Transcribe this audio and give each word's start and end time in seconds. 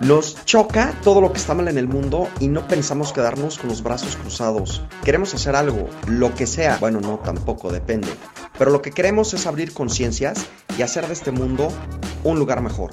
Nos 0.00 0.44
choca 0.44 0.94
todo 1.02 1.20
lo 1.20 1.32
que 1.32 1.38
está 1.38 1.54
mal 1.54 1.66
en 1.66 1.76
el 1.76 1.88
mundo 1.88 2.28
y 2.38 2.46
no 2.46 2.68
pensamos 2.68 3.12
quedarnos 3.12 3.58
con 3.58 3.68
los 3.68 3.82
brazos 3.82 4.14
cruzados. 4.14 4.80
Queremos 5.04 5.34
hacer 5.34 5.56
algo, 5.56 5.88
lo 6.06 6.32
que 6.36 6.46
sea. 6.46 6.76
Bueno, 6.78 7.00
no, 7.00 7.18
tampoco, 7.18 7.72
depende. 7.72 8.06
Pero 8.56 8.70
lo 8.70 8.80
que 8.80 8.92
queremos 8.92 9.34
es 9.34 9.46
abrir 9.48 9.74
conciencias 9.74 10.46
y 10.78 10.82
hacer 10.82 11.08
de 11.08 11.14
este 11.14 11.32
mundo 11.32 11.72
un 12.22 12.38
lugar 12.38 12.62
mejor. 12.62 12.92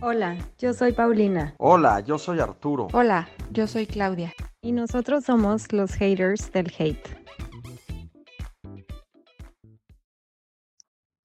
Hola, 0.00 0.36
yo 0.58 0.74
soy 0.74 0.92
Paulina. 0.92 1.54
Hola, 1.58 2.00
yo 2.00 2.18
soy 2.18 2.40
Arturo. 2.40 2.88
Hola, 2.92 3.28
yo 3.52 3.68
soy 3.68 3.86
Claudia. 3.86 4.34
Y 4.62 4.72
nosotros 4.72 5.24
somos 5.24 5.72
los 5.72 5.92
haters 5.92 6.50
del 6.50 6.72
hate. 6.76 7.23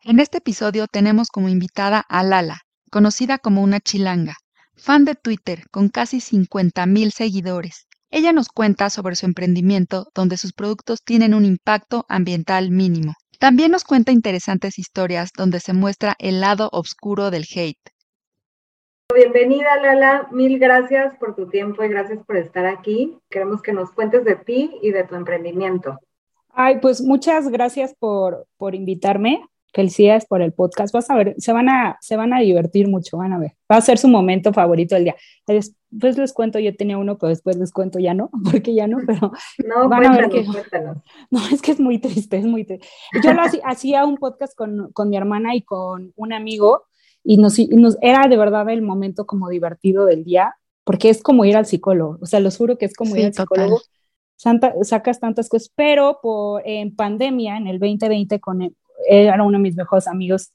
En 0.06 0.22
este 0.22 0.38
episodio 0.38 0.88
tenemos 0.88 1.28
como 1.28 1.50
invitada 1.50 2.00
a 2.00 2.24
Lala, 2.24 2.62
conocida 2.90 3.38
como 3.38 3.62
una 3.62 3.82
chilanga, 3.82 4.36
fan 4.78 5.04
de 5.04 5.16
Twitter 5.16 5.64
con 5.72 5.90
casi 5.90 6.20
50.000 6.20 7.12
seguidores. 7.12 7.86
Ella 8.10 8.32
nos 8.32 8.48
cuenta 8.48 8.90
sobre 8.90 9.18
su 9.18 9.26
emprendimiento 9.26 10.08
donde 10.16 10.38
sus 10.38 10.54
productos 10.54 11.04
tienen 11.04 11.34
un 11.34 11.44
impacto 11.44 12.06
ambiental 12.08 12.72
mínimo. 12.72 13.16
También 13.40 13.72
nos 13.72 13.84
cuenta 13.84 14.14
interesantes 14.14 14.80
historias 14.80 15.32
donde 15.38 15.60
se 15.60 15.74
muestra 15.74 16.16
el 16.18 16.40
lado 16.40 16.70
oscuro 16.72 17.30
del 17.30 17.44
hate. 17.54 17.92
Bienvenida 19.14 19.76
Lala, 19.82 20.30
mil 20.32 20.60
gracias 20.60 21.18
por 21.18 21.36
tu 21.36 21.50
tiempo 21.50 21.84
y 21.84 21.90
gracias 21.90 22.20
por 22.26 22.38
estar 22.38 22.66
aquí. 22.66 23.18
Queremos 23.30 23.62
que 23.62 23.74
nos 23.74 23.92
cuentes 23.92 24.24
de 24.24 24.38
ti 24.38 24.80
y 24.82 24.92
de 24.92 25.04
tu 25.04 25.16
emprendimiento. 25.16 26.00
Ay, 26.52 26.80
pues 26.80 27.02
muchas 27.02 27.50
gracias 27.50 27.94
por, 28.00 28.48
por 28.58 28.76
invitarme. 28.76 29.49
Felicidades 29.74 30.26
por 30.26 30.42
el 30.42 30.52
podcast. 30.52 30.94
Vas 30.94 31.10
a 31.10 31.16
ver, 31.16 31.36
se 31.38 31.54
van 31.54 31.70
a, 31.70 31.98
se 32.02 32.16
van 32.16 32.34
a 32.34 32.40
divertir 32.40 32.88
mucho, 32.88 33.18
van 33.18 33.34
a 33.34 33.40
ver. 33.40 33.56
Va 33.72 33.78
a 33.78 33.82
ser 33.82 33.98
su 33.98 34.08
momento 34.08 34.52
favorito 34.52 34.96
del 34.96 35.06
día. 35.06 35.16
Después 35.48 36.18
les 36.18 36.34
cuento, 36.34 36.60
yo 36.60 36.76
tenía 36.76 36.98
uno, 36.98 37.18
pero 37.18 37.30
después 37.30 37.58
les 37.58 37.72
cuento 37.72 38.00
ya 38.00 38.14
no, 38.14 38.30
porque 38.52 38.74
ya 38.74 38.88
no, 38.88 38.98
pero 39.06 39.32
no, 39.68 39.90
van 39.90 40.06
a 40.06 40.18
ver 40.18 40.30
que... 40.30 40.44
No, 41.32 41.40
es 41.52 41.62
que 41.62 41.72
es 41.72 41.80
muy 41.80 42.00
triste, 42.00 42.38
es 42.38 42.46
muy 42.46 42.66
triste. 42.66 42.88
Yo 43.24 43.34
lo 43.34 43.42
hacía, 43.64 44.06
un 44.06 44.18
podcast 44.18 44.56
con, 44.56 44.92
con, 44.94 45.10
mi 45.10 45.18
hermana 45.18 45.56
y 45.56 45.62
con 45.62 46.14
un 46.16 46.34
amigo 46.34 46.84
y 47.24 47.38
nos, 47.38 47.60
nos, 47.70 47.98
era 48.02 48.28
de 48.28 48.38
verdad 48.38 48.70
el 48.70 48.82
momento 48.82 49.26
como 49.26 49.50
divertido 49.50 50.06
del 50.06 50.24
día, 50.24 50.56
porque 50.84 51.10
es 51.10 51.22
como 51.22 51.46
ir 51.46 51.58
al 51.58 51.66
psicólogo, 51.66 52.18
o 52.22 52.26
sea, 52.26 52.40
los 52.40 52.58
juro 52.58 52.78
que 52.78 52.86
es 52.86 52.96
como 52.96 53.16
ir 53.16 53.26
al 53.26 53.34
psicólogo. 53.34 53.82
Santa, 54.36 54.74
sacas 54.84 55.20
tantas 55.20 55.50
cosas, 55.50 55.70
pero 55.76 56.20
por, 56.24 56.62
en 56.66 56.96
pandemia, 56.96 57.58
en 57.58 57.68
el 57.68 57.78
2020, 57.78 58.40
con 58.40 58.62
el, 58.62 58.76
era 59.08 59.42
uno 59.44 59.58
de 59.58 59.64
mis 59.64 59.76
mejores 59.76 60.08
amigos, 60.08 60.52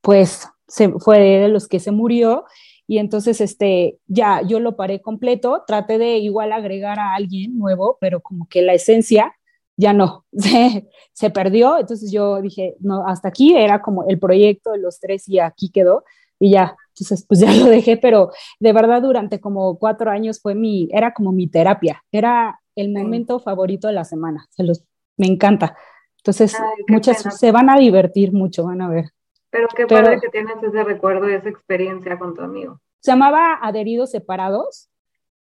pues 0.00 0.48
se, 0.66 0.90
fue 0.98 1.18
de 1.18 1.48
los 1.48 1.68
que 1.68 1.80
se 1.80 1.90
murió. 1.90 2.44
Y 2.86 2.98
entonces 2.98 3.40
este 3.40 3.98
ya 4.06 4.42
yo 4.42 4.60
lo 4.60 4.76
paré 4.76 5.00
completo, 5.00 5.64
traté 5.66 5.98
de 5.98 6.18
igual 6.18 6.52
agregar 6.52 6.98
a 6.98 7.14
alguien 7.14 7.58
nuevo, 7.58 7.96
pero 8.00 8.20
como 8.20 8.46
que 8.48 8.60
la 8.62 8.74
esencia 8.74 9.34
ya 9.76 9.92
no, 9.92 10.24
se, 10.32 10.88
se 11.12 11.30
perdió, 11.30 11.78
entonces 11.78 12.12
yo 12.12 12.40
dije, 12.42 12.76
no, 12.80 13.06
hasta 13.06 13.28
aquí 13.28 13.56
era 13.56 13.82
como 13.82 14.04
el 14.08 14.18
proyecto 14.18 14.72
de 14.72 14.78
los 14.78 15.00
tres 15.00 15.28
y 15.28 15.38
aquí 15.38 15.70
quedó 15.70 16.04
y 16.38 16.50
ya, 16.50 16.76
entonces 16.88 17.24
pues 17.26 17.40
ya 17.40 17.52
lo 17.54 17.66
dejé, 17.66 17.96
pero 17.96 18.30
de 18.60 18.72
verdad 18.72 19.02
durante 19.02 19.40
como 19.40 19.78
cuatro 19.78 20.10
años 20.10 20.40
fue 20.40 20.54
mi, 20.54 20.88
era 20.92 21.12
como 21.14 21.32
mi 21.32 21.46
terapia, 21.46 22.02
era 22.12 22.60
el 22.76 22.92
momento 22.92 23.38
favorito 23.40 23.86
de 23.88 23.94
la 23.94 24.04
semana, 24.04 24.46
se 24.50 24.64
los, 24.64 24.84
me 25.16 25.26
encanta. 25.26 25.76
Entonces, 26.24 26.56
muchas 26.88 27.22
se 27.38 27.52
van 27.52 27.68
a 27.68 27.78
divertir 27.78 28.32
mucho, 28.32 28.64
van 28.64 28.80
a 28.80 28.88
ver. 28.88 29.10
Pero 29.50 29.68
qué 29.68 29.86
padre 29.86 30.18
que 30.22 30.30
tienes 30.30 30.56
ese 30.62 30.82
recuerdo 30.82 31.28
y 31.28 31.34
esa 31.34 31.50
experiencia 31.50 32.18
con 32.18 32.34
tu 32.34 32.40
amigo. 32.40 32.80
Se 33.00 33.10
llamaba 33.10 33.58
Adheridos 33.60 34.12
Separados. 34.12 34.88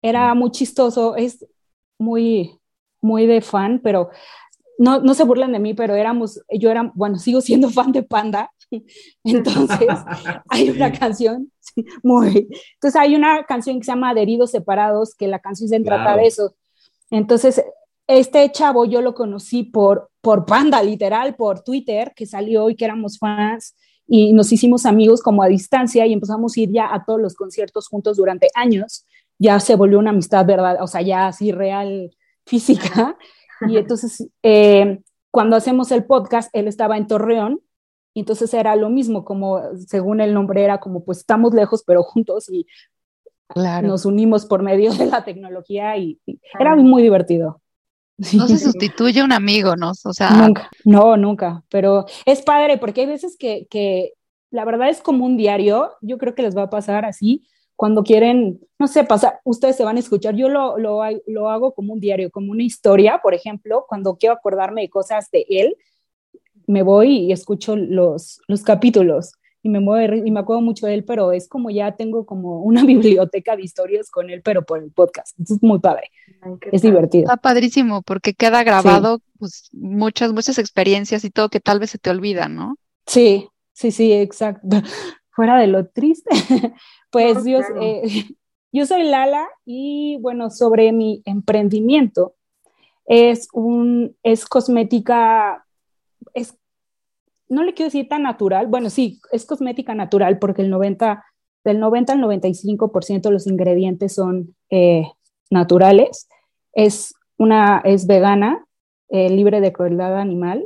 Era 0.02 0.34
muy 0.34 0.52
chistoso, 0.52 1.16
es 1.16 1.48
muy, 1.98 2.60
muy 3.02 3.26
de 3.26 3.40
fan, 3.40 3.80
pero 3.82 4.10
no, 4.78 5.00
no 5.00 5.14
se 5.14 5.24
burlan 5.24 5.54
de 5.54 5.60
mí, 5.60 5.74
pero 5.74 5.96
éramos, 5.96 6.42
yo 6.50 6.70
era, 6.70 6.92
bueno, 6.96 7.18
sigo 7.18 7.40
siendo 7.40 7.70
fan 7.70 7.94
de 7.94 8.04
Panda. 8.04 8.52
Entonces, 9.24 9.88
hay 10.50 10.70
una 10.70 10.92
canción, 10.92 11.50
muy. 12.04 12.50
Entonces, 12.74 13.00
hay 13.00 13.16
una 13.16 13.46
canción 13.46 13.80
que 13.80 13.86
se 13.86 13.92
llama 13.94 14.10
Adheridos 14.10 14.52
Separados, 14.52 15.16
que 15.16 15.30
la 15.30 15.40
canción 15.40 15.70
se 15.70 15.80
trata 15.80 16.18
de 16.18 16.28
eso. 16.28 16.56
Entonces, 17.10 17.64
este 18.08 18.52
chavo 18.52 18.86
yo 18.86 19.02
lo 19.02 19.14
conocí 19.14 19.64
por, 19.64 20.10
por 20.22 20.46
Panda, 20.46 20.82
literal, 20.84 21.36
por 21.36 21.62
Twitter, 21.62 22.14
que 22.16 22.26
salió 22.26 22.70
y 22.70 22.76
que 22.76 22.86
éramos 22.86 23.18
fans 23.18 23.76
y 24.08 24.34
nos 24.34 24.52
hicimos 24.52 24.86
amigos 24.86 25.22
como 25.22 25.44
a 25.44 25.48
distancia 25.48 26.06
y 26.06 26.14
empezamos 26.14 26.56
a 26.56 26.60
ir 26.60 26.72
ya 26.72 26.94
a 26.94 27.06
todos 27.06 27.22
los 27.22 27.36
conciertos 27.36 27.88
juntos 27.88 28.18
durante 28.18 28.48
años. 28.54 29.06
Ya 29.40 29.60
se 29.60 29.76
volvió 29.76 30.00
una 30.00 30.12
amistad, 30.12 30.46
¿verdad? 30.46 30.78
O 30.82 30.88
sea, 30.88 31.02
ya 31.02 31.28
así 31.28 31.52
real, 31.52 32.12
física. 32.46 33.18
Y 33.68 33.78
entonces, 33.78 34.28
eh, 34.44 35.02
cuando 35.32 35.56
hacemos 35.56 35.92
el 35.92 36.06
podcast, 36.06 36.50
él 36.54 36.68
estaba 36.68 36.98
en 36.98 37.08
Torreón 37.08 37.62
y 38.14 38.20
entonces 38.20 38.54
era 38.54 38.76
lo 38.76 38.90
mismo, 38.90 39.26
como 39.26 39.62
según 39.88 40.22
el 40.22 40.34
nombre 40.34 40.64
era 40.64 40.80
como, 40.80 41.04
pues 41.04 41.20
estamos 41.20 41.54
lejos, 41.54 41.84
pero 41.86 42.04
juntos 42.04 42.50
y 42.50 42.68
nos 43.56 44.06
unimos 44.06 44.46
por 44.46 44.62
medio 44.62 44.94
de 44.94 45.06
la 45.06 45.24
tecnología 45.24 45.98
y 45.98 46.20
era 46.60 46.76
muy 46.76 47.02
divertido. 47.02 47.63
No 48.34 48.48
se 48.48 48.58
sustituye 48.58 49.24
un 49.24 49.32
amigo, 49.32 49.76
¿no? 49.76 49.92
O 49.92 50.14
sea. 50.14 50.32
Nunca, 50.32 50.70
no, 50.86 51.18
nunca. 51.18 51.64
Pero 51.70 52.06
es 52.26 52.42
padre 52.42 52.78
porque 52.78 53.02
hay 53.02 53.08
veces 53.08 53.36
que, 53.38 53.68
que 53.70 54.14
la 54.52 54.66
verdad 54.66 54.90
es 54.90 55.02
como 55.02 55.26
un 55.26 55.38
diario. 55.38 55.92
Yo 56.02 56.18
creo 56.18 56.36
que 56.36 56.44
les 56.44 56.56
va 56.56 56.64
a 56.64 56.70
pasar 56.70 57.06
así 57.06 57.46
cuando 57.76 58.04
quieren, 58.04 58.60
no 58.80 58.88
sé, 58.88 59.04
pasar, 59.04 59.40
ustedes 59.44 59.76
se 59.76 59.84
van 59.84 59.98
a 59.98 60.00
escuchar. 60.00 60.36
Yo 60.36 60.48
lo, 60.48 60.78
lo, 60.78 61.02
lo 61.28 61.50
hago 61.50 61.74
como 61.74 61.94
un 61.94 62.00
diario, 62.00 62.32
como 62.32 62.52
una 62.52 62.64
historia, 62.64 63.20
por 63.22 63.34
ejemplo, 63.34 63.86
cuando 63.88 64.16
quiero 64.18 64.36
acordarme 64.36 64.82
de 64.82 64.90
cosas 64.90 65.30
de 65.32 65.46
él, 65.50 65.76
me 66.68 66.84
voy 66.84 67.18
y 67.18 67.32
escucho 67.32 67.76
los, 67.76 68.40
los 68.48 68.64
capítulos 68.64 69.34
y 69.64 69.70
me 69.70 69.80
mueve 69.80 70.22
y 70.24 70.30
me 70.30 70.42
acuerdo 70.42 70.62
mucho 70.62 70.86
de 70.86 70.94
él, 70.94 71.06
pero 71.06 71.32
es 71.32 71.48
como 71.48 71.70
ya 71.72 71.96
tengo 71.96 72.26
como 72.26 72.62
una 72.62 72.84
biblioteca 72.86 73.56
de 73.56 73.64
historias 73.64 74.12
con 74.12 74.30
él, 74.30 74.42
pero 74.44 74.66
por 74.66 74.84
el 74.84 74.92
podcast. 74.92 75.40
es 75.40 75.64
muy 75.64 75.80
padre. 75.80 76.12
es 76.72 76.82
divertido. 76.82 77.24
Está 77.24 77.38
padrísimo 77.38 78.02
porque 78.02 78.34
queda 78.34 78.64
grabado 78.64 79.22
pues 79.40 79.70
muchas, 79.72 80.34
muchas 80.34 80.58
experiencias 80.58 81.24
y 81.24 81.30
todo 81.30 81.50
que 81.50 81.62
tal 81.62 81.80
vez 81.80 81.92
se 81.92 81.98
te 81.98 82.10
olvida, 82.10 82.50
¿no? 82.50 82.76
Sí, 83.08 83.48
sí, 83.72 83.92
sí, 83.92 84.12
exacto. 84.12 84.68
Fuera 85.32 85.58
de 85.58 85.68
lo 85.68 85.88
triste, 85.88 86.30
pues 87.10 87.44
Dios, 87.44 87.66
eh, 87.82 88.26
yo 88.72 88.86
soy 88.86 89.04
Lala 89.04 89.48
y 89.66 90.18
bueno, 90.22 90.52
sobre 90.52 90.92
mi 90.92 91.24
emprendimiento, 91.26 92.36
es 93.06 93.48
un, 93.52 94.16
es 94.24 94.46
cosmética, 94.46 95.63
no 97.54 97.64
le 97.64 97.74
quiero 97.74 97.88
decir 97.88 98.08
tan 98.08 98.24
natural, 98.24 98.68
bueno, 98.68 98.90
sí, 98.90 99.22
es 99.32 99.46
cosmética 99.46 99.96
natural 99.96 100.40
porque 100.40 100.62
el 100.62 100.70
90, 100.70 101.24
del 101.64 101.80
90 101.80 102.14
al 102.14 102.20
95% 102.20 103.22
de 103.22 103.32
los 103.32 103.48
ingredientes 103.48 104.14
son 104.16 104.56
eh, 104.70 105.12
naturales. 105.50 106.28
Es, 106.74 107.14
una, 107.38 107.82
es 107.86 108.08
vegana, 108.08 108.66
eh, 109.10 109.30
libre 109.30 109.62
de 109.62 109.72
crueldad 109.72 110.20
animal 110.20 110.66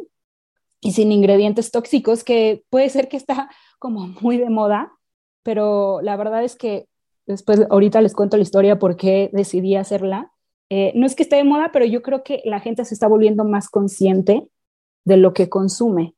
y 0.80 0.94
sin 0.94 1.12
ingredientes 1.12 1.72
tóxicos, 1.72 2.24
que 2.24 2.64
puede 2.70 2.90
ser 2.90 3.10
que 3.10 3.18
está 3.18 3.50
como 3.80 4.08
muy 4.22 4.38
de 4.38 4.50
moda, 4.50 4.94
pero 5.44 6.02
la 6.02 6.16
verdad 6.16 6.44
es 6.44 6.56
que 6.56 6.88
después, 7.26 7.66
ahorita 7.70 8.02
les 8.02 8.14
cuento 8.14 8.38
la 8.38 8.44
historia 8.44 8.80
por 8.80 8.96
qué 8.96 9.30
decidí 9.34 9.76
hacerla. 9.76 10.32
Eh, 10.70 10.92
no 10.96 11.06
es 11.06 11.16
que 11.16 11.24
esté 11.24 11.38
de 11.38 11.44
moda, 11.44 11.72
pero 11.72 11.86
yo 11.86 12.02
creo 12.02 12.24
que 12.24 12.42
la 12.46 12.60
gente 12.60 12.86
se 12.86 12.94
está 12.94 13.08
volviendo 13.08 13.44
más 13.44 13.70
consciente 13.70 14.48
de 15.06 15.18
lo 15.18 15.34
que 15.34 15.50
consume. 15.50 16.17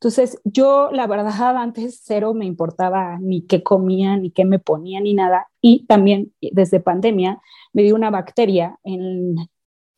Entonces, 0.00 0.40
yo 0.44 0.90
la 0.92 1.06
verdad 1.06 1.58
antes 1.58 2.00
cero 2.02 2.32
me 2.32 2.46
importaba 2.46 3.18
ni 3.20 3.42
qué 3.42 3.62
comía, 3.62 4.16
ni 4.16 4.30
qué 4.30 4.46
me 4.46 4.58
ponía, 4.58 4.98
ni 4.98 5.12
nada. 5.12 5.48
Y 5.60 5.84
también 5.84 6.32
desde 6.40 6.80
pandemia 6.80 7.38
me 7.74 7.82
dio 7.82 7.94
una 7.96 8.08
bacteria 8.08 8.78
en, 8.82 9.36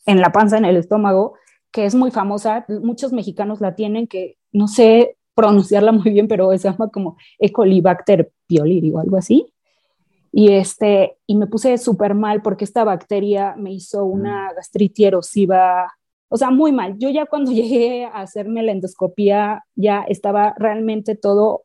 en 0.07 0.21
la 0.21 0.33
panza, 0.33 0.59
en 0.59 0.65
el 0.65 0.77
estómago, 0.77 1.35
que 1.71 1.85
es 1.85 1.95
muy 1.95 2.11
famosa. 2.11 2.67
Muchos 2.83 3.13
mexicanos 3.13 3.61
la 3.61 3.77
tienen, 3.77 4.09
que 4.09 4.39
no 4.51 4.67
sé 4.67 5.19
pronunciarla 5.35 5.93
muy 5.93 6.11
bien, 6.11 6.27
pero 6.27 6.51
se 6.59 6.69
llama 6.69 6.89
como 6.89 7.17
E. 7.39 7.53
colibacter 7.53 8.33
o 8.59 8.99
algo 8.99 9.17
así. 9.17 9.55
Y, 10.33 10.51
este, 10.51 11.17
y 11.29 11.37
me 11.37 11.47
puse 11.47 11.79
súper 11.79 12.17
mal 12.17 12.43
porque 12.43 12.65
esta 12.65 12.83
bacteria 12.83 13.55
me 13.57 13.73
hizo 13.73 14.05
una 14.05 14.51
mm. 14.51 14.57
gastritis 14.57 15.07
erosiva 15.07 15.93
o 16.33 16.39
sea, 16.39 16.51
muy 16.51 16.73
mal. 16.73 16.97
Yo 16.99 17.11
ya 17.11 17.27
cuando 17.27 17.53
llegué 17.53 18.07
a 18.07 18.23
hacerme 18.23 18.63
la 18.63 18.73
endoscopía, 18.73 19.65
ya 19.75 20.03
estaba 20.09 20.55
realmente 20.57 21.15
todo 21.15 21.65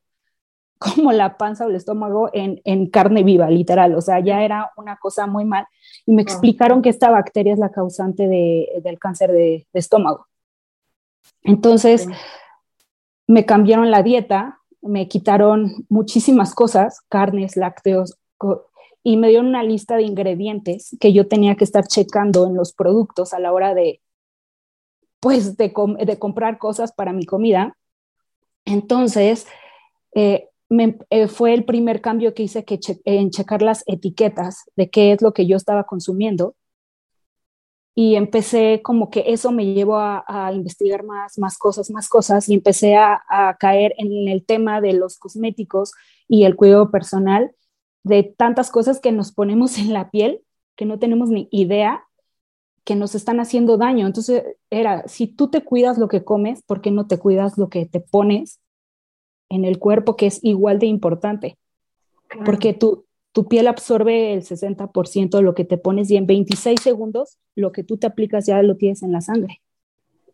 como 0.78 1.12
la 1.14 1.38
panza 1.38 1.66
o 1.66 1.69
el 1.69 1.75
estómago 1.75 2.30
en, 2.34 2.62
en, 2.66 2.90
carne 2.90 3.24
viva, 3.24 3.50
literal. 3.50 3.96
O 3.96 4.02
sea, 4.02 4.19
ya 4.19 4.44
era 4.44 4.72
una 4.75 4.98
cosa 4.98 5.25
muy 5.25 5.46
mal. 5.46 5.66
Y 6.06 6.12
me 6.12 6.22
explicaron 6.22 6.81
que 6.81 6.90
esta 6.90 7.10
bacteria 7.10 7.54
es 7.54 7.60
la 7.60 7.72
causante 7.72 8.28
de, 8.28 8.68
del 8.84 9.00
cáncer 9.00 9.31
de, 9.31 9.66
estómago. 9.74 10.28
Entonces, 11.44 12.06
me 13.25 13.46
cambiaron 13.46 13.90
la 13.90 14.04
dieta, 14.04 14.60
me 14.81 15.08
quitaron 15.08 15.86
muchísimas 15.88 16.54
cosas, 16.54 17.00
carnes, 17.08 17.56
lácteos, 17.56 18.18
y 19.02 19.16
me 19.16 19.30
dieron 19.30 19.48
una 19.48 19.64
lista 19.64 19.96
de 19.96 20.04
ingredientes 20.04 20.96
que 21.00 21.14
yo 21.14 21.28
tenía 21.28 21.56
que 21.56 21.64
estar 21.64 21.88
checando 21.88 22.46
en 22.46 22.56
los 22.56 22.74
productos 22.74 23.34
a 23.34 23.40
la 23.40 23.54
hora 23.54 23.74
de, 23.74 24.02
pues, 25.19 25.58
de, 25.58 25.74
comprar 26.19 26.58
cosas 26.58 26.92
para 26.92 27.14
mi 27.14 27.25
comida. 27.25 27.75
Entonces, 28.66 29.48
eh, 30.14 30.50
eh, 31.10 31.28
fue 31.28 31.54
el 31.54 31.66
primer 31.66 32.02
cambio 32.02 32.34
que 32.34 32.44
hice 32.44 32.66
que 32.66 32.80
en 33.06 33.31
checar 33.31 33.62
las 33.62 33.84
etiquetas 33.88 34.64
de 34.75 34.90
qué 34.90 35.14
es 35.14 35.22
lo 35.22 35.34
que 35.34 35.48
yo 35.48 35.58
estaba 35.58 35.86
consumiendo. 35.86 36.56
Y 37.96 38.16
empecé 38.16 38.81
como 38.84 39.10
que 39.10 39.24
eso 39.28 39.52
me 39.52 39.66
llevó 39.74 39.98
a, 39.98 40.52
investigar 40.54 41.04
más, 41.04 41.40
más 41.40 41.58
cosas, 41.58 41.90
más 41.90 42.10
cosas, 42.10 42.48
y 42.48 42.54
empecé 42.54 42.96
a, 42.96 43.24
caer 43.60 43.96
en 43.98 44.28
el 44.28 44.46
tema 44.46 44.81
de 44.81 44.94
los 44.94 45.18
cosméticos 45.18 45.94
y 46.28 46.44
el 46.44 46.56
cuidado 46.56 46.92
personal, 46.92 47.56
de 48.04 48.24
tantas 48.24 48.69
cosas 48.69 49.00
que 49.00 49.12
nos 49.12 49.31
ponemos 49.31 49.80
en 49.80 49.94
la 49.94 50.12
piel 50.12 50.42
que 50.75 50.86
no 50.86 51.00
tenemos 51.00 51.30
ni 51.30 51.50
idea 51.52 52.06
que 52.88 52.95
nos 52.95 53.13
están 53.13 53.39
haciendo 53.39 53.78
daño. 53.78 54.07
Entonces 54.07 54.44
era, 54.72 55.07
si 55.07 55.28
tú 55.28 55.50
te 55.50 55.63
cuidas 55.63 56.00
lo 56.00 56.07
que 56.07 56.24
comes, 56.24 56.63
¿por 56.63 56.81
qué 56.81 56.89
no 56.89 57.06
te 57.06 57.19
cuidas 57.19 57.60
lo 57.60 57.69
que 57.69 57.86
te 57.86 58.00
pones? 58.00 58.60
en 59.50 59.66
el 59.66 59.80
cuerpo 59.80 60.16
que 60.16 60.28
es 60.28 60.44
igual 60.44 60.80
de 60.80 60.88
importante, 60.88 61.57
porque 62.45 62.74
tu, 62.74 63.06
tu 63.31 63.48
piel 63.48 63.68
absorbe 63.68 64.34
el 64.34 64.44
60% 64.44 65.38
de 65.38 65.44
lo 65.44 65.56
que 65.56 65.66
te 65.66 65.78
pones 65.78 66.12
y 66.12 66.18
en 66.18 66.28
26 66.28 66.81
segundos 66.81 67.38
lo 67.56 67.72
que 67.72 67.84
tú 67.84 67.98
te 67.98 68.07
aplicas 68.07 68.45
ya 68.45 68.62
lo 68.62 68.75
tienes 68.75 69.04
en 69.04 69.12
la 69.12 69.22
sangre. 69.22 69.62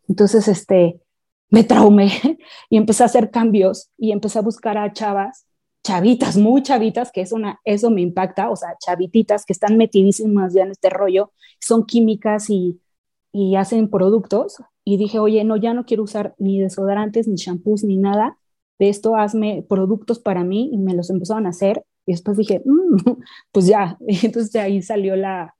Entonces, 0.08 0.48
este, 0.48 1.00
me 1.48 1.64
traumé 1.64 2.10
y 2.70 2.76
empecé 2.76 3.02
a 3.02 3.06
hacer 3.06 3.30
cambios 3.30 3.90
y 3.96 4.12
empecé 4.12 4.38
a 4.38 4.42
buscar 4.42 4.78
a 4.78 4.92
chavas, 4.92 5.46
chavitas, 5.84 6.36
muy 6.36 6.62
chavitas, 6.62 7.12
que 7.12 7.20
es 7.20 7.32
una, 7.32 7.60
eso 7.64 7.90
me 7.90 8.00
impacta, 8.02 8.50
o 8.50 8.56
sea, 8.56 8.76
chavititas 8.78 9.44
que 9.46 9.52
están 9.52 9.76
metidísimas 9.76 10.54
ya 10.54 10.64
en 10.64 10.72
este 10.72 10.90
rollo, 10.90 11.32
son 11.60 11.86
químicas 11.86 12.50
y, 12.50 12.80
y 13.32 13.56
hacen 13.56 13.90
productos. 13.90 14.56
Y 14.84 14.98
dije, 14.98 15.18
oye, 15.18 15.44
no, 15.44 15.56
ya 15.56 15.74
no 15.74 15.86
quiero 15.86 16.02
usar 16.04 16.34
ni 16.38 16.60
desodorantes, 16.60 17.28
ni 17.28 17.36
shampoos, 17.36 17.84
ni 17.84 17.96
nada. 17.98 18.38
De 18.78 18.88
esto 18.88 19.16
hazme 19.16 19.64
productos 19.68 20.18
para 20.18 20.44
mí 20.44 20.70
y 20.72 20.78
me 20.78 20.94
los 20.94 21.10
empezaron 21.10 21.46
a 21.46 21.50
hacer. 21.50 21.84
Y 22.06 22.12
después 22.12 22.36
dije, 22.36 22.62
mm, 22.64 22.96
pues 23.52 23.66
ya, 23.66 23.98
entonces 24.08 24.52
de 24.52 24.60
ahí 24.60 24.82
salió 24.82 25.16
la, 25.16 25.54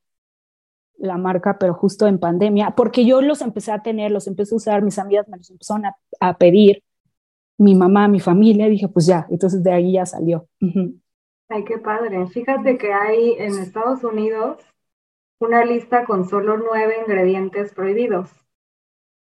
la 0.99 1.17
marca, 1.19 1.59
pero 1.59 1.75
justo 1.75 2.07
en 2.07 2.19
pandemia, 2.19 2.75
porque 2.77 3.05
yo 3.05 3.23
los 3.23 3.41
empecé 3.43 3.73
a 3.73 3.83
tener, 3.83 4.11
los 4.11 4.27
empecé 4.27 4.55
a 4.55 4.57
usar, 4.57 4.83
mis 4.83 4.99
amigas 4.99 5.29
me 5.29 5.37
los 5.39 5.51
empezaron 5.51 5.87
a, 6.21 6.39
pedir, 6.39 6.83
mi 7.59 7.75
mamá, 7.75 8.09
mi 8.09 8.21
familia, 8.21 8.69
dije, 8.69 8.89
pues 8.89 9.07
ya, 9.07 9.27
entonces 9.31 9.63
de 9.63 9.73
ahí 9.73 9.93
ya 9.93 10.07
salió. 10.07 10.49
Ay, 11.49 11.65
qué 11.65 11.79
padre. 11.79 12.27
Fíjate 12.27 12.79
que 12.79 12.93
hay 12.93 13.33
en 13.39 13.59
Estados 13.59 14.03
Unidos 14.03 14.59
una 15.39 15.65
lista 15.65 16.05
con 16.05 16.29
solo 16.29 16.57
nueve 16.57 16.97
ingredientes 17.01 17.73
prohibidos. 17.73 18.31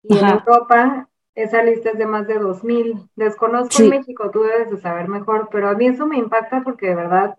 Y 0.04 0.18
en 0.18 0.26
Europa 0.26 1.10
esa 1.36 1.64
lista 1.64 1.92
es 1.92 1.98
de 1.98 2.06
más 2.06 2.28
de 2.28 2.40
2.000. 2.40 3.10
Desconozco 3.16 3.84
en 3.84 3.90
México, 3.90 4.30
tú 4.32 4.44
debes 4.44 4.70
de 4.70 4.78
saber 4.78 5.08
mejor, 5.08 5.50
pero 5.52 5.70
a 5.70 5.74
mí 5.74 5.88
eso 5.88 6.06
me 6.06 6.18
impacta 6.18 6.62
porque 6.64 6.88
de 6.88 6.96
verdad 6.96 7.38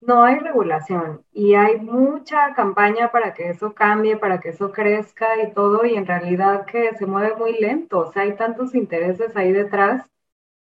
no 0.00 0.22
hay 0.22 0.38
regulación 0.38 1.22
y 1.32 1.54
hay 1.54 1.80
mucha 1.80 2.54
campaña 2.54 3.10
para 3.10 3.34
que 3.34 3.50
eso 3.50 3.74
cambie, 3.74 4.16
para 4.16 4.40
que 4.40 4.50
eso 4.50 4.70
crezca 4.70 5.42
y 5.42 5.52
todo, 5.52 5.84
y 5.84 5.94
en 5.94 6.06
realidad 6.06 6.66
que 6.66 6.94
se 6.96 7.06
mueve 7.06 7.36
muy 7.36 7.58
lento, 7.58 8.00
o 8.00 8.12
sea, 8.12 8.22
hay 8.22 8.36
tantos 8.36 8.74
intereses 8.74 9.36
ahí 9.36 9.52
detrás. 9.52 10.06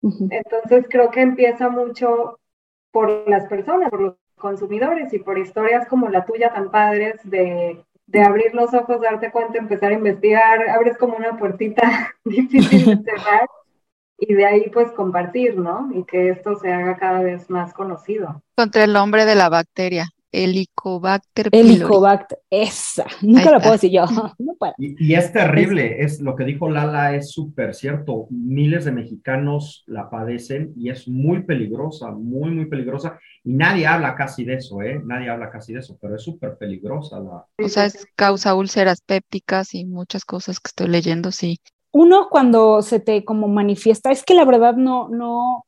Entonces 0.02 0.87
creo 0.90 1.10
que 1.10 1.20
empieza 1.20 1.69
mucho 1.69 2.38
por 2.90 3.28
las 3.28 3.46
personas, 3.46 3.90
por 3.90 4.00
los 4.00 4.14
consumidores 4.37 5.12
y 5.12 5.19
por 5.19 5.38
historias 5.38 5.87
como 5.88 6.08
la 6.08 6.25
tuya 6.25 6.52
tan 6.52 6.70
padres 6.70 7.20
de 7.25 7.84
de 8.12 8.22
abrir 8.22 8.54
los 8.54 8.72
ojos, 8.75 9.00
darte 9.00 9.31
cuenta, 9.31 9.58
empezar 9.58 9.90
a 9.90 9.94
investigar, 9.94 10.69
abres 10.69 10.99
como 10.99 11.16
una 11.16 11.38
puertita 11.38 12.14
difícil 12.25 12.84
de 12.84 13.02
cerrar 13.02 13.49
y 14.19 14.34
de 14.34 14.46
ahí 14.46 14.70
pues 14.70 14.93
compartir, 14.93 15.58
¿no? 15.58 15.90
Y 15.94 16.05
que 16.05 16.28
esto 16.28 16.55
se 16.56 16.72
haga 16.72 16.96
cada 16.96 17.22
vez 17.22 17.50
más 17.50 17.72
conocido. 17.72 18.43
Contra 18.55 18.84
el 18.84 18.93
nombre 18.93 19.25
de 19.25 19.34
la 19.34 19.48
bacteria. 19.48 20.10
Helicobacter 20.32 21.50
pylori. 21.50 21.75
Helicobacter, 21.75 22.38
esa. 22.49 23.05
Nunca 23.20 23.50
lo 23.52 23.58
puedo 23.61 23.73
decir 23.73 23.90
yo. 23.90 24.05
Y, 24.79 25.14
es 25.14 25.32
terrible, 25.32 26.02
es 26.02 26.20
lo 26.20 26.34
que 26.37 26.44
dijo 26.44 26.69
Lala, 26.69 27.14
es 27.14 27.31
súper 27.32 27.75
cierto. 27.75 28.26
Miles 28.31 28.84
de 28.84 28.93
mexicanos 28.93 29.84
la 29.87 30.08
padecen 30.08 30.73
y 30.76 30.90
es 30.90 31.08
muy 31.08 31.43
peligrosa, 31.43 32.11
muy, 32.11 32.50
muy 32.50 32.67
peligrosa. 32.67 33.19
Y 33.44 33.52
nadie 33.55 33.87
habla 33.87 34.14
casi 34.14 34.44
de 34.44 34.55
eso, 34.55 34.82
¿eh? 34.82 35.00
Nadie 35.05 35.31
habla 35.31 35.50
casi 35.50 35.73
de 35.73 35.81
eso, 35.81 35.99
pero 36.00 36.17
es 36.17 36.23
súper 36.23 36.56
peligrosa 36.56 37.20
la. 37.20 37.46
O 37.62 37.69
sea, 37.69 37.87
es 37.87 38.06
causa 38.17 38.55
úlceras 38.55 39.00
pépticas 39.00 39.75
y 39.75 39.84
muchas 39.84 40.25
cosas 40.25 40.61
que 40.61 40.69
estoy 40.69 40.88
leyendo, 40.88 41.32
sí. 41.32 41.58
Uno 41.90 42.29
cuando 42.31 42.82
se 42.82 43.00
te 43.00 43.25
como 43.25 43.49
manifiesta, 43.49 44.11
es 44.11 44.25
que 44.25 44.34
la 44.34 44.44
verdad 44.44 44.76
no, 44.76 45.08
no, 45.08 45.67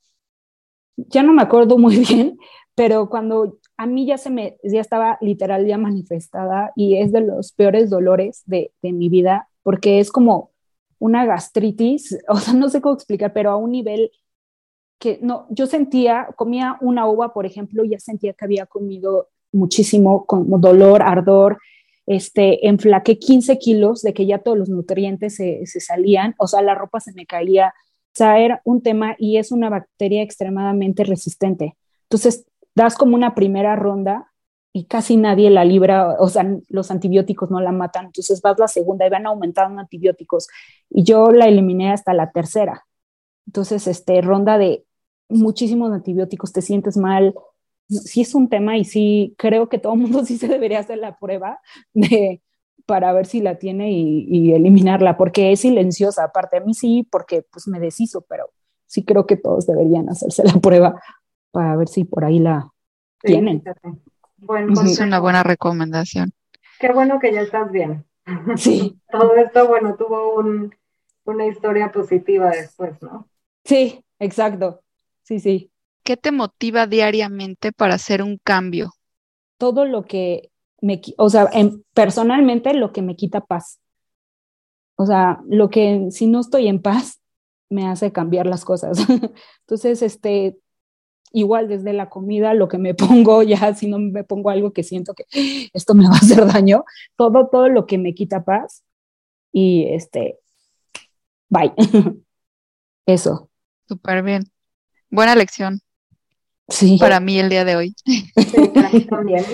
ya 0.96 1.22
no 1.22 1.32
me 1.32 1.42
acuerdo 1.42 1.78
muy 1.78 1.96
bien, 2.08 2.38
pero 2.74 3.08
cuando 3.08 3.58
a 3.76 3.86
mí 3.86 4.06
ya 4.06 4.18
se 4.18 4.30
me, 4.30 4.56
ya 4.62 4.80
estaba 4.80 5.18
literal 5.20 5.66
ya 5.66 5.78
manifestada 5.78 6.72
y 6.76 6.96
es 6.98 7.12
de 7.12 7.20
los 7.20 7.52
peores 7.52 7.90
dolores 7.90 8.42
de, 8.46 8.72
de 8.82 8.92
mi 8.92 9.08
vida 9.08 9.48
porque 9.62 9.98
es 9.98 10.12
como 10.12 10.52
una 10.98 11.26
gastritis, 11.26 12.16
o 12.28 12.36
sea, 12.36 12.54
no 12.54 12.68
sé 12.68 12.80
cómo 12.80 12.94
explicar, 12.94 13.32
pero 13.32 13.50
a 13.50 13.56
un 13.56 13.72
nivel 13.72 14.12
que 15.00 15.18
no, 15.20 15.46
yo 15.50 15.66
sentía, 15.66 16.28
comía 16.36 16.78
una 16.80 17.08
uva, 17.08 17.34
por 17.34 17.46
ejemplo, 17.46 17.84
ya 17.84 17.98
sentía 17.98 18.32
que 18.32 18.44
había 18.44 18.66
comido 18.66 19.28
muchísimo, 19.52 20.24
como 20.24 20.58
dolor, 20.58 21.02
ardor, 21.02 21.58
este, 22.06 22.68
enflaqué 22.68 23.18
15 23.18 23.58
kilos 23.58 24.02
de 24.02 24.14
que 24.14 24.26
ya 24.26 24.38
todos 24.38 24.56
los 24.56 24.68
nutrientes 24.68 25.34
se, 25.36 25.66
se 25.66 25.80
salían, 25.80 26.34
o 26.38 26.46
sea, 26.46 26.62
la 26.62 26.74
ropa 26.74 27.00
se 27.00 27.12
me 27.12 27.26
caía, 27.26 27.68
o 27.68 28.16
sea, 28.16 28.38
era 28.38 28.62
un 28.64 28.82
tema 28.82 29.16
y 29.18 29.38
es 29.38 29.52
una 29.52 29.70
bacteria 29.70 30.22
extremadamente 30.22 31.04
resistente. 31.04 31.76
Entonces, 32.04 32.46
das 32.74 32.96
como 32.96 33.14
una 33.14 33.34
primera 33.34 33.76
ronda 33.76 34.32
y 34.72 34.86
casi 34.86 35.16
nadie 35.16 35.50
la 35.50 35.64
libra, 35.64 36.16
o 36.18 36.28
sea, 36.28 36.44
los 36.68 36.90
antibióticos 36.90 37.50
no 37.50 37.60
la 37.60 37.70
matan, 37.70 38.06
entonces 38.06 38.42
vas 38.42 38.58
la 38.58 38.66
segunda 38.66 39.06
y 39.06 39.10
van 39.10 39.26
aumentando 39.26 39.80
antibióticos. 39.80 40.48
Y 40.90 41.04
yo 41.04 41.30
la 41.30 41.46
eliminé 41.46 41.92
hasta 41.92 42.12
la 42.12 42.32
tercera. 42.32 42.84
Entonces, 43.46 43.86
este, 43.86 44.20
ronda 44.20 44.58
de 44.58 44.84
muchísimos 45.28 45.92
antibióticos, 45.92 46.52
te 46.52 46.62
sientes 46.62 46.96
mal, 46.96 47.34
sí 47.88 48.22
es 48.22 48.34
un 48.34 48.48
tema 48.48 48.76
y 48.76 48.84
sí 48.84 49.34
creo 49.38 49.68
que 49.68 49.78
todo 49.78 49.94
el 49.94 50.00
mundo 50.00 50.24
sí 50.24 50.38
se 50.38 50.48
debería 50.48 50.80
hacer 50.80 50.98
la 50.98 51.18
prueba 51.18 51.60
de, 51.92 52.42
para 52.86 53.12
ver 53.12 53.26
si 53.26 53.40
la 53.40 53.58
tiene 53.58 53.92
y, 53.92 54.52
eliminarla, 54.52 55.16
porque 55.16 55.52
es 55.52 55.60
silenciosa, 55.60 56.24
aparte 56.24 56.58
a 56.58 56.60
mí 56.60 56.74
sí, 56.74 57.06
porque 57.10 57.42
pues 57.42 57.66
me 57.68 57.80
deshizo, 57.80 58.22
pero 58.28 58.50
sí 58.86 59.04
creo 59.04 59.26
que 59.26 59.36
todos 59.36 59.66
deberían 59.66 60.08
hacerse 60.08 60.44
la 60.44 60.54
prueba 60.54 61.00
para 61.54 61.76
ver 61.76 61.86
si 61.88 62.02
por 62.02 62.24
ahí 62.24 62.40
la 62.40 62.68
tienen. 63.20 63.62
Bueno, 64.38 64.72
es 64.82 64.98
una 64.98 65.20
buena 65.20 65.44
recomendación. 65.44 66.32
Qué 66.80 66.92
bueno 66.92 67.20
que 67.20 67.32
ya 67.32 67.42
estás 67.42 67.70
bien. 67.70 68.04
Sí. 68.56 68.98
Todo 69.10 69.36
esto, 69.36 69.68
bueno, 69.68 69.96
tuvo 69.96 70.34
un, 70.36 70.74
una 71.24 71.46
historia 71.46 71.92
positiva 71.92 72.50
después, 72.50 73.00
¿no? 73.02 73.28
Sí, 73.64 74.02
exacto. 74.18 74.80
Sí, 75.22 75.38
sí. 75.40 75.70
¿Qué 76.02 76.16
te 76.16 76.32
motiva 76.32 76.86
diariamente 76.86 77.70
para 77.70 77.94
hacer 77.94 78.22
un 78.22 78.38
cambio? 78.42 78.90
Todo 79.58 79.84
lo 79.84 80.04
que 80.04 80.50
me, 80.80 81.00
o 81.16 81.30
sea, 81.30 81.48
en, 81.52 81.84
personalmente 81.94 82.74
lo 82.74 82.92
que 82.92 83.02
me 83.02 83.14
quita 83.14 83.40
paz. 83.42 83.78
O 84.96 85.06
sea, 85.06 85.40
lo 85.46 85.70
que 85.70 86.08
si 86.10 86.26
no 86.26 86.40
estoy 86.40 86.66
en 86.66 86.82
paz 86.82 87.20
me 87.70 87.86
hace 87.86 88.10
cambiar 88.10 88.46
las 88.46 88.64
cosas. 88.64 88.98
Entonces, 89.60 90.02
este, 90.02 90.56
igual 91.32 91.68
desde 91.68 91.92
la 91.92 92.08
comida, 92.08 92.54
lo 92.54 92.68
que 92.68 92.78
me 92.78 92.94
pongo, 92.94 93.42
ya 93.42 93.74
si 93.74 93.88
no 93.88 93.98
me 93.98 94.24
pongo 94.24 94.50
algo 94.50 94.72
que 94.72 94.82
siento 94.82 95.14
que 95.14 95.24
esto 95.72 95.94
me 95.94 96.08
va 96.08 96.14
a 96.14 96.18
hacer 96.18 96.46
daño, 96.46 96.84
todo, 97.16 97.48
todo 97.48 97.68
lo 97.68 97.86
que 97.86 97.98
me 97.98 98.14
quita 98.14 98.44
paz 98.44 98.84
y 99.52 99.86
este, 99.88 100.38
bye. 101.48 101.72
Eso. 103.06 103.50
Súper 103.86 104.22
bien. 104.22 104.44
Buena 105.10 105.34
lección. 105.34 105.80
Sí. 106.68 106.96
Para 106.98 107.20
mí 107.20 107.38
el 107.38 107.50
día 107.50 107.64
de 107.64 107.76
hoy. 107.76 107.94
Sí, 108.04 108.70
para 108.74 108.90
mí 108.90 109.06
también. 109.06 109.44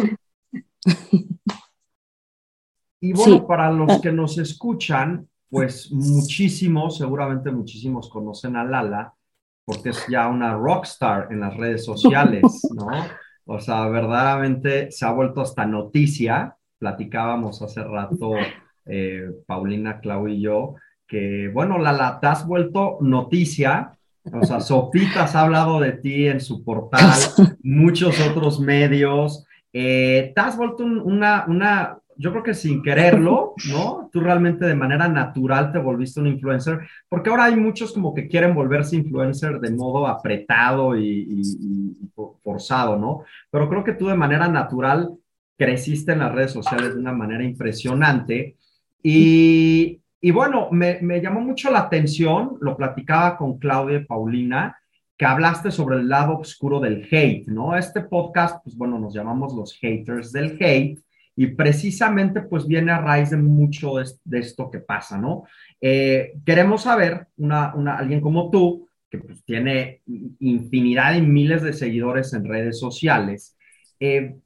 Y 3.00 3.12
bueno, 3.12 3.46
para 3.46 3.70
los 3.70 4.00
que 4.00 4.12
nos 4.12 4.38
escuchan, 4.38 5.28
pues 5.48 5.90
muchísimos, 5.90 6.98
seguramente 6.98 7.50
muchísimos 7.50 8.08
conocen 8.08 8.56
a 8.56 8.64
Lala, 8.64 9.14
porque 9.70 9.90
es 9.90 10.04
ya 10.08 10.26
una 10.26 10.54
rockstar 10.54 11.28
en 11.30 11.40
las 11.40 11.56
redes 11.56 11.84
sociales, 11.84 12.42
¿no? 12.74 12.88
O 13.44 13.60
sea, 13.60 13.86
verdaderamente 13.88 14.90
se 14.90 15.06
ha 15.06 15.12
vuelto 15.12 15.40
hasta 15.40 15.64
noticia. 15.64 16.56
Platicábamos 16.78 17.62
hace 17.62 17.84
rato, 17.84 18.32
eh, 18.86 19.30
Paulina, 19.46 20.00
Clau 20.00 20.26
y 20.28 20.40
yo, 20.40 20.74
que, 21.06 21.48
bueno, 21.52 21.78
la, 21.78 21.92
la, 21.92 22.18
te 22.20 22.26
has 22.26 22.46
vuelto 22.46 22.98
noticia 23.00 23.96
O 24.32 24.44
sea, 24.44 24.60
Sopitas 24.60 25.34
ha 25.34 25.42
hablado 25.42 25.80
de 25.80 25.92
ti 25.92 26.26
en 26.26 26.40
su 26.40 26.64
portal, 26.64 27.18
muchos 27.62 28.20
otros 28.20 28.60
medios. 28.60 29.44
Eh, 29.72 30.32
te 30.34 30.40
has 30.40 30.56
vuelto 30.56 30.84
una, 30.84 31.44
una, 31.46 31.98
yo 32.20 32.30
creo 32.32 32.42
que 32.42 32.52
sin 32.52 32.82
quererlo, 32.82 33.54
¿no? 33.70 34.10
Tú 34.12 34.20
realmente 34.20 34.66
de 34.66 34.74
manera 34.74 35.08
natural 35.08 35.72
te 35.72 35.78
volviste 35.78 36.20
un 36.20 36.26
influencer, 36.26 36.80
porque 37.08 37.30
ahora 37.30 37.44
hay 37.44 37.56
muchos 37.56 37.94
como 37.94 38.12
que 38.12 38.28
quieren 38.28 38.54
volverse 38.54 38.96
influencer 38.96 39.58
de 39.58 39.70
modo 39.70 40.06
apretado 40.06 40.98
y, 40.98 41.96
forzado, 42.42 42.98
¿no? 42.98 43.24
Pero 43.50 43.70
creo 43.70 43.84
que 43.84 43.94
tú 43.94 44.08
de 44.08 44.16
manera 44.16 44.48
natural 44.48 45.16
creciste 45.56 46.12
en 46.12 46.18
las 46.18 46.34
redes 46.34 46.52
sociales 46.52 46.92
de 46.92 47.00
una 47.00 47.12
manera 47.12 47.42
impresionante. 47.42 48.56
Y, 49.02 50.02
y 50.20 50.30
bueno, 50.30 50.68
me, 50.72 50.98
me, 51.00 51.22
llamó 51.22 51.40
mucho 51.40 51.70
la 51.70 51.80
atención, 51.80 52.58
lo 52.60 52.76
platicaba 52.76 53.38
con 53.38 53.58
Claudia 53.58 53.96
y 53.96 54.04
Paulina, 54.04 54.76
que 55.16 55.24
hablaste 55.24 55.70
sobre 55.70 55.96
el 55.96 56.08
lado 56.08 56.36
oscuro 56.38 56.80
del 56.80 57.08
hate, 57.10 57.46
¿no? 57.46 57.74
Este 57.74 58.02
podcast, 58.02 58.62
pues 58.62 58.76
bueno, 58.76 58.98
nos 58.98 59.14
llamamos 59.14 59.54
los 59.54 59.72
haters 59.78 60.32
del 60.32 60.58
hate 60.60 61.00
y 61.40 61.46
precisamente 61.46 62.42
pues 62.42 62.66
viene 62.66 62.92
a 62.92 63.00
raíz 63.00 63.30
de 63.30 63.38
mucho 63.38 63.94
de, 63.94 64.38
esto 64.38 64.70
que 64.70 64.80
pasa, 64.80 65.16
¿no? 65.16 65.44
Eh, 65.80 66.34
queremos 66.44 66.82
saber, 66.82 67.28
una, 67.38 67.72
alguien 67.96 68.20
como 68.20 68.50
tú, 68.50 68.86
que 69.08 69.16
pues 69.16 69.42
tiene 69.46 70.02
infinidad 70.40 71.14
y 71.14 71.22
miles 71.22 71.62
de 71.62 71.72
seguidores 71.72 72.34
en 72.34 72.44
redes 72.44 72.78
sociales, 72.78 73.56
eh, 73.98 74.36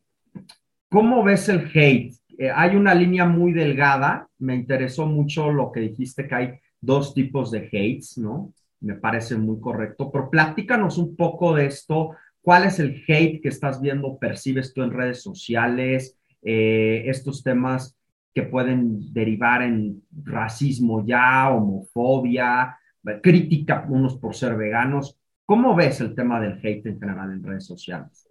¿cómo 0.88 1.24
ves 1.24 1.48
el 1.48 1.68
hate? 1.74 2.14
Eh, 2.38 2.52
hay 2.54 2.76
una 2.76 2.94
línea 2.94 3.24
muy 3.24 3.52
delgada, 3.52 4.28
me 4.38 4.54
interesó 4.54 5.04
mucho 5.04 5.50
lo 5.50 5.72
que 5.72 5.80
dijiste 5.80 6.28
que 6.28 6.34
hay 6.36 6.50
dos 6.80 7.12
tipos 7.12 7.50
de 7.50 7.66
hates, 7.72 8.18
¿no? 8.18 8.52
Me 8.78 8.94
parece 8.94 9.36
muy 9.36 9.60
correcto, 9.60 10.12
pero 10.12 10.30
platícanos 10.30 10.96
un 10.98 11.16
poco 11.16 11.56
de 11.56 11.66
esto, 11.66 12.12
¿cuál 12.40 12.66
es 12.66 12.78
el 12.78 13.02
hate 13.08 13.42
que 13.42 13.48
estás 13.48 13.80
viendo, 13.80 14.16
percibes 14.16 14.72
tú 14.72 14.84
en 14.84 14.92
redes 14.92 15.22
sociales? 15.22 16.20
Eh, 16.44 17.04
estos 17.06 17.42
temas 17.42 17.96
que 18.34 18.42
pueden 18.42 19.12
derivar 19.12 19.62
en 19.62 20.02
racismo 20.22 21.04
ya, 21.06 21.50
homofobia, 21.50 22.78
crítica 23.22 23.86
unos 23.88 24.16
por 24.16 24.34
ser 24.34 24.56
veganos. 24.56 25.18
¿Cómo 25.46 25.74
ves 25.74 26.00
el 26.00 26.14
tema 26.14 26.40
del 26.40 26.58
hate 26.62 26.86
en 26.86 27.00
general 27.00 27.32
en 27.32 27.42
redes 27.42 27.66
sociales? 27.66 28.28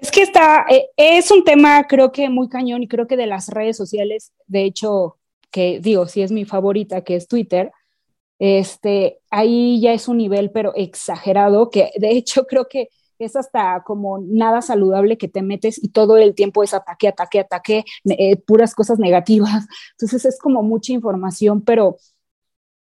Es 0.00 0.10
que 0.10 0.22
está, 0.22 0.66
eh, 0.68 0.88
es 0.96 1.30
un 1.30 1.44
tema 1.44 1.84
creo 1.84 2.12
que 2.12 2.28
muy 2.28 2.48
cañón 2.48 2.82
y 2.82 2.88
creo 2.88 3.06
que 3.06 3.16
de 3.16 3.26
las 3.26 3.48
redes 3.48 3.76
sociales, 3.76 4.32
de 4.46 4.64
hecho, 4.64 5.16
que 5.50 5.80
digo, 5.80 6.06
si 6.06 6.22
es 6.22 6.32
mi 6.32 6.44
favorita, 6.44 7.02
que 7.02 7.16
es 7.16 7.28
Twitter, 7.28 7.72
este, 8.38 9.20
ahí 9.30 9.80
ya 9.80 9.92
es 9.92 10.08
un 10.08 10.18
nivel 10.18 10.50
pero 10.50 10.74
exagerado, 10.74 11.70
que 11.70 11.90
de 11.96 12.10
hecho 12.10 12.46
creo 12.48 12.68
que 12.68 12.88
es 13.24 13.36
hasta 13.36 13.82
como 13.84 14.18
nada 14.18 14.62
saludable 14.62 15.18
que 15.18 15.28
te 15.28 15.42
metes 15.42 15.82
y 15.82 15.88
todo 15.88 16.16
el 16.16 16.34
tiempo 16.34 16.62
es 16.62 16.74
ataque, 16.74 17.08
ataque, 17.08 17.40
ataque, 17.40 17.84
eh, 18.04 18.36
puras 18.36 18.74
cosas 18.74 18.98
negativas. 18.98 19.66
Entonces 19.92 20.24
es 20.24 20.38
como 20.38 20.62
mucha 20.62 20.92
información, 20.92 21.62
pero 21.62 21.96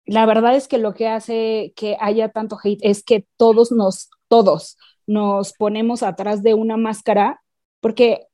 la 0.05 0.25
verdad 0.25 0.55
es 0.55 0.67
que 0.67 0.77
lo 0.77 0.93
que 0.93 1.07
hace 1.07 1.73
que 1.75 1.97
haya 1.99 2.29
tanto 2.29 2.57
hate 2.63 2.79
es 2.81 3.03
que 3.03 3.25
todos 3.37 3.71
nos, 3.71 4.09
todos 4.27 4.77
nos 5.07 5.53
ponemos 5.53 6.03
atrás 6.03 6.43
de 6.43 6.53
una 6.53 6.77
máscara, 6.77 7.41
porque 7.79 8.27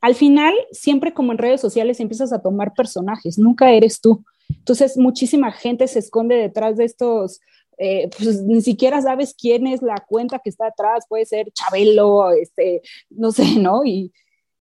al 0.00 0.14
final, 0.14 0.54
siempre 0.72 1.14
como 1.14 1.32
en 1.32 1.38
redes 1.38 1.60
sociales, 1.60 2.00
empiezas 2.00 2.32
a 2.32 2.42
tomar 2.42 2.74
personajes, 2.74 3.38
nunca 3.38 3.70
eres 3.70 4.00
tú. 4.00 4.24
Entonces, 4.48 4.96
muchísima 4.96 5.52
gente 5.52 5.86
se 5.86 6.00
esconde 6.00 6.36
detrás 6.36 6.76
de 6.76 6.84
estos 6.84 7.40
eh, 7.84 8.08
pues 8.16 8.42
ni 8.44 8.62
siquiera 8.62 9.02
sabes 9.02 9.34
quién 9.34 9.66
es 9.66 9.82
la 9.82 9.96
cuenta 10.06 10.38
que 10.38 10.50
está 10.50 10.68
atrás, 10.68 11.04
puede 11.08 11.26
ser 11.26 11.50
Chabelo, 11.50 12.30
este, 12.30 12.80
no 13.10 13.32
sé, 13.32 13.44
¿no? 13.58 13.84
Y 13.84 14.12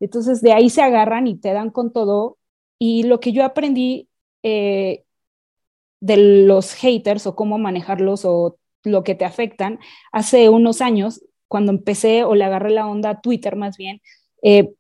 entonces 0.00 0.40
de 0.40 0.52
ahí 0.52 0.70
se 0.70 0.80
agarran 0.80 1.26
y 1.26 1.36
te 1.36 1.52
dan 1.52 1.70
con 1.70 1.92
todo. 1.92 2.38
Y 2.78 3.02
lo 3.02 3.20
que 3.20 3.32
yo 3.32 3.44
aprendí 3.44 4.08
eh, 4.42 5.04
de 6.00 6.16
los 6.46 6.72
haters 6.72 7.26
o 7.26 7.36
cómo 7.36 7.58
manejarlos 7.58 8.24
o 8.24 8.58
lo 8.82 9.04
que 9.04 9.14
te 9.14 9.26
afectan, 9.26 9.78
hace 10.10 10.48
unos 10.48 10.80
años, 10.80 11.22
cuando 11.48 11.70
empecé 11.70 12.24
o 12.24 12.34
le 12.34 12.44
agarré 12.44 12.70
la 12.70 12.88
onda 12.88 13.10
a 13.10 13.20
Twitter 13.20 13.56
más 13.56 13.76
bien, 13.76 14.00
eh, 14.42 14.72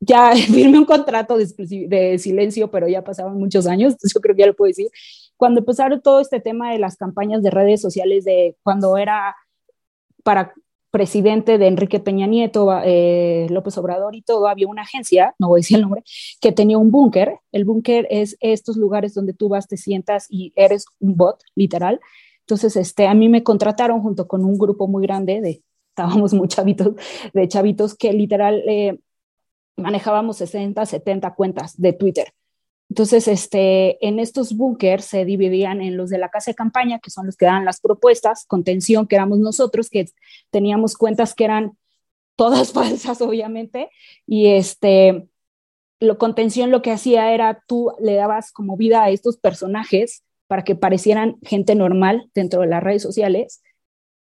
ya 0.00 0.32
firmé 0.34 0.78
un 0.78 0.84
contrato 0.84 1.38
de, 1.38 1.46
de, 1.88 2.18
silencio, 2.18 2.72
pero 2.72 2.88
ya 2.88 3.04
pasaban 3.04 3.38
muchos 3.38 3.68
años, 3.68 3.94
yo 4.14 4.20
creo 4.20 4.34
que 4.34 4.42
ya 4.42 4.48
lo 4.48 4.56
puedo 4.56 4.68
decir, 4.68 4.90
cuando 5.40 5.60
empezaron 5.60 6.02
todo 6.02 6.20
este 6.20 6.38
tema 6.38 6.70
de 6.70 6.78
las 6.78 6.98
campañas 6.98 7.42
de 7.42 7.50
redes 7.50 7.80
sociales, 7.80 8.26
de 8.26 8.58
cuando 8.62 8.98
era 8.98 9.34
para 10.22 10.52
presidente 10.90 11.56
de 11.56 11.66
Enrique 11.66 11.98
Peña 11.98 12.26
Nieto, 12.26 12.68
eh, 12.84 13.46
López 13.48 13.78
Obrador 13.78 14.14
y 14.14 14.20
todo, 14.20 14.48
había 14.48 14.68
una 14.68 14.82
agencia, 14.82 15.34
no 15.38 15.48
voy 15.48 15.60
a 15.60 15.62
decir 15.62 15.76
el 15.76 15.84
nombre, 15.84 16.04
que 16.42 16.52
tenía 16.52 16.76
un 16.76 16.90
búnker. 16.90 17.38
El 17.52 17.64
búnker 17.64 18.06
es 18.10 18.36
estos 18.40 18.76
lugares 18.76 19.14
donde 19.14 19.32
tú 19.32 19.48
vas, 19.48 19.66
te 19.66 19.78
sientas 19.78 20.26
y 20.28 20.52
eres 20.56 20.84
un 20.98 21.16
bot, 21.16 21.42
literal. 21.54 22.00
Entonces, 22.40 22.76
este, 22.76 23.06
a 23.06 23.14
mí 23.14 23.30
me 23.30 23.42
contrataron 23.42 24.02
junto 24.02 24.28
con 24.28 24.44
un 24.44 24.58
grupo 24.58 24.88
muy 24.88 25.02
grande 25.06 25.40
de, 25.40 25.62
estábamos 25.88 26.34
muy 26.34 26.48
chavitos, 26.48 26.96
de 27.32 27.48
chavitos 27.48 27.94
que 27.94 28.12
literal 28.12 28.62
eh, 28.68 28.98
manejábamos 29.78 30.36
60, 30.36 30.84
70 30.84 31.34
cuentas 31.34 31.80
de 31.80 31.94
Twitter. 31.94 32.34
Entonces, 32.90 33.28
este, 33.28 34.04
en 34.04 34.18
estos 34.18 34.56
búnkers 34.56 35.04
se 35.04 35.24
dividían 35.24 35.80
en 35.80 35.96
los 35.96 36.10
de 36.10 36.18
la 36.18 36.28
casa 36.28 36.50
de 36.50 36.56
campaña, 36.56 36.98
que 36.98 37.10
son 37.10 37.24
los 37.24 37.36
que 37.36 37.46
dan 37.46 37.64
las 37.64 37.80
propuestas, 37.80 38.44
contención, 38.46 39.06
que 39.06 39.14
éramos 39.14 39.38
nosotros, 39.38 39.88
que 39.88 40.06
teníamos 40.50 40.96
cuentas 40.96 41.34
que 41.34 41.44
eran 41.44 41.78
todas 42.34 42.72
falsas, 42.74 43.22
obviamente, 43.22 43.90
y 44.26 44.48
este, 44.48 45.28
lo 46.00 46.18
contención 46.18 46.72
lo 46.72 46.82
que 46.82 46.90
hacía 46.90 47.32
era 47.32 47.62
tú 47.68 47.92
le 48.00 48.14
dabas 48.14 48.50
como 48.50 48.76
vida 48.76 49.04
a 49.04 49.10
estos 49.10 49.36
personajes 49.36 50.24
para 50.48 50.64
que 50.64 50.74
parecieran 50.74 51.36
gente 51.42 51.76
normal 51.76 52.28
dentro 52.34 52.62
de 52.62 52.66
las 52.66 52.82
redes 52.82 53.02
sociales 53.02 53.62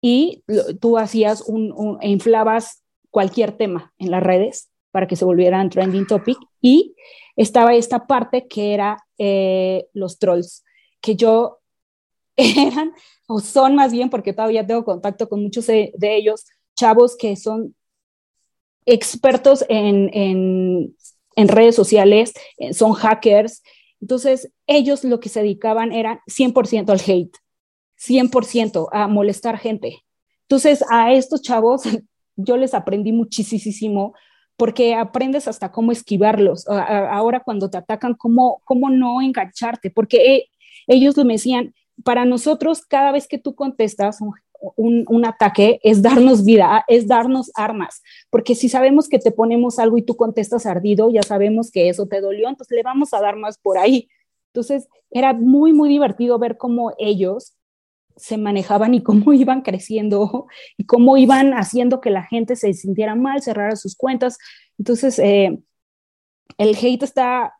y 0.01 0.43
tú 0.81 0.97
hacías 0.97 1.41
un, 1.41 1.71
un 1.71 1.99
e 2.01 2.09
inflabas 2.09 2.81
cualquier 3.11 3.51
tema 3.51 3.93
en 3.99 4.09
las 4.09 4.23
redes 4.23 4.71
para 4.89 5.07
que 5.07 5.15
se 5.15 5.25
volvieran 5.25 5.69
trending 5.69 6.07
topic 6.07 6.37
y 6.61 6.95
estaba 7.35 7.75
esta 7.75 8.07
parte 8.07 8.47
que 8.47 8.73
era 8.73 8.97
eh, 9.17 9.87
los 9.93 10.19
trolls, 10.19 10.63
que 11.01 11.15
yo 11.15 11.59
eran, 12.35 12.93
o 13.27 13.39
son 13.39 13.75
más 13.75 13.91
bien, 13.91 14.09
porque 14.09 14.33
todavía 14.33 14.65
tengo 14.65 14.85
contacto 14.85 15.27
con 15.27 15.41
muchos 15.41 15.67
de, 15.67 15.93
ellos, 15.99 16.45
chavos 16.75 17.15
que 17.15 17.35
son 17.35 17.75
expertos 18.85 19.65
en, 19.69 20.09
en, 21.35 21.47
redes 21.47 21.75
sociales, 21.75 22.33
eh, 22.57 22.73
son 22.73 22.93
hackers. 22.93 23.63
Entonces, 23.99 24.51
ellos 24.67 25.03
lo 25.03 25.19
que 25.19 25.29
se 25.29 25.41
dedicaban 25.41 25.91
era 25.91 26.21
100% 26.27 26.89
al 26.89 26.99
hate, 26.99 27.35
100% 27.97 28.89
a 28.91 29.07
molestar 29.07 29.57
gente. 29.57 30.03
Entonces, 30.43 30.83
a 30.89 31.13
estos 31.13 31.41
chavos 31.41 31.83
yo 32.35 32.57
les 32.57 32.73
aprendí 32.73 33.11
muchísimo 33.11 34.13
porque 34.57 34.95
aprendes 34.95 35.47
hasta 35.47 35.71
cómo 35.71 35.91
esquivarlos. 35.91 36.67
Ahora 36.67 37.41
cuando 37.41 37.69
te 37.69 37.77
atacan, 37.77 38.15
cómo, 38.15 38.61
cómo 38.63 38.89
no 38.89 39.21
engancharte, 39.21 39.91
porque 39.91 40.35
eh, 40.35 40.49
ellos 40.87 41.17
me 41.17 41.33
decían, 41.33 41.73
para 42.03 42.25
nosotros 42.25 42.85
cada 42.85 43.11
vez 43.11 43.27
que 43.27 43.37
tú 43.37 43.55
contestas 43.55 44.19
un, 44.21 45.05
un, 45.07 45.25
ataque 45.25 45.79
es 45.83 46.01
darnos 46.01 46.43
vida, 46.45 46.83
es 46.87 47.07
darnos 47.07 47.51
armas, 47.55 48.01
porque 48.29 48.55
si 48.55 48.69
sabemos 48.69 49.07
que 49.09 49.19
te 49.19 49.31
ponemos 49.31 49.79
algo 49.79 49.97
y 49.97 50.01
tú 50.01 50.15
contestas 50.15 50.65
ardido, 50.65 51.09
ya 51.09 51.23
sabemos 51.23 51.71
que 51.71 51.89
eso 51.89 52.07
te 52.07 52.21
dolió, 52.21 52.49
entonces 52.49 52.75
le 52.75 52.83
vamos 52.83 53.13
a 53.13 53.21
dar 53.21 53.35
más 53.35 53.57
por 53.57 53.77
ahí. 53.77 54.07
Entonces 54.47 54.87
era 55.11 55.33
muy, 55.33 55.73
muy 55.73 55.89
divertido 55.89 56.39
ver 56.39 56.57
cómo 56.57 56.93
ellos 56.97 57.54
se 58.15 58.37
manejaban 58.37 58.93
y 58.93 59.03
cómo 59.03 59.33
iban 59.33 59.61
creciendo 59.61 60.47
y 60.77 60.85
cómo 60.85 61.17
iban 61.17 61.53
haciendo 61.53 62.01
que 62.01 62.09
la 62.09 62.23
gente 62.23 62.55
se 62.55 62.73
sintiera 62.73 63.15
mal, 63.15 63.41
cerrara 63.41 63.75
sus 63.75 63.95
cuentas. 63.95 64.37
Entonces, 64.77 65.19
eh, 65.19 65.59
el 66.57 66.75
hate 66.75 67.03
está 67.03 67.53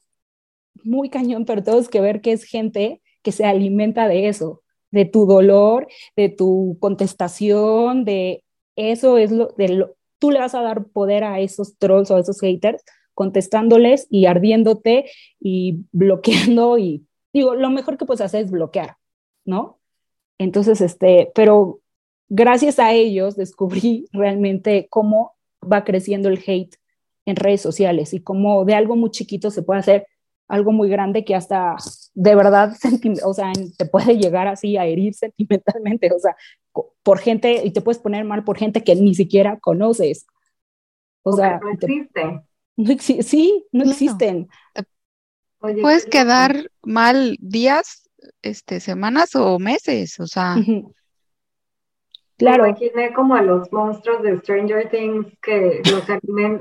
muy 0.84 1.10
cañón, 1.10 1.46
pero 1.46 1.64
tenemos 1.64 1.90
que 1.90 2.02
ver 2.02 2.22
que 2.22 2.32
es 2.32 2.44
gente 2.44 3.02
que 3.24 3.32
se 3.32 3.46
alimenta 3.46 4.08
de 4.08 4.28
eso, 4.28 4.62
de 4.92 5.06
tu 5.06 5.26
dolor, 5.26 5.88
de 6.16 6.30
tu 6.30 6.78
contestación, 6.80 8.06
de 8.06 8.44
eso 8.76 9.18
es 9.18 9.32
lo, 9.32 9.48
de 9.58 9.70
lo, 9.70 9.96
tú 10.20 10.32
le 10.32 10.40
vas 10.40 10.56
a 10.56 10.62
dar 10.62 10.86
poder 10.88 11.24
a 11.24 11.40
esos 11.40 11.78
trolls 11.78 12.12
o 12.12 12.16
a 12.18 12.20
esos 12.20 12.40
haters 12.40 12.84
contestándoles 13.14 14.08
y 14.10 14.26
ardiéndote 14.26 15.10
y 15.40 15.86
bloqueando 15.92 16.78
y 16.78 17.08
digo, 17.34 17.56
lo 17.56 17.70
mejor 17.70 17.98
que 17.98 18.06
puedes 18.06 18.22
hacer 18.22 18.46
es 18.46 18.52
bloquear, 18.52 18.98
¿no? 19.46 19.80
Entonces, 20.38 20.82
este, 20.82 21.32
pero 21.36 21.80
gracias 22.30 22.80
a 22.80 22.92
ellos 22.92 23.36
descubrí 23.36 24.08
realmente 24.14 24.88
cómo 24.90 25.34
va 25.62 25.84
creciendo 25.84 26.30
el 26.30 26.44
hate 26.46 26.76
en 27.26 27.36
redes 27.36 27.62
sociales 27.62 28.14
y 28.14 28.22
cómo 28.22 28.66
de 28.66 28.76
algo 28.76 28.96
muy 28.96 29.10
chiquito 29.10 29.50
se 29.50 29.64
puede 29.64 29.80
hacer 29.80 30.08
algo 30.48 30.72
muy 30.72 30.90
grande 30.90 31.26
que 31.26 31.34
hasta 31.34 31.76
de 32.14 32.36
verdad, 32.36 32.74
o 33.26 33.34
sea, 33.34 33.52
te 33.78 33.86
puede 33.86 34.18
llegar 34.18 34.48
así 34.48 34.78
a 34.78 34.86
herir 34.86 35.14
sentimentalmente, 35.16 36.12
o 36.14 36.20
sea, 36.20 36.36
por 37.04 37.20
gente, 37.20 37.62
y 37.64 37.72
te 37.72 37.82
puedes 37.82 38.02
poner 38.02 38.24
mal 38.26 38.44
por 38.44 38.58
gente 38.58 38.84
que 38.84 38.96
ni 38.96 39.14
siquiera 39.16 39.60
conoces. 39.60 40.26
O 41.24 41.34
sea, 41.34 41.60
no 41.60 41.72
existe. 41.72 42.24
No 42.78 43.24
sí, 43.24 43.66
no, 43.72 43.84
existen. 43.84 44.50
puedes 45.60 46.06
quedar 46.06 46.70
mal 46.84 47.38
días, 47.40 48.05
este, 48.42 48.80
semanas 48.80 49.36
o 49.36 49.60
meses, 49.60 50.20
o 50.20 50.28
sea. 50.28 50.56
Claro. 52.38 52.68
Imaginé 52.68 53.14
como 53.14 53.36
a 53.36 53.42
los 53.42 53.72
monstruos 53.72 54.22
de 54.22 54.38
Stranger 54.40 54.90
Things 54.90 55.28
que 55.42 55.82
los 55.90 56.04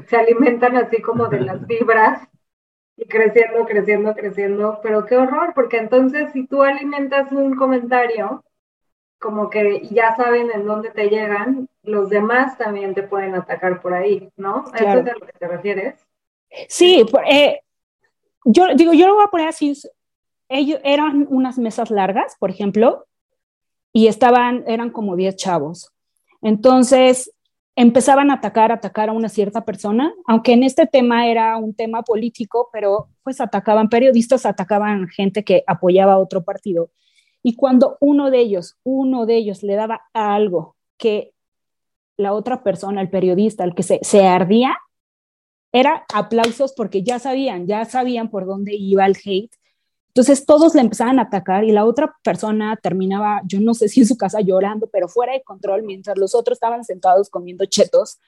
se 0.08 0.16
alimentan 0.16 0.76
así 0.76 1.02
como 1.02 1.26
de 1.26 1.40
las 1.40 1.66
vibras 1.66 2.28
y 2.96 3.06
creciendo, 3.06 3.64
creciendo, 3.66 4.14
creciendo, 4.14 4.80
pero 4.82 5.04
qué 5.04 5.16
horror, 5.16 5.52
porque 5.54 5.78
entonces 5.78 6.32
si 6.32 6.46
tú 6.46 6.62
alimentas 6.62 7.32
un 7.32 7.56
comentario, 7.56 8.44
como 9.18 9.50
que 9.50 9.80
ya 9.90 10.14
saben 10.16 10.50
en 10.52 10.66
dónde 10.66 10.90
te 10.90 11.08
llegan, 11.08 11.68
los 11.82 12.08
demás 12.08 12.56
también 12.56 12.94
te 12.94 13.02
pueden 13.02 13.34
atacar 13.34 13.80
por 13.80 13.94
ahí, 13.94 14.30
¿no? 14.36 14.64
¿Eso 14.74 14.84
es 14.84 15.06
a 15.06 15.14
lo 15.14 15.26
que 15.26 15.32
te 15.32 15.48
refieres? 15.48 16.06
Sí, 16.68 17.04
eh, 17.28 17.60
yo 18.44 18.74
digo, 18.76 18.92
yo 18.92 19.08
lo 19.08 19.14
voy 19.14 19.24
a 19.24 19.30
poner 19.30 19.48
así, 19.48 19.74
ellos 20.54 20.80
eran 20.84 21.26
unas 21.30 21.58
mesas 21.58 21.90
largas, 21.90 22.36
por 22.38 22.50
ejemplo, 22.50 23.06
y 23.92 24.06
estaban, 24.06 24.64
eran 24.66 24.90
como 24.90 25.16
10 25.16 25.36
chavos. 25.36 25.92
Entonces, 26.42 27.32
empezaban 27.76 28.30
a 28.30 28.34
atacar, 28.34 28.70
atacar 28.70 29.08
a 29.08 29.12
una 29.12 29.28
cierta 29.28 29.64
persona, 29.64 30.14
aunque 30.26 30.52
en 30.52 30.62
este 30.62 30.86
tema 30.86 31.26
era 31.26 31.56
un 31.56 31.74
tema 31.74 32.02
político, 32.02 32.68
pero 32.72 33.08
pues 33.24 33.40
atacaban 33.40 33.88
periodistas, 33.88 34.46
atacaban 34.46 35.08
gente 35.08 35.42
que 35.42 35.64
apoyaba 35.66 36.12
a 36.12 36.18
otro 36.18 36.44
partido. 36.44 36.90
Y 37.42 37.56
cuando 37.56 37.96
uno 38.00 38.30
de 38.30 38.38
ellos, 38.38 38.78
uno 38.84 39.26
de 39.26 39.36
ellos 39.36 39.62
le 39.62 39.74
daba 39.74 40.02
algo 40.12 40.76
que 40.96 41.32
la 42.16 42.32
otra 42.32 42.62
persona, 42.62 43.00
el 43.00 43.10
periodista, 43.10 43.64
el 43.64 43.74
que 43.74 43.82
se, 43.82 43.98
se 44.02 44.26
ardía, 44.26 44.76
era 45.72 46.04
aplausos 46.14 46.72
porque 46.74 47.02
ya 47.02 47.18
sabían, 47.18 47.66
ya 47.66 47.84
sabían 47.84 48.30
por 48.30 48.46
dónde 48.46 48.74
iba 48.74 49.04
el 49.04 49.16
hate 49.16 49.50
entonces 50.14 50.46
todos 50.46 50.76
le 50.76 50.80
empezaban 50.80 51.18
a 51.18 51.22
atacar 51.22 51.64
y 51.64 51.72
la 51.72 51.84
otra 51.84 52.14
persona 52.22 52.76
terminaba, 52.76 53.42
yo 53.46 53.60
no 53.60 53.74
sé 53.74 53.88
si 53.88 54.00
en 54.00 54.06
su 54.06 54.16
casa 54.16 54.40
llorando, 54.40 54.86
pero 54.86 55.08
fuera 55.08 55.32
de 55.32 55.42
control, 55.42 55.82
mientras 55.82 56.16
los 56.16 56.36
otros 56.36 56.54
estaban 56.54 56.84
sentados 56.84 57.28
comiendo 57.28 57.64
chetos, 57.64 58.20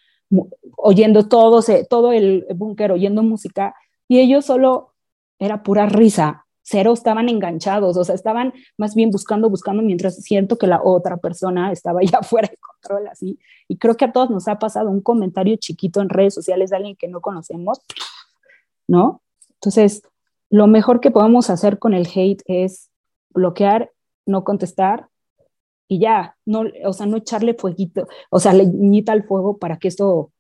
oyendo 0.77 1.29
todo, 1.29 1.63
todo 1.89 2.11
el 2.11 2.45
búnker, 2.57 2.91
oyendo 2.91 3.23
música, 3.23 3.77
y 4.09 4.19
ellos 4.19 4.47
solo 4.47 4.95
era 5.39 5.63
pura 5.63 5.87
risa, 5.87 6.47
cero 6.63 6.93
estaban 6.93 7.29
enganchados, 7.29 7.97
o 7.97 8.03
sea, 8.03 8.17
estaban 8.17 8.53
más 8.77 8.97
bien 8.97 9.13
buscando, 9.13 9.49
buscando, 9.49 9.81
mientras 9.81 10.17
siento 10.17 10.59
que 10.59 10.67
la 10.67 10.83
otra 10.83 11.19
persona 11.19 11.71
estaba 11.71 12.01
ya 12.03 12.21
fuera 12.23 12.49
de 12.49 12.57
control, 12.57 13.07
así. 13.07 13.39
Y 13.69 13.79
creo 13.79 13.97
que 13.97 14.07
a 14.07 14.13
todos 14.13 14.31
nos 14.31 14.49
ha 14.49 14.59
pasado 14.59 14.91
un 14.91 15.03
comentario 15.03 15.55
chiquito 15.55 16.01
en 16.01 16.09
redes 16.09 16.35
sociales 16.35 16.71
de 16.71 16.77
alguien 16.79 16.97
que 16.97 17.07
no 17.07 17.21
conocemos, 17.21 17.79
¿no? 18.89 19.23
Entonces, 19.55 20.03
lo 20.51 20.67
mejor 20.67 21.01
que 21.01 21.11
podemos 21.11 21.51
hacer 21.51 21.79
con 21.79 21.95
el 21.95 22.07
hate 22.07 22.43
es 22.47 22.91
bloquear, 23.31 23.91
no 24.27 24.45
contestar 24.45 25.09
y 25.89 26.01
ya, 26.01 26.37
no, 26.45 26.65
o 26.85 26.93
sea, 26.93 27.07
no 27.07 27.17
echarle 27.17 27.55
fueguito, 27.55 28.09
o 28.31 28.41
sea, 28.41 28.53
leñita 28.53 29.13
al 29.13 29.25
fuego 29.25 29.59
para 29.59 29.79
que 29.79 29.89
esto... 29.89 30.33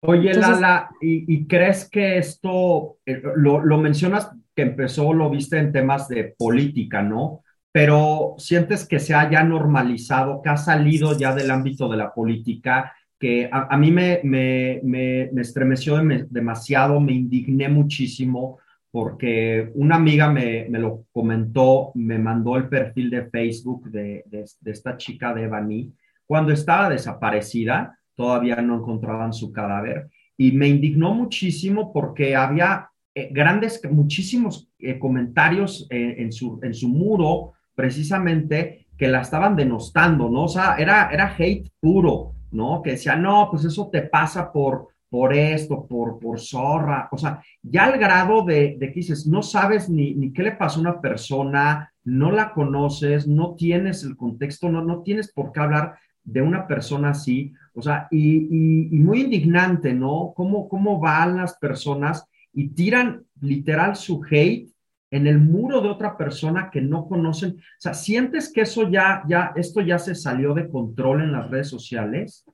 Oye, 0.00 0.32
Lala, 0.32 0.90
¿y, 1.00 1.46
crees 1.46 1.90
que 1.90 2.18
esto, 2.18 2.98
eh, 3.04 3.20
lo, 3.36 3.64
lo 3.64 3.78
mencionas 3.78 4.30
que 4.54 4.62
empezó, 4.62 5.12
lo 5.12 5.28
viste 5.28 5.58
en 5.58 5.72
temas 5.72 6.08
de 6.08 6.36
política, 6.38 7.02
¿no? 7.02 7.42
Pero 7.72 8.34
sientes 8.38 8.86
que 8.86 9.00
se 9.00 9.14
haya 9.14 9.42
normalizado, 9.42 10.40
que 10.40 10.50
ha 10.50 10.56
salido 10.56 11.18
ya 11.18 11.34
del 11.34 11.50
ámbito 11.50 11.88
de 11.88 11.96
la 11.96 12.14
política 12.14 12.94
que 13.18 13.48
a, 13.50 13.76
mí 13.76 13.90
me, 13.90 14.20
me, 14.22 14.80
me, 14.84 15.28
me 15.32 15.42
estremeció 15.42 15.96
demasiado, 16.30 17.00
me 17.00 17.12
indigné 17.12 17.68
muchísimo 17.68 18.58
porque 18.90 19.70
una 19.74 19.96
amiga 19.96 20.30
me, 20.30 20.66
me, 20.68 20.78
lo 20.78 21.04
comentó, 21.12 21.92
me 21.94 22.18
mandó 22.18 22.56
el 22.56 22.68
perfil 22.68 23.10
de 23.10 23.26
Facebook 23.26 23.90
de, 23.90 24.24
de, 24.26 24.44
esta 24.64 24.96
chica 24.96 25.34
de 25.34 25.46
Bani, 25.46 25.92
cuando 26.26 26.52
estaba 26.52 26.88
desaparecida, 26.88 27.98
todavía 28.14 28.56
no 28.56 28.76
encontraban 28.76 29.32
su 29.32 29.52
cadáver, 29.52 30.08
y 30.36 30.52
me 30.52 30.68
indignó 30.68 31.12
muchísimo 31.14 31.92
porque 31.92 32.34
había 32.34 32.88
eh, 33.14 33.28
grandes, 33.30 33.80
muchísimos 33.90 34.68
eh, 34.78 34.98
comentarios 34.98 35.86
eh, 35.90 36.16
en, 36.18 36.32
su, 36.32 36.58
en 36.62 36.72
su 36.72 36.88
muro, 36.88 37.52
precisamente, 37.74 38.86
que 38.96 39.08
la 39.08 39.20
estaban 39.20 39.54
denostando, 39.54 40.28
¿no? 40.28 40.44
O 40.44 40.48
sea, 40.48 40.76
era, 40.76 41.10
era 41.12 41.34
hate 41.36 41.70
puro. 41.80 42.34
¿No? 42.50 42.82
Que 42.82 42.92
decía, 42.92 43.16
no, 43.16 43.48
pues 43.50 43.64
eso 43.64 43.88
te 43.90 44.02
pasa 44.02 44.52
por, 44.52 44.88
por 45.08 45.32
esto, 45.32 45.86
por, 45.86 46.18
por 46.18 46.38
zorra, 46.40 47.08
o 47.10 47.18
sea, 47.18 47.42
ya 47.62 47.84
al 47.84 47.98
grado 47.98 48.44
de, 48.44 48.76
de 48.78 48.88
que 48.88 49.00
dices, 49.00 49.26
no 49.26 49.42
sabes 49.42 49.88
ni, 49.88 50.14
ni, 50.14 50.32
qué 50.32 50.42
le 50.42 50.52
pasó 50.52 50.78
a 50.78 50.82
una 50.82 51.00
persona, 51.00 51.92
no 52.04 52.30
la 52.30 52.52
conoces, 52.52 53.26
no 53.26 53.54
tienes 53.54 54.02
el 54.04 54.16
contexto, 54.16 54.68
no, 54.68 54.84
no 54.84 55.02
tienes 55.02 55.32
por 55.32 55.52
qué 55.52 55.60
hablar 55.60 55.98
de 56.22 56.42
una 56.42 56.66
persona 56.66 57.10
así, 57.10 57.54
o 57.72 57.80
sea, 57.80 58.06
y, 58.10 58.90
y, 58.94 58.98
muy 58.98 59.22
indignante, 59.22 59.94
¿no? 59.94 60.32
¿Cómo, 60.36 60.68
¿Cómo 60.68 61.00
van 61.00 61.36
las 61.36 61.56
personas 61.56 62.26
y 62.52 62.68
tiran 62.68 63.24
literal 63.40 63.96
su 63.96 64.20
hate 64.30 64.68
en 65.10 65.26
el 65.26 65.38
muro 65.38 65.80
de 65.80 65.88
otra 65.88 66.16
persona 66.16 66.70
que 66.70 66.80
no 66.80 67.08
conocen. 67.08 67.52
O 67.52 67.80
sea, 67.80 67.94
¿sientes 67.94 68.52
que 68.52 68.62
eso 68.62 68.88
ya, 68.88 69.22
ya, 69.28 69.52
esto 69.56 69.80
ya 69.80 69.98
se 69.98 70.14
salió 70.14 70.54
de 70.54 70.68
control 70.68 71.22
en 71.22 71.32
las 71.32 71.50
redes 71.50 71.68
sociales? 71.68 72.44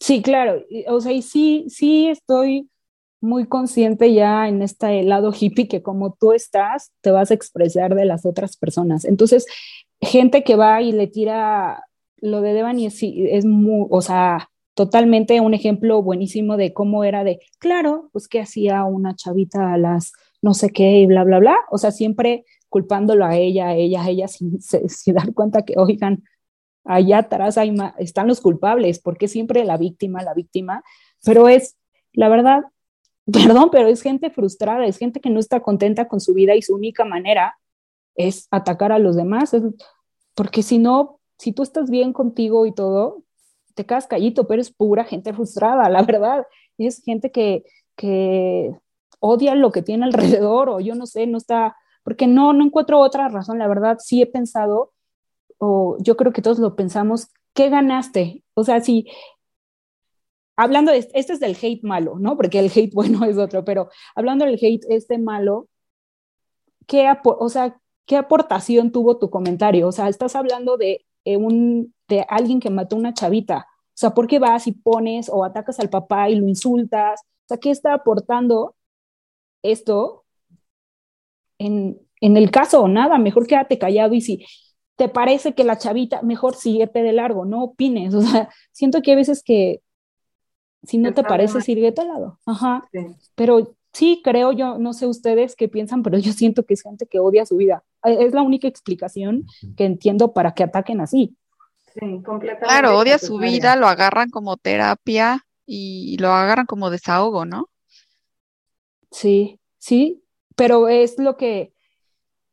Sí, 0.00 0.22
claro. 0.22 0.62
O 0.88 1.00
sea, 1.00 1.12
y 1.12 1.22
sí, 1.22 1.66
sí 1.68 2.08
estoy 2.08 2.68
muy 3.20 3.46
consciente 3.46 4.12
ya 4.12 4.48
en 4.48 4.62
este 4.62 5.02
lado 5.02 5.32
hippie 5.38 5.66
que 5.66 5.82
como 5.82 6.14
tú 6.14 6.32
estás, 6.32 6.92
te 7.00 7.10
vas 7.10 7.30
a 7.30 7.34
expresar 7.34 7.94
de 7.94 8.04
las 8.04 8.24
otras 8.24 8.56
personas. 8.56 9.04
Entonces, 9.04 9.46
gente 10.00 10.44
que 10.44 10.56
va 10.56 10.80
y 10.82 10.92
le 10.92 11.08
tira 11.08 11.84
lo 12.20 12.40
de 12.40 12.52
Devani 12.52 12.86
es, 12.86 12.98
es 13.02 13.44
muy, 13.44 13.86
o 13.90 14.00
sea, 14.00 14.50
totalmente 14.74 15.40
un 15.40 15.54
ejemplo 15.54 16.02
buenísimo 16.02 16.56
de 16.56 16.72
cómo 16.72 17.02
era 17.04 17.24
de, 17.24 17.40
claro, 17.58 18.10
pues 18.12 18.28
que 18.28 18.40
hacía 18.40 18.84
una 18.84 19.16
chavita 19.16 19.72
a 19.72 19.78
las 19.78 20.12
no 20.42 20.54
sé 20.54 20.70
qué 20.70 20.98
y 21.00 21.06
bla, 21.06 21.24
bla, 21.24 21.38
bla. 21.38 21.56
O 21.70 21.78
sea, 21.78 21.90
siempre 21.90 22.44
culpándolo 22.68 23.24
a 23.24 23.36
ella, 23.36 23.68
a 23.68 23.74
ella, 23.74 24.02
a 24.02 24.08
ella, 24.08 24.28
sin, 24.28 24.58
dar 25.14 25.32
cuenta 25.34 25.62
que, 25.62 25.74
oigan, 25.76 26.24
allá 26.84 27.18
atrás 27.18 27.58
hay 27.58 27.74
están 27.98 28.28
los 28.28 28.40
culpables, 28.40 28.98
porque 28.98 29.28
siempre 29.28 29.64
la 29.64 29.76
víctima, 29.76 30.22
la 30.22 30.34
víctima, 30.34 30.82
pero 31.24 31.48
es, 31.48 31.76
la 32.12 32.28
verdad, 32.28 32.64
perdón, 33.32 33.68
pero 33.70 33.88
es 33.88 34.02
gente 34.02 34.30
frustrada, 34.30 34.86
es 34.86 34.98
gente 34.98 35.20
que 35.20 35.30
no 35.30 35.40
está 35.40 35.60
contenta 35.60 36.08
con 36.08 36.20
su 36.20 36.34
vida 36.34 36.54
y 36.54 36.62
su 36.62 36.74
única 36.74 37.04
manera 37.04 37.58
es 38.14 38.48
atacar 38.50 38.92
a 38.92 38.98
los 38.98 39.16
demás, 39.16 39.54
porque 40.34 40.62
si 40.62 40.78
no, 40.78 41.20
si 41.38 41.52
tú 41.52 41.62
estás 41.62 41.90
bien 41.90 42.12
contigo 42.12 42.66
y 42.66 42.74
todo, 42.74 43.22
te 43.74 43.86
quedas 43.86 44.06
callito, 44.08 44.48
pero 44.48 44.60
es 44.60 44.72
pura 44.72 45.04
gente 45.04 45.32
frustrada, 45.32 45.88
la 45.90 46.02
verdad, 46.02 46.46
es 46.78 47.02
gente 47.02 47.30
que, 47.30 47.64
que 47.96 48.74
odia 49.20 49.54
lo 49.54 49.72
que 49.72 49.82
tiene 49.82 50.04
alrededor 50.04 50.68
o 50.68 50.80
yo 50.80 50.94
no 50.94 51.06
sé, 51.06 51.26
no 51.26 51.38
está, 51.38 51.76
porque 52.02 52.26
no, 52.26 52.52
no 52.52 52.64
encuentro 52.64 53.00
otra 53.00 53.28
razón, 53.28 53.58
la 53.58 53.68
verdad 53.68 53.98
sí 54.00 54.22
he 54.22 54.26
pensado, 54.26 54.92
o 55.58 55.96
yo 56.00 56.16
creo 56.16 56.32
que 56.32 56.42
todos 56.42 56.58
lo 56.58 56.76
pensamos, 56.76 57.28
¿qué 57.54 57.68
ganaste? 57.68 58.44
O 58.54 58.64
sea, 58.64 58.80
si, 58.80 59.06
hablando 60.56 60.92
de, 60.92 61.08
este 61.14 61.32
es 61.32 61.40
del 61.40 61.56
hate 61.60 61.82
malo, 61.84 62.16
¿no? 62.18 62.36
Porque 62.36 62.58
el 62.58 62.70
hate 62.74 62.92
bueno 62.94 63.24
es 63.24 63.38
otro, 63.38 63.64
pero 63.64 63.88
hablando 64.14 64.44
del 64.44 64.58
hate 64.60 64.84
este 64.88 65.18
malo, 65.18 65.68
¿qué, 66.86 67.06
o 67.24 67.48
sea, 67.48 67.80
¿qué 68.06 68.16
aportación 68.16 68.90
tuvo 68.90 69.18
tu 69.18 69.30
comentario? 69.30 69.88
O 69.88 69.92
sea, 69.92 70.08
estás 70.08 70.34
hablando 70.34 70.76
de, 70.76 71.06
un, 71.24 71.94
de 72.08 72.24
alguien 72.28 72.58
que 72.58 72.70
mató 72.70 72.96
una 72.96 73.14
chavita. 73.14 73.66
O 73.68 74.00
sea, 74.00 74.10
¿por 74.14 74.26
qué 74.26 74.38
vas 74.38 74.66
y 74.66 74.72
pones 74.72 75.28
o 75.28 75.44
atacas 75.44 75.78
al 75.80 75.90
papá 75.90 76.30
y 76.30 76.36
lo 76.36 76.48
insultas? 76.48 77.20
O 77.20 77.48
sea, 77.48 77.58
¿qué 77.58 77.70
está 77.70 77.94
aportando 77.94 78.74
esto 79.62 80.24
en, 81.58 82.00
el 82.20 82.50
caso 82.50 82.82
o 82.82 82.88
nada, 82.88 83.18
mejor 83.18 83.46
quédate 83.46 83.78
callado 83.78 84.14
y 84.14 84.20
si 84.20 84.44
te 84.96 85.08
parece 85.08 85.54
que 85.54 85.64
la 85.64 85.78
chavita, 85.78 86.22
mejor 86.22 86.56
síguete 86.56 87.02
de 87.02 87.12
largo, 87.12 87.44
no 87.44 87.62
opines. 87.62 88.14
O 88.14 88.22
sea, 88.22 88.48
siento 88.72 89.02
que 89.02 89.12
hay 89.12 89.16
veces 89.16 89.42
que 89.42 89.80
si 90.84 90.98
no 90.98 91.12
te 91.12 91.22
parece, 91.22 91.60
síguete 91.60 92.00
al 92.00 92.08
lado. 92.08 92.38
Ajá. 92.46 92.88
Pero 93.34 93.76
sí, 93.92 94.20
creo 94.22 94.52
yo, 94.52 94.78
no 94.78 94.92
sé 94.92 95.06
ustedes 95.06 95.56
qué 95.56 95.68
piensan, 95.68 96.02
pero 96.02 96.18
yo 96.18 96.32
siento 96.32 96.64
que 96.64 96.74
es 96.74 96.82
gente 96.82 97.06
que 97.06 97.18
odia 97.18 97.44
su 97.46 97.56
vida. 97.56 97.82
Eh, 98.04 98.18
es 98.20 98.32
la 98.32 98.42
única 98.42 98.68
explicación 98.68 99.44
que 99.76 99.84
entiendo 99.84 100.32
para 100.32 100.52
que 100.52 100.62
ataquen 100.62 101.00
así. 101.00 101.36
Sí, 101.94 102.22
completamente. 102.24 102.66
Claro, 102.66 102.96
odia 102.96 103.18
su 103.18 103.38
vida, 103.38 103.76
lo 103.76 103.88
agarran 103.88 104.30
como 104.30 104.56
terapia 104.56 105.44
y 105.66 106.16
lo 106.18 106.28
agarran 106.28 106.66
como 106.66 106.90
desahogo, 106.90 107.44
¿no? 107.44 107.68
Sí, 109.10 109.60
sí, 109.78 110.22
pero 110.56 110.88
es 110.88 111.18
lo 111.18 111.36
que, 111.36 111.72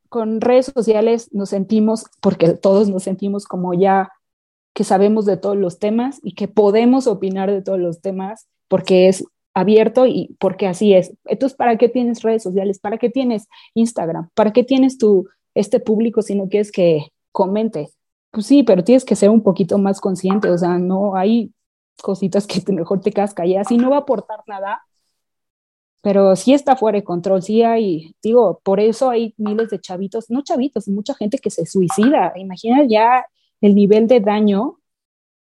con 0.08 0.40
redes 0.40 0.72
sociales 0.74 1.32
nos 1.32 1.50
sentimos, 1.50 2.06
porque 2.20 2.54
todos 2.54 2.88
nos 2.88 3.02
sentimos 3.02 3.44
como 3.46 3.74
ya 3.74 4.10
que 4.74 4.84
sabemos 4.84 5.24
de 5.24 5.36
todos 5.36 5.56
los 5.56 5.78
temas 5.78 6.20
y 6.22 6.34
que 6.34 6.48
podemos 6.48 7.06
opinar 7.06 7.50
de 7.50 7.62
todos 7.62 7.78
los 7.78 8.00
temas 8.00 8.46
porque 8.68 9.08
es 9.08 9.24
abierto 9.54 10.06
y 10.06 10.36
porque 10.38 10.66
así 10.66 10.92
es. 10.92 11.14
Entonces, 11.24 11.56
¿para 11.56 11.78
qué 11.78 11.88
tienes 11.88 12.22
redes 12.22 12.42
sociales? 12.42 12.78
¿Para 12.78 12.98
qué 12.98 13.08
tienes 13.08 13.48
Instagram? 13.74 14.28
¿Para 14.34 14.52
qué 14.52 14.64
tienes 14.64 14.98
tu 14.98 15.28
este 15.54 15.80
público 15.80 16.20
si 16.20 16.34
no 16.34 16.48
quieres 16.48 16.70
que 16.70 17.06
comente? 17.32 17.88
Pues 18.30 18.46
sí, 18.46 18.64
pero 18.64 18.84
tienes 18.84 19.06
que 19.06 19.16
ser 19.16 19.30
un 19.30 19.42
poquito 19.42 19.78
más 19.78 19.98
consciente, 19.98 20.50
o 20.50 20.58
sea, 20.58 20.78
no 20.78 21.16
hay 21.16 21.54
cositas 22.02 22.46
que 22.46 22.62
mejor 22.70 23.00
te 23.00 23.12
quedas 23.12 23.32
callada, 23.32 23.64
si 23.64 23.78
no 23.78 23.88
va 23.88 23.96
a 23.96 24.00
aportar 24.00 24.40
nada, 24.46 24.82
pero 26.02 26.36
sí 26.36 26.54
está 26.54 26.76
fuera 26.76 26.98
de 26.98 27.04
control, 27.04 27.42
sí 27.42 27.62
hay, 27.62 28.14
digo, 28.22 28.60
por 28.62 28.80
eso 28.80 29.10
hay 29.10 29.34
miles 29.38 29.70
de 29.70 29.80
chavitos, 29.80 30.30
no 30.30 30.42
chavitos, 30.42 30.88
mucha 30.88 31.14
gente 31.14 31.38
que 31.38 31.50
se 31.50 31.66
suicida, 31.66 32.32
imagina 32.36 32.84
ya 32.88 33.26
el 33.60 33.74
nivel 33.74 34.06
de 34.06 34.20
daño 34.20 34.78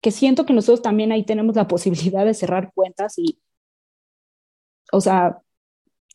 que 0.01 0.11
siento 0.11 0.45
que 0.45 0.53
nosotros 0.53 0.81
también 0.81 1.11
ahí 1.11 1.23
tenemos 1.23 1.55
la 1.55 1.67
posibilidad 1.69 2.25
de 2.25 2.33
cerrar 2.33 2.71
cuentas 2.73 3.17
y, 3.17 3.39
o 4.91 4.99
sea, 5.01 5.41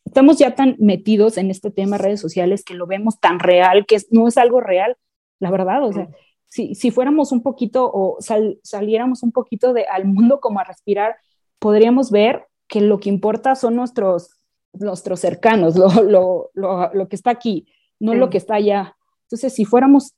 estamos 0.05 0.37
ya 0.37 0.55
tan 0.55 0.75
metidos 0.79 1.37
en 1.37 1.51
este 1.51 1.71
tema 1.71 1.97
de 1.97 2.03
redes 2.03 2.21
sociales 2.21 2.63
que 2.63 2.73
lo 2.73 2.87
vemos 2.87 3.19
tan 3.19 3.39
real, 3.39 3.85
que 3.85 3.97
no 4.11 4.27
es 4.27 4.37
algo 4.37 4.61
real, 4.61 4.97
la 5.39 5.51
verdad, 5.51 5.83
o 5.83 5.93
sea, 5.93 6.09
si, 6.45 6.75
si 6.75 6.91
fuéramos 6.91 7.31
un 7.31 7.43
poquito 7.43 7.89
o 7.93 8.17
saliéramos 8.63 9.23
un 9.23 9.31
poquito 9.31 9.73
de, 9.73 9.85
al 9.85 10.05
mundo 10.05 10.39
como 10.39 10.59
a 10.59 10.63
respirar, 10.63 11.15
podríamos 11.59 12.11
ver 12.11 12.45
que 12.67 12.81
lo 12.81 12.99
que 12.99 13.09
importa 13.09 13.55
son 13.55 13.75
nuestros, 13.75 14.39
nuestros 14.73 15.19
cercanos, 15.19 15.75
lo, 15.75 15.89
lo, 16.03 16.51
lo, 16.53 16.93
lo 16.93 17.07
que 17.07 17.15
está 17.15 17.31
aquí, 17.31 17.67
no 17.99 18.13
lo 18.13 18.29
que 18.29 18.37
está 18.37 18.55
allá. 18.55 18.95
Entonces, 19.23 19.53
si 19.53 19.65
fuéramos, 19.65 20.15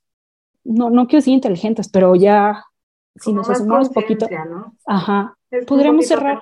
no, 0.63 0.89
no 0.89 1.07
quiero 1.07 1.21
decir 1.21 1.33
inteligentes, 1.33 1.89
pero 1.89 2.15
ya, 2.15 2.63
si 3.15 3.33
nos 3.33 3.49
asumamos 3.49 3.89
un 3.89 3.93
poquito, 3.93 4.27
¿no? 4.49 4.75
ajá, 4.85 5.37
podríamos 5.67 6.07
cerrar. 6.07 6.39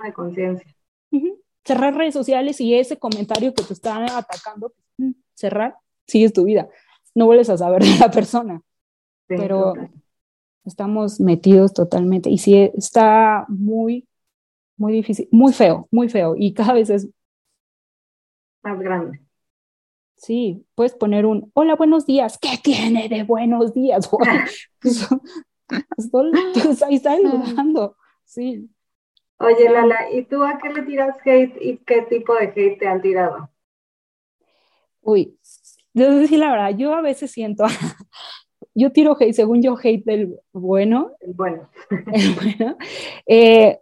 cerrar 1.63 1.95
redes 1.95 2.13
sociales 2.13 2.59
y 2.61 2.75
ese 2.75 2.97
comentario 2.97 3.53
que 3.53 3.63
te 3.63 3.73
está 3.73 4.17
atacando, 4.17 4.69
pues, 4.69 5.09
mm, 5.09 5.19
cerrar, 5.33 5.75
sigues 6.07 6.33
tu 6.33 6.43
vida. 6.43 6.69
No 7.15 7.25
vuelves 7.25 7.49
a 7.49 7.57
saber 7.57 7.83
de 7.83 7.97
la 7.99 8.11
persona 8.11 8.61
pero 9.27 9.73
estamos 10.65 11.19
metidos 11.19 11.73
totalmente 11.73 12.29
y 12.29 12.37
sí 12.37 12.55
está 12.75 13.45
muy, 13.49 14.07
muy 14.77 14.93
difícil, 14.93 15.27
muy 15.31 15.53
feo, 15.53 15.87
muy 15.91 16.07
feo 16.07 16.35
y 16.37 16.53
cada 16.53 16.73
vez 16.73 16.89
es 16.89 17.09
más 18.63 18.79
grande. 18.79 19.19
Sí, 20.15 20.65
puedes 20.73 20.93
poner 20.95 21.25
un 21.25 21.51
hola, 21.53 21.75
buenos 21.75 22.05
días. 22.05 22.39
¿Qué 22.39 22.57
tiene 22.63 23.07
de 23.07 23.23
buenos 23.23 23.73
días? 23.73 24.09
pues, 24.81 25.07
pues, 26.11 26.83
ahí 26.83 26.95
está 26.95 27.15
saludando. 27.15 27.95
Sí. 28.23 28.69
Oye, 29.39 29.69
Lala, 29.69 30.11
¿y 30.11 30.23
tú 30.23 30.43
a 30.43 30.57
qué 30.57 30.69
le 30.69 30.81
tiras 30.81 31.15
hate 31.23 31.55
y 31.61 31.77
qué 31.77 32.01
tipo 32.03 32.33
de 32.33 32.45
hate 32.45 32.79
te 32.79 32.87
han 32.87 33.01
tirado? 33.01 33.49
Uy, 35.01 35.37
yo 35.93 36.15
decir 36.15 36.39
la 36.39 36.51
verdad, 36.51 36.75
yo 36.75 36.93
a 36.93 37.01
veces 37.01 37.31
siento, 37.31 37.65
yo 38.73 38.91
tiro 38.91 39.15
hate, 39.19 39.33
según 39.33 39.61
yo, 39.61 39.77
hate 39.81 40.03
del 40.03 40.39
bueno. 40.51 41.11
El 41.19 41.33
bueno. 41.33 41.69
El 41.89 42.33
bueno. 42.33 42.77
Eh, 43.27 43.79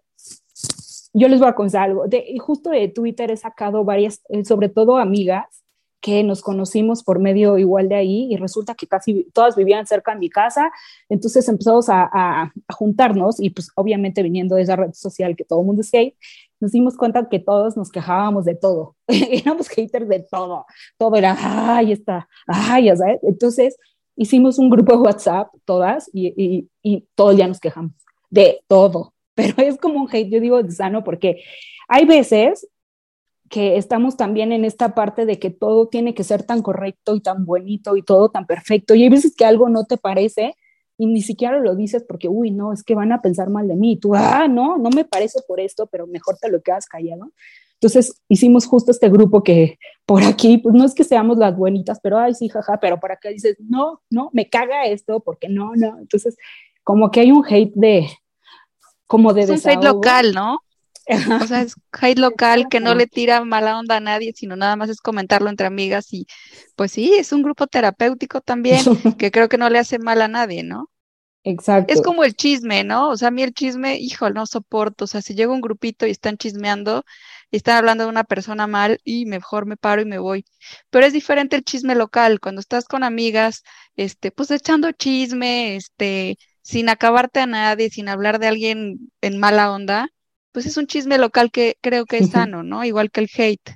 yo 1.15 1.29
les 1.29 1.39
voy 1.39 1.47
a 1.47 1.55
contar 1.55 1.83
algo. 1.83 2.07
De, 2.07 2.37
justo 2.39 2.69
de 2.69 2.89
Twitter 2.89 3.31
he 3.31 3.37
sacado 3.37 3.83
varias, 3.83 4.21
eh, 4.29 4.43
sobre 4.43 4.69
todo 4.69 4.97
amigas, 4.97 5.63
que 6.01 6.23
nos 6.23 6.41
conocimos 6.41 7.03
por 7.03 7.19
medio 7.19 7.57
igual 7.57 7.89
de 7.89 7.95
ahí 7.95 8.27
y 8.31 8.35
resulta 8.35 8.75
que 8.75 8.85
casi 8.85 9.23
todas 9.33 9.55
vivían 9.55 9.87
cerca 9.87 10.13
de 10.13 10.19
mi 10.19 10.29
casa, 10.29 10.71
entonces 11.09 11.47
empezamos 11.49 11.89
a, 11.89 12.07
a, 12.13 12.53
juntarnos 12.75 13.39
y 13.39 13.49
pues 13.49 13.71
obviamente 13.75 14.21
viniendo 14.21 14.55
de 14.55 14.61
esa 14.61 14.75
red 14.75 14.93
social 14.93 15.35
que 15.35 15.45
todo 15.45 15.61
el 15.61 15.65
mundo 15.65 15.81
es 15.81 15.91
hate, 15.91 16.15
nos 16.59 16.73
dimos 16.73 16.95
cuenta 16.95 17.27
que 17.27 17.39
todos 17.39 17.75
nos 17.75 17.89
quejábamos 17.89 18.45
de 18.45 18.53
todo, 18.53 18.95
éramos 19.07 19.67
haters 19.69 20.07
de 20.07 20.19
todo, 20.19 20.67
todo 20.99 21.15
era, 21.15 21.35
ay, 21.39 21.93
está, 21.93 22.27
ay, 22.45 22.85
ya 22.85 22.97
sabes, 22.97 23.19
entonces 23.23 23.75
hicimos 24.15 24.59
un 24.59 24.69
grupo 24.69 24.91
de 24.93 24.99
WhatsApp, 24.99 25.47
todas, 25.65 26.07
y, 26.13 26.27
y, 26.37 26.69
y 26.83 27.07
todos 27.15 27.35
ya 27.35 27.47
nos 27.47 27.59
quejamos 27.59 27.93
de 28.29 28.61
todo. 28.67 29.14
Pero 29.35 29.53
es 29.57 29.77
como 29.77 30.01
un 30.01 30.09
hate, 30.11 30.29
yo 30.29 30.39
digo 30.39 30.59
sano, 30.71 31.03
porque 31.03 31.43
hay 31.87 32.05
veces 32.05 32.67
que 33.49 33.77
estamos 33.77 34.17
también 34.17 34.51
en 34.51 34.65
esta 34.65 34.95
parte 34.95 35.25
de 35.25 35.37
que 35.37 35.51
todo 35.51 35.87
tiene 35.87 36.15
que 36.15 36.23
ser 36.23 36.43
tan 36.43 36.63
correcto 36.63 37.15
y 37.15 37.21
tan 37.21 37.45
bonito 37.45 37.95
y 37.95 38.01
todo 38.01 38.29
tan 38.29 38.47
perfecto. 38.47 38.95
Y 38.95 39.03
hay 39.03 39.09
veces 39.09 39.35
que 39.35 39.45
algo 39.45 39.69
no 39.69 39.85
te 39.85 39.97
parece 39.97 40.55
y 40.97 41.05
ni 41.05 41.21
siquiera 41.21 41.59
lo 41.59 41.75
dices 41.75 42.03
porque, 42.07 42.27
uy, 42.27 42.51
no, 42.51 42.73
es 42.73 42.83
que 42.83 42.95
van 42.95 43.11
a 43.11 43.21
pensar 43.21 43.49
mal 43.49 43.67
de 43.67 43.75
mí. 43.75 43.93
Y 43.93 43.97
tú, 43.97 44.15
ah, 44.15 44.47
no, 44.47 44.77
no 44.77 44.89
me 44.89 45.05
parece 45.05 45.41
por 45.47 45.59
esto, 45.59 45.87
pero 45.87 46.07
mejor 46.07 46.37
te 46.41 46.49
lo 46.49 46.61
quedas 46.61 46.87
callado. 46.87 47.31
Entonces 47.73 48.21
hicimos 48.29 48.65
justo 48.65 48.91
este 48.91 49.09
grupo 49.09 49.43
que 49.43 49.77
por 50.05 50.23
aquí, 50.23 50.57
pues 50.57 50.73
no 50.73 50.85
es 50.85 50.95
que 50.95 51.03
seamos 51.03 51.37
las 51.37 51.55
buenitas, 51.55 51.99
pero 52.01 52.17
ay, 52.17 52.33
sí, 52.33 52.47
jaja, 52.49 52.79
pero 52.79 52.99
por 52.99 53.11
acá 53.11 53.29
dices, 53.29 53.57
no, 53.59 54.01
no, 54.09 54.29
me 54.33 54.49
caga 54.49 54.85
esto, 54.85 55.19
porque 55.19 55.49
no, 55.49 55.75
no. 55.75 55.99
Entonces, 55.99 56.37
como 56.83 57.11
que 57.11 57.19
hay 57.19 57.31
un 57.31 57.43
hate 57.47 57.73
de, 57.75 58.07
como 59.07 59.33
de... 59.33 59.43
Es 59.43 59.49
un 59.49 59.69
hate 59.69 59.83
local, 59.83 60.33
¿no? 60.33 60.59
O 61.41 61.47
sea, 61.47 61.61
es 61.61 61.75
hate 61.91 62.17
local 62.17 62.67
que 62.69 62.79
no 62.79 62.95
le 62.95 63.05
tira 63.07 63.43
mala 63.45 63.77
onda 63.77 63.97
a 63.97 63.99
nadie, 63.99 64.33
sino 64.35 64.55
nada 64.55 64.75
más 64.75 64.89
es 64.89 65.01
comentarlo 65.01 65.49
entre 65.49 65.67
amigas 65.67 66.11
y 66.11 66.25
pues 66.75 66.91
sí, 66.91 67.13
es 67.13 67.31
un 67.31 67.43
grupo 67.43 67.67
terapéutico 67.67 68.41
también 68.41 68.79
que 69.19 69.31
creo 69.31 69.47
que 69.47 69.57
no 69.57 69.69
le 69.69 69.79
hace 69.79 69.99
mal 69.99 70.21
a 70.21 70.27
nadie, 70.27 70.63
¿no? 70.63 70.89
Exacto. 71.43 71.93
Es 71.93 72.01
como 72.01 72.23
el 72.23 72.33
chisme, 72.33 72.83
¿no? 72.83 73.09
O 73.09 73.17
sea, 73.17 73.27
a 73.27 73.31
mí 73.31 73.43
el 73.43 73.53
chisme, 73.53 73.97
hijo, 73.99 74.31
no 74.31 74.47
soporto. 74.47 75.05
O 75.05 75.07
sea, 75.07 75.21
si 75.21 75.35
llega 75.35 75.53
un 75.53 75.61
grupito 75.61 76.07
y 76.07 76.09
están 76.09 76.37
chismeando 76.37 77.05
y 77.51 77.57
están 77.57 77.77
hablando 77.77 78.03
de 78.03 78.09
una 78.09 78.23
persona 78.23 78.65
mal, 78.65 78.99
y 79.03 79.27
mejor 79.27 79.67
me 79.67 79.77
paro 79.77 80.01
y 80.01 80.05
me 80.05 80.17
voy. 80.17 80.43
Pero 80.89 81.05
es 81.05 81.13
diferente 81.13 81.55
el 81.55 81.63
chisme 81.63 81.93
local, 81.93 82.39
cuando 82.39 82.61
estás 82.61 82.85
con 82.85 83.03
amigas, 83.03 83.61
este, 83.95 84.31
pues 84.31 84.49
echando 84.49 84.91
chisme, 84.91 85.75
este, 85.75 86.37
sin 86.65 86.89
acabarte 86.89 87.39
a 87.41 87.45
nadie, 87.45 87.91
sin 87.91 88.09
hablar 88.09 88.39
de 88.39 88.47
alguien 88.47 89.11
en 89.21 89.37
mala 89.37 89.71
onda, 89.71 90.09
pues 90.51 90.65
es 90.65 90.77
un 90.77 90.87
chisme 90.87 91.19
local 91.19 91.51
que 91.51 91.77
creo 91.79 92.07
que 92.07 92.17
es 92.17 92.31
sano, 92.31 92.63
¿no? 92.63 92.83
Igual 92.83 93.11
que 93.11 93.21
el 93.21 93.29
hate. 93.37 93.75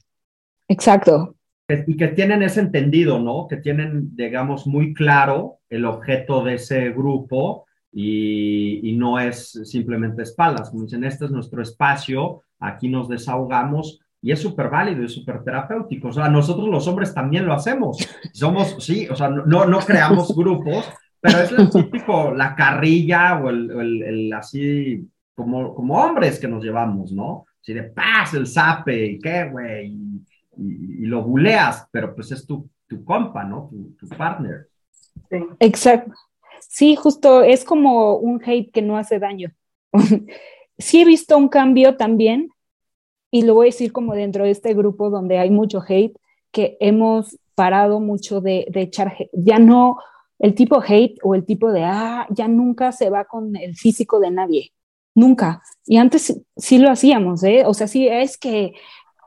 Exacto. 0.67 1.35
Y 1.67 1.95
que 1.95 2.07
tienen 2.07 2.41
ese 2.41 2.61
entendido, 2.61 3.19
¿no? 3.19 3.45
Que 3.47 3.57
tienen, 3.57 4.15
digamos, 4.15 4.65
muy 4.65 4.95
claro 4.95 5.59
el 5.69 5.85
objeto 5.85 6.43
de 6.43 6.55
ese 6.55 6.89
grupo 6.89 7.67
y, 7.93 8.95
no 8.97 9.19
es 9.19 9.51
simplemente 9.65 10.23
espaldas. 10.23 10.71
Como 10.71 10.85
dicen, 10.85 11.03
este 11.03 11.25
es 11.25 11.31
nuestro 11.31 11.61
espacio, 11.61 12.41
aquí 12.59 12.89
nos 12.89 13.07
desahogamos 13.07 13.99
y 14.19 14.31
es 14.31 14.41
súper 14.41 14.69
válido 14.69 15.03
y 15.03 15.09
súper 15.09 15.43
terapéutico. 15.43 16.07
O 16.07 16.13
sea, 16.13 16.27
nosotros 16.27 16.67
los 16.67 16.87
hombres 16.87 17.13
también 17.13 17.45
lo 17.45 17.53
hacemos. 17.53 17.97
Somos, 18.33 18.83
sí, 18.83 19.07
o 19.09 19.15
sea, 19.15 19.29
no, 19.29 19.65
no 19.65 19.79
creamos 19.79 20.35
grupos, 20.35 20.89
pero 21.21 21.39
es 21.39 21.51
el 21.51 21.69
típico, 21.69 22.31
la 22.31 22.55
carrilla 22.55 23.39
o 23.39 23.49
el, 23.49 24.03
el, 24.03 24.33
así, 24.33 25.07
como, 25.35 25.73
como 25.75 25.95
hombres 25.95 26.39
que 26.39 26.47
nos 26.47 26.63
llevamos, 26.63 27.11
¿no? 27.11 27.45
Así 27.61 27.73
de 27.73 27.83
paz, 27.83 28.33
el 28.33 28.47
zape, 28.47 29.19
¿qué, 29.21 29.49
güey? 29.49 29.97
y, 30.59 31.05
lo 31.05 31.23
buleas, 31.23 31.87
pero 31.91 32.13
pues 32.13 32.31
es 32.31 32.45
tu, 32.45 32.69
tu 32.87 33.03
compa, 33.03 33.43
¿no? 33.43 33.69
Tu, 33.97 34.07
partner. 34.09 34.67
Sí. 35.29 35.37
Exacto. 35.59 36.13
Sí, 36.61 36.95
justo 36.95 37.41
es 37.41 37.63
como 37.63 38.17
un 38.17 38.41
hate 38.43 38.71
que 38.71 38.81
no 38.81 38.97
hace 38.97 39.19
daño. 39.19 39.51
sí 40.77 41.01
he 41.01 41.05
visto 41.05 41.37
un 41.37 41.47
cambio 41.47 41.95
también, 41.95 42.49
y 43.31 43.43
lo 43.43 43.53
voy 43.53 43.67
a 43.67 43.71
decir 43.71 43.91
como 43.91 44.13
dentro 44.13 44.43
de 44.43 44.51
este 44.51 44.73
grupo 44.73 45.09
donde 45.09 45.37
hay 45.37 45.49
mucho 45.49 45.81
hate, 45.87 46.17
que 46.51 46.77
hemos 46.79 47.37
parado 47.55 47.99
mucho 47.99 48.41
de, 48.41 48.65
de 48.71 48.81
echar, 48.81 49.15
ya 49.33 49.59
no, 49.59 49.97
el 50.39 50.55
tipo 50.55 50.81
hate 50.81 51.17
o 51.23 51.35
el 51.35 51.45
tipo 51.45 51.71
de, 51.71 51.83
ah, 51.83 52.27
ya 52.31 52.47
nunca 52.47 52.91
se 52.91 53.09
va 53.09 53.25
con 53.25 53.55
el 53.55 53.75
físico 53.75 54.19
de 54.19 54.31
nadie, 54.31 54.73
nunca. 55.15 55.61
Y 55.85 55.97
antes 55.97 56.41
sí 56.57 56.77
lo 56.79 56.89
hacíamos, 56.89 57.43
¿eh? 57.43 57.63
O 57.65 57.73
sea, 57.73 57.87
sí, 57.87 58.07
es 58.07 58.37
que, 58.37 58.73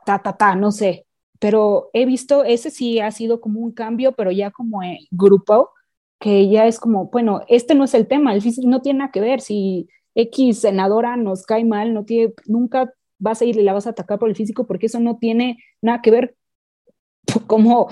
ta, 0.05 0.19
ta, 0.21 0.35
ta, 0.37 0.55
no 0.55 0.71
sé, 0.71 1.05
pero 1.39 1.89
he 1.93 2.05
visto, 2.05 2.43
ese 2.43 2.71
sí 2.71 2.99
ha 2.99 3.11
sido 3.11 3.41
como 3.41 3.59
un 3.59 3.73
cambio, 3.73 4.13
pero 4.13 4.31
ya 4.31 4.51
como 4.51 4.81
en 4.83 4.97
grupo, 5.11 5.69
que 6.19 6.49
ya 6.49 6.67
es 6.67 6.79
como, 6.79 7.07
bueno, 7.07 7.41
este 7.47 7.75
no 7.75 7.83
es 7.83 7.93
el 7.93 8.07
tema, 8.07 8.33
el 8.33 8.41
físico 8.41 8.67
no 8.67 8.81
tiene 8.81 8.99
nada 8.99 9.11
que 9.11 9.21
ver, 9.21 9.41
si 9.41 9.89
X 10.15 10.59
senadora 10.59 11.17
nos 11.17 11.43
cae 11.45 11.65
mal, 11.65 11.93
no 11.93 12.05
tiene, 12.05 12.33
nunca 12.45 12.93
vas 13.19 13.41
a 13.41 13.45
ir 13.45 13.57
y 13.57 13.63
la 13.63 13.73
vas 13.73 13.87
a 13.87 13.91
atacar 13.91 14.19
por 14.19 14.29
el 14.29 14.35
físico 14.35 14.65
porque 14.65 14.87
eso 14.87 14.99
no 14.99 15.17
tiene 15.17 15.57
nada 15.81 16.01
que 16.01 16.11
ver 16.11 16.35
como, 17.47 17.89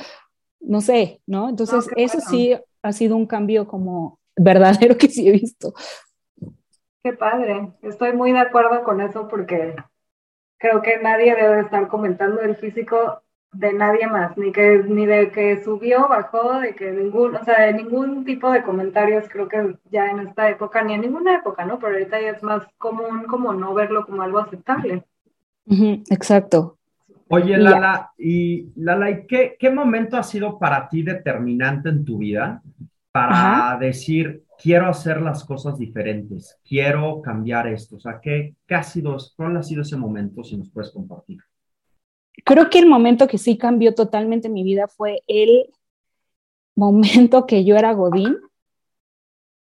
no 0.60 0.81
sé, 0.81 1.21
¿no? 1.27 1.49
Entonces, 1.49 1.88
eso 1.95 2.19
sí 2.21 2.55
ha 2.84 2.91
sido 2.91 3.15
un 3.15 3.26
cambio 3.26 3.67
como 3.67 4.20
verdadero 4.36 4.98
que 4.98 5.08
sí 5.08 5.28
he 5.28 5.32
visto. 5.32 5.74
Qué 7.04 7.13
padre, 7.13 7.74
estoy 7.82 8.13
muy 8.13 8.32
de 8.32 8.39
acuerdo 8.39 8.84
con 8.84 9.02
eso 9.02 9.28
porque 9.28 9.76
creo 10.58 10.82
que 10.82 11.00
nadie 11.00 11.36
debe 11.36 11.62
estar 11.62 11.88
comentando 11.88 12.41
el 12.41 12.56
físico 12.56 13.24
de 13.54 13.74
nadie 13.74 14.08
más, 14.08 14.38
ni 14.38 14.52
que 14.52 14.78
ni 14.88 15.06
de 15.06 15.32
que 15.32 15.62
subió, 15.63 16.08
bajó, 16.08 16.60
de 16.60 16.74
que 16.74 16.91
ningún, 16.91 17.36
o 17.36 17.44
sea, 17.44 17.65
de 17.65 17.74
ningún 17.74 18.24
tipo 18.24 18.50
de 18.50 18.63
comentarios, 18.63 19.28
creo 19.30 19.50
que 19.50 19.76
ya 19.89 20.10
en 20.10 20.20
esta 20.20 20.50
época, 20.50 20.84
ni 20.84 20.94
en 20.94 21.02
ninguna 21.02 21.36
época, 21.36 21.65
¿no? 21.65 21.78
Pero 21.80 21.94
ahorita 21.94 22.22
ya 22.22 22.30
es 22.30 22.44
más 22.44 22.63
común 22.78 23.26
como 23.26 23.54
no 23.54 23.74
verlo 23.74 24.06
como 24.06 24.22
algo 24.22 24.39
aceptable. 24.39 25.04
exacto. 25.67 26.78
Oye, 27.32 27.58
Lala, 27.58 28.12
y 28.17 28.67
Lala, 28.76 29.10
¿y 29.10 29.28
qué, 29.28 29.56
qué, 29.58 29.70
momento 29.70 30.17
ha 30.17 30.24
sido 30.24 30.60
para 30.60 30.88
ti 30.89 31.04
determinante 31.04 31.89
en 31.89 32.06
tu 32.06 32.17
vida 32.17 32.62
para 33.12 33.78
decir, 33.80 34.44
quiero 34.62 34.88
hacer 34.88 35.22
las 35.22 35.44
cosas 35.44 35.78
diferentes, 35.78 36.60
quiero 36.63 37.22
cambiar 37.22 37.67
esto? 37.67 37.96
O 37.96 38.00
sea, 38.00 38.20
¿qué, 38.22 38.56
qué 38.67 38.76
ha 38.76 38.84
sido, 38.84 39.17
cuál 39.36 39.58
ha 39.58 39.63
sido 39.63 39.82
ese 39.82 39.98
momento, 39.98 40.44
si 40.44 40.58
nos 40.58 40.70
puedes 40.70 40.91
compartir? 40.91 41.39
creo 42.44 42.70
que 42.70 42.80
el 42.80 42.88
momento 42.88 43.28
que 43.28 43.38
sí 43.38 43.58
cambió 43.58 43.94
totalmente 43.94 44.50
mi 44.50 44.63
vida 44.63 44.88
fue 44.88 45.22
el 45.28 45.67
momento 46.76 47.46
que 47.46 47.63
yo 47.63 47.76
era 47.76 47.94
Godín 47.94 48.38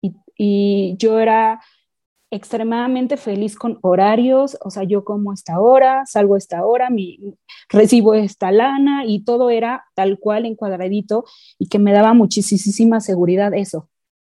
y, 0.01 0.95
yo 0.97 1.19
era 1.19 1.61
extremadamente 2.31 3.17
feliz 3.17 3.57
con 3.57 3.77
horarios, 3.81 4.57
o 4.63 4.71
sea, 4.71 4.83
yo 4.83 5.03
como 5.03 5.33
esta 5.33 5.59
hora, 5.59 6.05
salgo 6.05 6.37
esta 6.37 6.65
hora, 6.65 6.89
mi, 6.89 7.19
recibo 7.69 8.13
esta 8.13 8.51
lana 8.51 9.05
y 9.05 9.23
todo 9.25 9.49
era 9.49 9.83
tal 9.95 10.17
cual 10.17 10.45
encuadradito 10.45 11.25
y 11.59 11.67
que 11.67 11.77
me 11.77 11.91
daba 11.91 12.13
muchísima 12.13 13.01
seguridad 13.01 13.53
eso. 13.53 13.89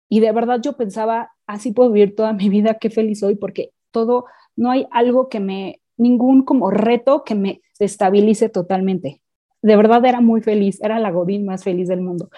Y 0.09 0.21
de 0.21 0.33
verdad 0.33 0.61
yo 0.63 0.77
pensaba, 0.77 1.33
así 1.47 1.73
puedo 1.73 1.93
vivir 1.93 2.17
toda 2.17 2.33
mi 2.33 2.49
vida, 2.49 2.79
qué 2.81 2.89
feliz 2.89 3.21
soy, 3.21 3.37
porque 3.37 3.71
todo, 3.91 4.25
no 4.57 4.71
hay 4.71 4.87
algo 4.91 5.29
que 5.29 5.41
me, 5.41 5.81
ningún 5.99 6.43
como 6.43 6.71
reto 6.71 7.23
que 7.23 7.35
me 7.35 7.61
estabilice 7.79 8.49
totalmente. 8.49 9.21
De 9.63 9.77
verdad 9.77 10.05
era 10.07 10.23
muy 10.23 10.41
feliz, 10.41 10.81
era 10.83 10.99
la 10.99 11.11
Godín 11.11 11.45
más 11.45 11.65
feliz 11.65 11.87
del 11.89 12.01
mundo. 12.01 12.31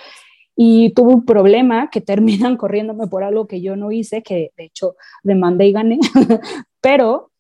Y 0.55 0.93
tuve 0.95 1.15
un 1.15 1.25
problema 1.25 1.91
que 1.91 2.01
terminan 2.03 2.57
corriéndome 2.57 3.07
por 3.07 3.25
algo 3.25 3.47
que 3.47 3.61
yo 3.61 3.77
no 3.77 3.93
hice, 3.93 4.23
que 4.23 4.53
de 4.57 4.65
hecho 4.65 4.97
demandé 5.23 5.67
y 5.67 5.73
gané, 5.73 5.99
pero 6.81 7.31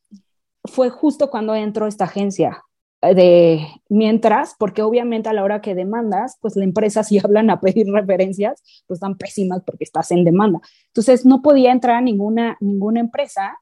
fue 0.64 0.90
justo 0.90 1.30
cuando 1.30 1.54
entró 1.54 1.86
esta 1.86 2.04
agencia 2.04 2.62
de 3.02 3.66
mientras, 3.88 4.54
porque 4.56 4.82
obviamente 4.82 5.28
a 5.28 5.32
la 5.32 5.42
hora 5.42 5.60
que 5.60 5.74
demandas, 5.74 6.38
pues 6.40 6.54
la 6.54 6.64
empresa 6.64 7.02
si 7.04 7.18
hablan 7.18 7.50
a 7.50 7.60
pedir 7.60 7.86
referencias, 7.92 8.62
pues 8.86 8.98
están 8.98 9.16
pésimas 9.16 9.62
porque 9.66 9.84
estás 9.84 10.10
en 10.12 10.24
demanda. 10.24 10.60
Entonces 10.88 11.26
no 11.26 11.42
podía 11.42 11.72
entrar 11.72 11.96
a 11.96 12.00
ninguna, 12.00 12.56
ninguna 12.60 13.00
empresa 13.00 13.58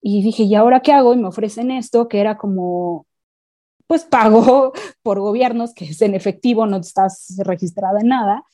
y 0.00 0.22
dije, 0.22 0.44
¿y 0.44 0.54
ahora 0.54 0.80
qué 0.80 0.92
hago? 0.92 1.12
Y 1.12 1.18
me 1.18 1.28
ofrecen 1.28 1.70
esto, 1.70 2.08
que 2.08 2.20
era 2.20 2.38
como, 2.38 3.06
pues 3.86 4.04
pago 4.04 4.72
por 5.02 5.20
gobiernos, 5.20 5.74
que 5.74 5.84
es 5.84 6.00
en 6.00 6.14
efectivo, 6.14 6.66
no 6.66 6.78
estás 6.78 7.36
registrada 7.44 8.00
en 8.00 8.08
nada. 8.08 8.44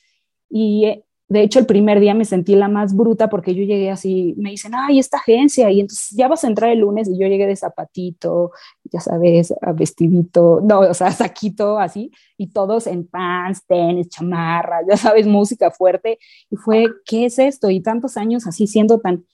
Y 0.49 0.85
eh, 0.85 1.03
de 1.29 1.41
hecho, 1.41 1.59
el 1.59 1.65
primer 1.65 1.99
día 1.99 2.13
me 2.13 2.23
sentí 2.23 2.55
la 2.55 2.69
más 2.69 2.95
bruta 2.95 3.29
porque 3.29 3.53
yo 3.53 3.63
llegué 3.63 3.91
así, 3.91 4.33
me 4.37 4.51
dicen, 4.51 4.71
ay, 4.73 4.97
esta 4.97 5.17
agencia, 5.17 5.69
y 5.71 5.81
entonces 5.81 6.11
ya 6.11 6.29
vas 6.29 6.45
a 6.45 6.47
entrar 6.47 6.71
el 6.71 6.79
lunes 6.79 7.09
y 7.09 7.19
yo 7.19 7.27
llegué 7.27 7.45
de 7.45 7.55
zapatito, 7.57 8.51
ya 8.85 9.01
sabes, 9.01 9.53
vestidito, 9.75 10.61
no, 10.63 10.79
o 10.79 10.93
sea, 10.93 11.11
saquito 11.11 11.79
así, 11.79 12.11
y 12.37 12.47
todos 12.47 12.87
en 12.87 13.05
pants, 13.05 13.65
tenis, 13.67 14.07
chamarra, 14.07 14.79
ya 14.89 14.95
sabes, 14.95 15.27
música 15.27 15.69
fuerte, 15.69 16.17
y 16.49 16.55
fue, 16.55 16.85
¿qué 17.05 17.25
es 17.25 17.39
esto? 17.39 17.69
Y 17.69 17.81
tantos 17.81 18.15
años 18.15 18.47
así 18.47 18.65
siendo 18.65 18.99
tan, 19.01 19.25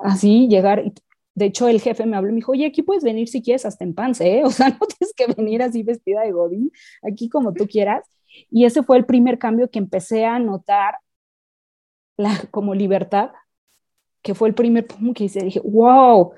así, 0.00 0.48
llegar, 0.48 0.84
de 1.34 1.44
hecho, 1.44 1.68
el 1.68 1.82
jefe 1.82 2.06
me 2.06 2.16
habló 2.16 2.30
y 2.30 2.32
me 2.32 2.36
dijo, 2.36 2.52
oye, 2.52 2.64
aquí 2.64 2.82
puedes 2.82 3.04
venir 3.04 3.28
si 3.28 3.42
quieres 3.42 3.66
hasta 3.66 3.84
en 3.84 3.94
pants, 3.94 4.22
¿eh? 4.22 4.42
O 4.46 4.50
sea, 4.50 4.70
no 4.70 4.86
tienes 4.86 5.12
que 5.14 5.26
venir 5.26 5.62
así 5.62 5.82
vestida 5.82 6.22
de 6.22 6.32
godín, 6.32 6.72
aquí 7.02 7.28
como 7.28 7.52
tú 7.52 7.66
quieras. 7.66 8.06
Y 8.50 8.64
ese 8.64 8.82
fue 8.82 8.96
el 8.96 9.06
primer 9.06 9.38
cambio 9.38 9.70
que 9.70 9.78
empecé 9.78 10.24
a 10.24 10.38
notar 10.38 10.96
la, 12.16 12.42
como 12.50 12.74
libertad, 12.74 13.30
que 14.22 14.34
fue 14.34 14.48
el 14.48 14.54
primer 14.54 14.86
punto 14.86 15.14
que 15.14 15.24
hice. 15.24 15.40
Dije, 15.40 15.60
wow, 15.64 16.32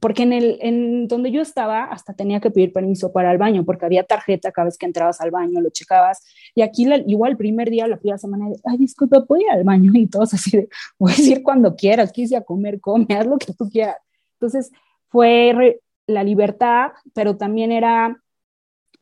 porque 0.00 0.22
en, 0.22 0.32
el, 0.32 0.58
en 0.62 1.08
donde 1.08 1.30
yo 1.30 1.42
estaba 1.42 1.84
hasta 1.84 2.14
tenía 2.14 2.40
que 2.40 2.50
pedir 2.50 2.72
permiso 2.72 3.12
para 3.12 3.30
el 3.30 3.38
baño, 3.38 3.64
porque 3.64 3.84
había 3.84 4.02
tarjeta 4.04 4.50
cada 4.50 4.66
vez 4.66 4.78
que 4.78 4.86
entrabas 4.86 5.20
al 5.20 5.30
baño, 5.30 5.60
lo 5.60 5.70
checabas, 5.70 6.24
y 6.54 6.62
aquí 6.62 6.86
igual 7.06 7.32
el 7.32 7.36
primer 7.36 7.70
día, 7.70 7.86
la 7.86 7.98
primera 7.98 8.18
semana, 8.18 8.46
ay, 8.64 8.78
disculpa, 8.78 9.24
¿puedo 9.24 9.42
ir 9.42 9.50
al 9.50 9.64
baño? 9.64 9.92
Y 9.94 10.06
todos 10.06 10.34
así 10.34 10.56
de, 10.56 10.68
voy 10.98 11.12
a 11.12 11.20
ir 11.20 11.42
cuando 11.42 11.76
quieras, 11.76 12.12
quise 12.12 12.36
a 12.36 12.42
comer, 12.42 12.80
come, 12.80 13.06
haz 13.10 13.26
lo 13.26 13.36
que 13.36 13.52
tú 13.52 13.68
quieras. 13.68 13.96
Entonces 14.34 14.72
fue 15.08 15.80
la 16.06 16.24
libertad, 16.24 16.92
pero 17.14 17.36
también 17.36 17.70
era, 17.70 18.20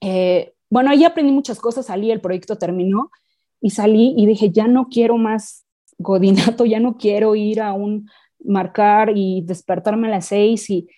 eh, 0.01 0.53
bueno, 0.71 0.91
ahí 0.91 1.05
aprendí 1.05 1.33
muchas 1.33 1.59
cosas, 1.61 1.87
salí, 1.87 2.11
el 2.11 2.21
proyecto 2.21 2.57
terminó 2.57 3.11
y 3.61 3.71
salí 3.71 4.15
y 4.17 4.27
dije, 4.27 4.51
ya 4.51 4.69
no 4.69 4.89
quiero 4.89 5.17
más 5.17 5.67
godinato, 5.99 6.65
ya 6.65 6.81
no 6.81 6.97
quiero 6.97 7.35
ir 7.35 7.61
a 7.61 7.73
un 7.73 8.09
marcar 8.45 9.13
y 9.15 9.43
despertarme 9.43 10.09
a 10.09 10.13
las 10.13 10.27
seis 10.27 10.71
y, 10.71 10.89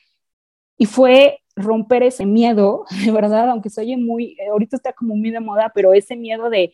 y 0.77 0.87
fue 0.87 1.41
romper 1.57 2.03
ese 2.03 2.27
miedo, 2.27 2.85
de 3.05 3.13
verdad, 3.13 3.51
aunque 3.51 3.71
se 3.71 3.81
oye 3.81 3.97
muy, 3.97 4.37
ahorita 4.51 4.77
está 4.77 4.93
como 4.93 5.17
muy 5.17 5.31
de 5.31 5.41
moda, 5.41 5.73
pero 5.75 5.93
ese 5.93 6.17
miedo 6.17 6.51
de, 6.51 6.73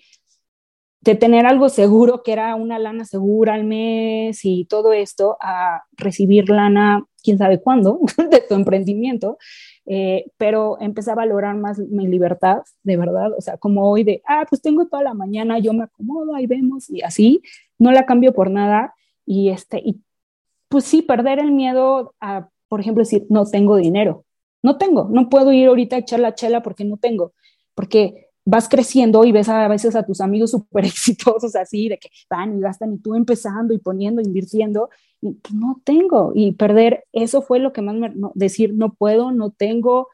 de 1.01 1.15
tener 1.15 1.47
algo 1.47 1.69
seguro, 1.69 2.23
que 2.23 2.33
era 2.33 2.55
una 2.55 2.79
lana 2.79 3.05
segura 3.05 3.55
al 3.55 3.65
mes 3.65 4.45
y 4.45 4.65
todo 4.65 4.93
esto, 4.93 5.37
a 5.41 5.85
recibir 5.93 6.49
lana, 6.49 7.05
quién 7.23 7.39
sabe 7.39 7.61
cuándo, 7.61 8.01
de 8.31 8.41
tu 8.41 8.55
emprendimiento, 8.55 9.39
eh, 9.87 10.27
pero 10.37 10.79
empecé 10.81 11.13
a 11.13 11.15
valorar 11.15 11.57
más 11.57 11.79
mi 11.79 12.07
libertad, 12.09 12.63
de 12.83 12.97
verdad, 12.97 13.33
o 13.37 13.41
sea, 13.41 13.57
como 13.57 13.89
hoy 13.89 14.03
de, 14.05 14.23
ah, 14.27 14.45
pues 14.49 14.61
tengo 14.61 14.87
toda 14.87 15.03
la 15.03 15.15
mañana, 15.15 15.59
yo 15.59 15.73
me 15.73 15.85
acomodo, 15.85 16.35
ahí 16.35 16.47
vemos, 16.47 16.91
y 16.91 17.03
así, 17.03 17.43
no 17.79 17.93
la 17.93 18.05
cambio 18.05 18.33
por 18.33 18.51
nada, 18.51 18.95
y 19.25 19.51
este, 19.51 19.81
y 19.85 20.01
pues 20.69 20.85
sí, 20.85 21.03
perder 21.03 21.39
el 21.39 21.53
miedo 21.53 22.15
a, 22.21 22.49
por 22.69 22.81
ejemplo, 22.81 23.03
decir, 23.03 23.27
no 23.31 23.47
tengo 23.47 23.77
dinero, 23.77 24.25
no 24.63 24.77
tengo, 24.77 25.09
no 25.11 25.29
puedo 25.29 25.53
ir 25.53 25.69
ahorita 25.69 25.97
a 25.97 26.01
echar 26.01 26.21
la 26.21 26.35
chela 26.35 26.63
porque 26.63 26.85
no 26.85 26.97
tengo, 26.97 27.33
porque 27.75 28.26
vas 28.47 28.69
creciendo 28.69 29.25
y 29.25 29.33
ves 29.33 29.49
a, 29.49 29.69
veces 29.69 29.97
a 29.97 30.07
tus 30.07 30.21
amigos 30.21 30.53
súper 30.53 30.85
exitosos 30.87 31.57
así, 31.57 31.89
de 31.89 31.99
que 31.99 32.09
van 32.31 32.57
y 32.57 32.61
gastan 32.61 32.95
y 32.95 32.99
tú 32.99 33.15
empezando 33.15 33.75
y 33.75 33.79
poniendo, 33.79 34.23
invirtiendo, 34.23 34.89
y 35.21 35.33
pues, 35.35 35.55
no 35.55 35.83
tengo. 35.85 36.33
Y 36.35 36.53
perder, 36.53 37.05
eso 37.13 37.43
fue 37.43 37.59
lo 37.59 37.73
que 37.73 37.83
más 37.83 37.97
me, 37.97 38.13
decir, 38.35 38.75
no 38.75 38.95
puedo, 38.95 39.33
no 39.33 39.51
tengo, 39.51 40.09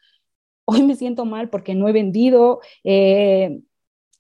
hoy 0.65 0.83
me 0.83 0.97
siento 0.97 1.25
mal 1.27 1.51
porque 1.51 1.75
no 1.75 1.89
he 1.89 1.93
vendido, 1.93 2.61
eh, 2.85 3.61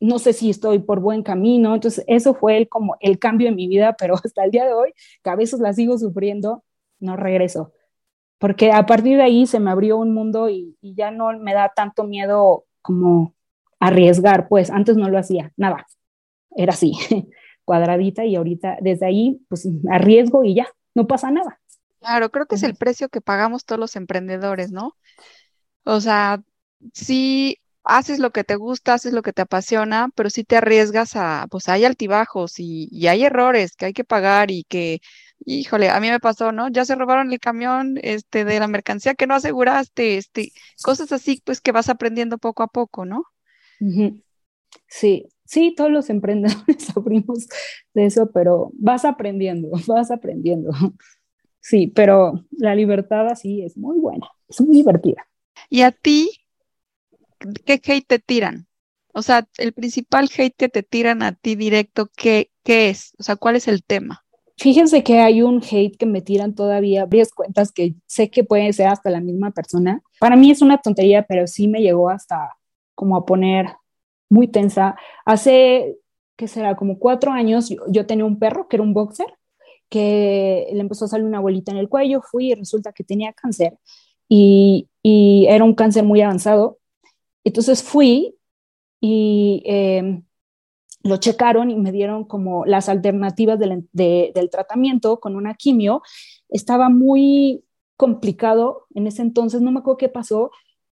no 0.00 0.18
sé 0.18 0.32
si 0.34 0.50
estoy 0.50 0.80
por 0.80 1.00
buen 1.00 1.22
camino. 1.22 1.74
Entonces, 1.74 2.04
eso 2.08 2.34
fue 2.34 2.58
el, 2.58 2.68
como 2.68 2.96
el 3.00 3.18
cambio 3.18 3.48
en 3.48 3.56
mi 3.56 3.68
vida, 3.68 3.96
pero 3.98 4.14
hasta 4.24 4.44
el 4.44 4.50
día 4.50 4.66
de 4.66 4.74
hoy, 4.74 4.92
que 5.22 5.30
a 5.30 5.36
veces 5.36 5.60
la 5.60 5.72
sigo 5.72 5.98
sufriendo, 5.98 6.64
no 7.00 7.16
regreso. 7.16 7.72
Porque 8.38 8.72
a 8.72 8.86
partir 8.86 9.16
de 9.18 9.22
ahí 9.24 9.46
se 9.46 9.60
me 9.60 9.70
abrió 9.70 9.98
un 9.98 10.14
mundo 10.14 10.50
y, 10.50 10.76
y 10.82 10.94
ya 10.94 11.10
no 11.12 11.32
me 11.38 11.54
da 11.54 11.72
tanto 11.74 12.04
miedo 12.04 12.64
como 12.82 13.34
arriesgar, 13.82 14.48
pues 14.48 14.70
antes 14.70 14.96
no 14.96 15.08
lo 15.08 15.18
hacía, 15.18 15.52
nada, 15.56 15.86
era 16.56 16.72
así, 16.72 16.92
cuadradita 17.64 18.24
y 18.24 18.36
ahorita 18.36 18.78
desde 18.80 19.06
ahí 19.06 19.40
pues 19.48 19.68
arriesgo 19.90 20.44
y 20.44 20.54
ya, 20.54 20.68
no 20.94 21.06
pasa 21.06 21.30
nada. 21.30 21.58
Claro, 22.00 22.30
creo 22.30 22.46
que 22.46 22.54
es 22.56 22.62
el 22.62 22.76
precio 22.76 23.08
que 23.08 23.20
pagamos 23.20 23.64
todos 23.64 23.78
los 23.80 23.96
emprendedores, 23.96 24.72
¿no? 24.72 24.96
O 25.84 26.00
sea, 26.00 26.42
si 26.92 27.58
haces 27.84 28.20
lo 28.20 28.30
que 28.30 28.44
te 28.44 28.56
gusta, 28.56 28.94
haces 28.94 29.12
lo 29.12 29.22
que 29.22 29.32
te 29.32 29.42
apasiona, 29.42 30.10
pero 30.14 30.30
si 30.30 30.44
te 30.44 30.56
arriesgas 30.56 31.16
a, 31.16 31.46
pues 31.50 31.68
hay 31.68 31.84
altibajos 31.84 32.58
y, 32.60 32.88
y 32.90 33.08
hay 33.08 33.24
errores 33.24 33.76
que 33.76 33.86
hay 33.86 33.92
que 33.92 34.04
pagar 34.04 34.50
y 34.52 34.64
que, 34.64 35.00
híjole, 35.44 35.90
a 35.90 35.98
mí 36.00 36.08
me 36.10 36.20
pasó, 36.20 36.52
¿no? 36.52 36.68
Ya 36.68 36.84
se 36.84 36.94
robaron 36.94 37.32
el 37.32 37.40
camión 37.40 37.98
este, 38.02 38.44
de 38.44 38.60
la 38.60 38.68
mercancía 38.68 39.14
que 39.14 39.26
no 39.26 39.34
aseguraste, 39.34 40.18
este, 40.18 40.52
cosas 40.84 41.10
así, 41.12 41.42
pues 41.44 41.60
que 41.60 41.72
vas 41.72 41.88
aprendiendo 41.88 42.38
poco 42.38 42.62
a 42.62 42.68
poco, 42.68 43.04
¿no? 43.04 43.31
Sí, 44.86 45.26
sí, 45.44 45.74
todos 45.76 45.90
los 45.90 46.10
emprendedores 46.10 46.84
sufrimos 46.94 47.46
de 47.94 48.06
eso, 48.06 48.30
pero 48.32 48.70
vas 48.74 49.04
aprendiendo, 49.04 49.70
vas 49.86 50.10
aprendiendo. 50.10 50.70
Sí, 51.60 51.86
pero 51.86 52.44
la 52.50 52.74
libertad 52.74 53.28
así 53.28 53.62
es 53.62 53.76
muy 53.76 53.98
buena, 53.98 54.28
es 54.48 54.60
muy 54.60 54.76
divertida. 54.76 55.26
¿Y 55.70 55.82
a 55.82 55.92
ti 55.92 56.30
qué 57.64 57.80
hate 57.84 58.06
te 58.06 58.18
tiran? 58.18 58.66
O 59.14 59.22
sea, 59.22 59.46
el 59.58 59.72
principal 59.72 60.28
hate 60.36 60.54
que 60.56 60.68
te 60.68 60.82
tiran 60.82 61.22
a 61.22 61.32
ti 61.32 61.54
directo, 61.54 62.10
¿qué, 62.16 62.50
qué 62.64 62.88
es? 62.88 63.12
O 63.18 63.22
sea, 63.22 63.36
¿cuál 63.36 63.56
es 63.56 63.68
el 63.68 63.84
tema? 63.84 64.24
Fíjense 64.56 65.02
que 65.02 65.18
hay 65.18 65.42
un 65.42 65.62
hate 65.62 65.96
que 65.96 66.06
me 66.06 66.22
tiran 66.22 66.54
todavía 66.54 67.04
varias 67.04 67.32
cuentas 67.32 67.72
que 67.72 67.94
sé 68.06 68.30
que 68.30 68.44
puede 68.44 68.72
ser 68.72 68.88
hasta 68.88 69.10
la 69.10 69.20
misma 69.20 69.50
persona. 69.50 70.02
Para 70.18 70.36
mí 70.36 70.50
es 70.50 70.62
una 70.62 70.78
tontería, 70.78 71.26
pero 71.26 71.46
sí 71.46 71.68
me 71.68 71.80
llegó 71.80 72.10
hasta 72.10 72.56
como 72.94 73.16
a 73.16 73.26
poner 73.26 73.66
muy 74.28 74.48
tensa. 74.48 74.96
Hace, 75.24 75.98
¿qué 76.36 76.48
será? 76.48 76.76
Como 76.76 76.98
cuatro 76.98 77.32
años 77.32 77.68
yo, 77.88 78.06
tenía 78.06 78.24
un 78.24 78.38
perro 78.38 78.68
que 78.68 78.76
era 78.76 78.82
un 78.82 78.94
boxer, 78.94 79.26
que 79.88 80.68
le 80.72 80.80
empezó 80.80 81.04
a 81.04 81.08
salir 81.08 81.26
una 81.26 81.40
bolita 81.40 81.72
en 81.72 81.78
el 81.78 81.88
cuello, 81.88 82.22
fui 82.22 82.52
y 82.52 82.54
resulta 82.54 82.92
que 82.92 83.04
tenía 83.04 83.32
cáncer 83.32 83.78
y, 84.28 84.88
y 85.02 85.46
era 85.48 85.64
un 85.64 85.74
cáncer 85.74 86.04
muy 86.04 86.22
avanzado. 86.22 86.78
Entonces 87.44 87.82
fui 87.82 88.36
y 89.00 89.62
em, 89.66 90.24
lo 91.02 91.16
checaron 91.18 91.70
y 91.70 91.76
me 91.76 91.92
dieron 91.92 92.24
como 92.24 92.64
las 92.64 92.88
alternativas 92.88 93.58
del, 93.58 93.88
del 93.92 94.50
tratamiento 94.50 95.20
con 95.20 95.36
una 95.36 95.54
quimio. 95.54 96.02
Estaba 96.48 96.88
muy 96.88 97.64
complicado 97.96 98.86
en 98.94 99.06
ese 99.06 99.22
entonces, 99.22 99.60
no 99.60 99.72
me 99.72 99.80
acuerdo 99.80 99.98
qué 99.98 100.08
pasó, 100.08 100.50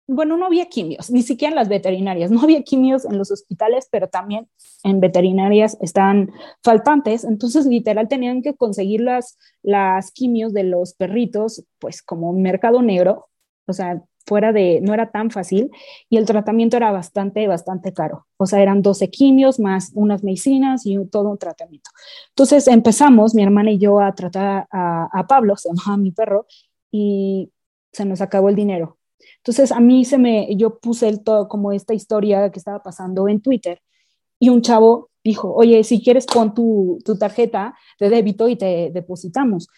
bueno, 0.09 0.37
no 0.37 0.47
había 0.47 0.67
quimios, 0.67 1.11
ni 1.11 1.23
siquiera 1.23 1.51
en 1.51 1.57
las 1.57 1.69
veterinarias, 1.69 2.31
no 2.31 2.41
había 2.43 2.63
quimios 2.63 3.05
en 3.05 3.19
los 3.19 3.31
hospitales, 3.31 3.89
pero 3.91 4.09
también 4.09 4.49
en 4.85 5.01
veterinarias 5.01 5.77
están 5.81 6.31
faltantes, 6.63 7.25
entonces 7.25 7.67
literal 7.67 8.09
tenían 8.09 8.43
que 8.43 8.55
conseguir 8.55 9.01
las, 9.01 9.37
las 9.63 10.13
quimios 10.13 10.53
de 10.53 10.65
los 10.65 10.95
perritos, 10.95 11.65
pues 11.79 12.03
como 12.03 12.31
un 12.31 12.43
mercado 12.43 12.83
negro, 12.83 13.29
o 13.67 13.73
sea, 13.73 14.03
fuera 14.27 14.53
de, 14.53 14.81
no 14.81 14.95
era 14.95 15.11
tan 15.11 15.31
fácil, 15.31 15.71
y 16.09 16.17
el 16.19 16.27
tratamiento 16.27 16.77
era 16.77 16.93
bastante, 16.93 17.47
bastante 17.49 17.93
caro, 17.93 18.27
o 18.37 18.47
sea, 18.47 18.63
eran 18.63 18.83
12 18.83 19.11
quimios 19.11 19.59
más 19.59 19.91
unas 19.95 20.23
medicinas 20.23 20.87
y 20.87 21.05
todo 21.07 21.31
un 21.31 21.39
tratamiento. 21.39 21.91
Entonces 22.31 22.69
empezamos, 22.69 23.35
mi 23.35 23.43
hermana 23.43 23.73
y 23.73 23.79
yo, 23.79 24.01
a 24.01 24.15
tratar 24.15 24.69
a, 24.71 25.09
a 25.13 25.27
Pablo, 25.27 25.57
se 25.57 25.69
llamaba 25.69 25.97
mi 25.97 26.13
perro, 26.13 26.47
y 26.93 27.51
se 27.93 28.05
nos 28.05 28.21
acabó 28.21 28.49
el 28.49 28.55
dinero 28.55 28.99
entonces 29.39 29.73
a 29.73 29.81
mí 29.81 30.05
se 30.05 30.19
me, 30.19 30.55
yo 30.57 30.79
puse 30.79 31.09
el 31.09 31.23
todo 31.23 31.49
como 31.49 31.73
esta 31.73 31.95
historia 31.95 32.51
que 32.51 32.59
estaba 32.59 32.83
pasando 32.83 33.29
en 33.29 33.41
Twitter 33.41 33.81
y 34.39 34.49
un 34.49 34.63
chavo 34.63 35.11
dijo, 35.25 35.53
oye, 35.53 35.83
si 35.85 36.03
quieres 36.03 36.27
pon 36.27 36.55
tu, 36.55 36.99
tu 37.05 37.19
tarjeta 37.19 37.75
de 37.99 38.11
débito 38.11 38.49
y 38.49 38.57
te 38.57 38.91
depositamos. 38.93 39.69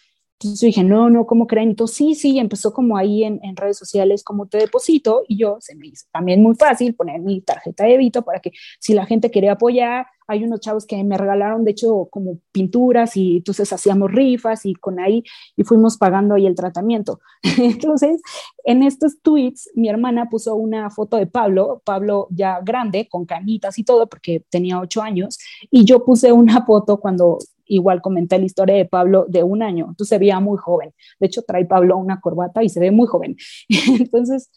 Entonces 0.41 0.61
dije, 0.61 0.83
no, 0.85 1.09
no, 1.09 1.25
¿cómo 1.25 1.47
creen? 1.47 1.69
Entonces 1.69 1.97
sí, 1.97 2.15
sí, 2.15 2.39
empezó 2.39 2.71
como 2.71 2.95
ahí 2.95 3.25
en, 3.25 3.41
en, 3.43 3.57
redes 3.57 3.77
sociales, 3.77 4.23
como 4.23 4.47
te 4.47 4.57
deposito, 4.57 5.23
y 5.27 5.37
yo 5.37 5.57
se 5.59 5.75
me 5.75 5.87
hizo 5.87 6.05
también 6.13 6.41
muy 6.41 6.55
fácil 6.55 6.95
poner 6.95 7.19
mi 7.19 7.41
tarjeta 7.41 7.83
de 7.83 7.91
débito 7.91 8.21
para 8.21 8.39
que 8.39 8.51
si 8.79 8.93
la 8.93 9.05
gente 9.05 9.31
quería 9.31 9.53
apoyar, 9.53 10.05
hay 10.29 10.43
unos 10.43 10.59
chavos 10.59 10.85
que 10.85 11.03
me 11.03 11.17
regalaron, 11.17 11.65
de 11.65 11.71
hecho, 11.71 12.07
como 12.11 12.37
pinturas 12.51 13.17
y 13.17 13.37
entonces 13.37 13.73
hacíamos 13.73 14.11
rifas 14.11 14.63
y 14.63 14.75
con 14.75 14.99
ahí 14.99 15.23
y 15.57 15.63
fuimos 15.63 15.97
pagando 15.97 16.35
ahí 16.35 16.45
el 16.45 16.53
tratamiento. 16.53 17.19
entonces, 17.57 18.21
en 18.63 18.83
estos 18.83 19.21
tweets, 19.21 19.71
mi 19.73 19.89
hermana 19.89 20.29
puso 20.29 20.55
una 20.55 20.91
foto 20.91 21.17
de 21.17 21.25
Pablo, 21.25 21.81
Pablo 21.83 22.27
ya 22.29 22.61
grande, 22.61 23.09
con 23.09 23.25
canitas 23.25 23.79
y 23.79 23.83
todo, 23.83 24.07
porque 24.07 24.45
tenía 24.51 24.79
ocho 24.79 25.01
años, 25.01 25.39
y 25.71 25.83
yo 25.83 26.05
puse 26.05 26.31
una 26.31 26.63
foto 26.63 26.99
cuando 26.99 27.39
igual 27.69 28.01
comenté 28.01 28.37
la 28.37 28.45
historia 28.45 28.75
de 28.75 28.85
Pablo 28.85 29.25
de 29.29 29.43
un 29.43 29.63
año, 29.63 29.85
entonces 29.89 30.09
se 30.09 30.17
veía 30.17 30.39
muy 30.39 30.57
joven. 30.57 30.93
De 31.19 31.27
hecho, 31.27 31.43
trae 31.43 31.65
Pablo 31.65 31.97
una 31.97 32.19
corbata 32.19 32.63
y 32.63 32.69
se 32.69 32.79
ve 32.79 32.91
muy 32.91 33.07
joven. 33.07 33.37
entonces, 33.99 34.51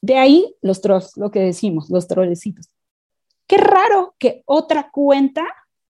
de 0.00 0.16
ahí 0.16 0.54
los 0.62 0.80
trolls, 0.80 1.16
lo 1.16 1.30
que 1.30 1.40
decimos, 1.40 1.90
los 1.90 2.06
trollecitos. 2.06 2.70
Qué 3.46 3.58
raro 3.58 4.14
que 4.18 4.42
otra 4.46 4.90
cuenta 4.90 5.44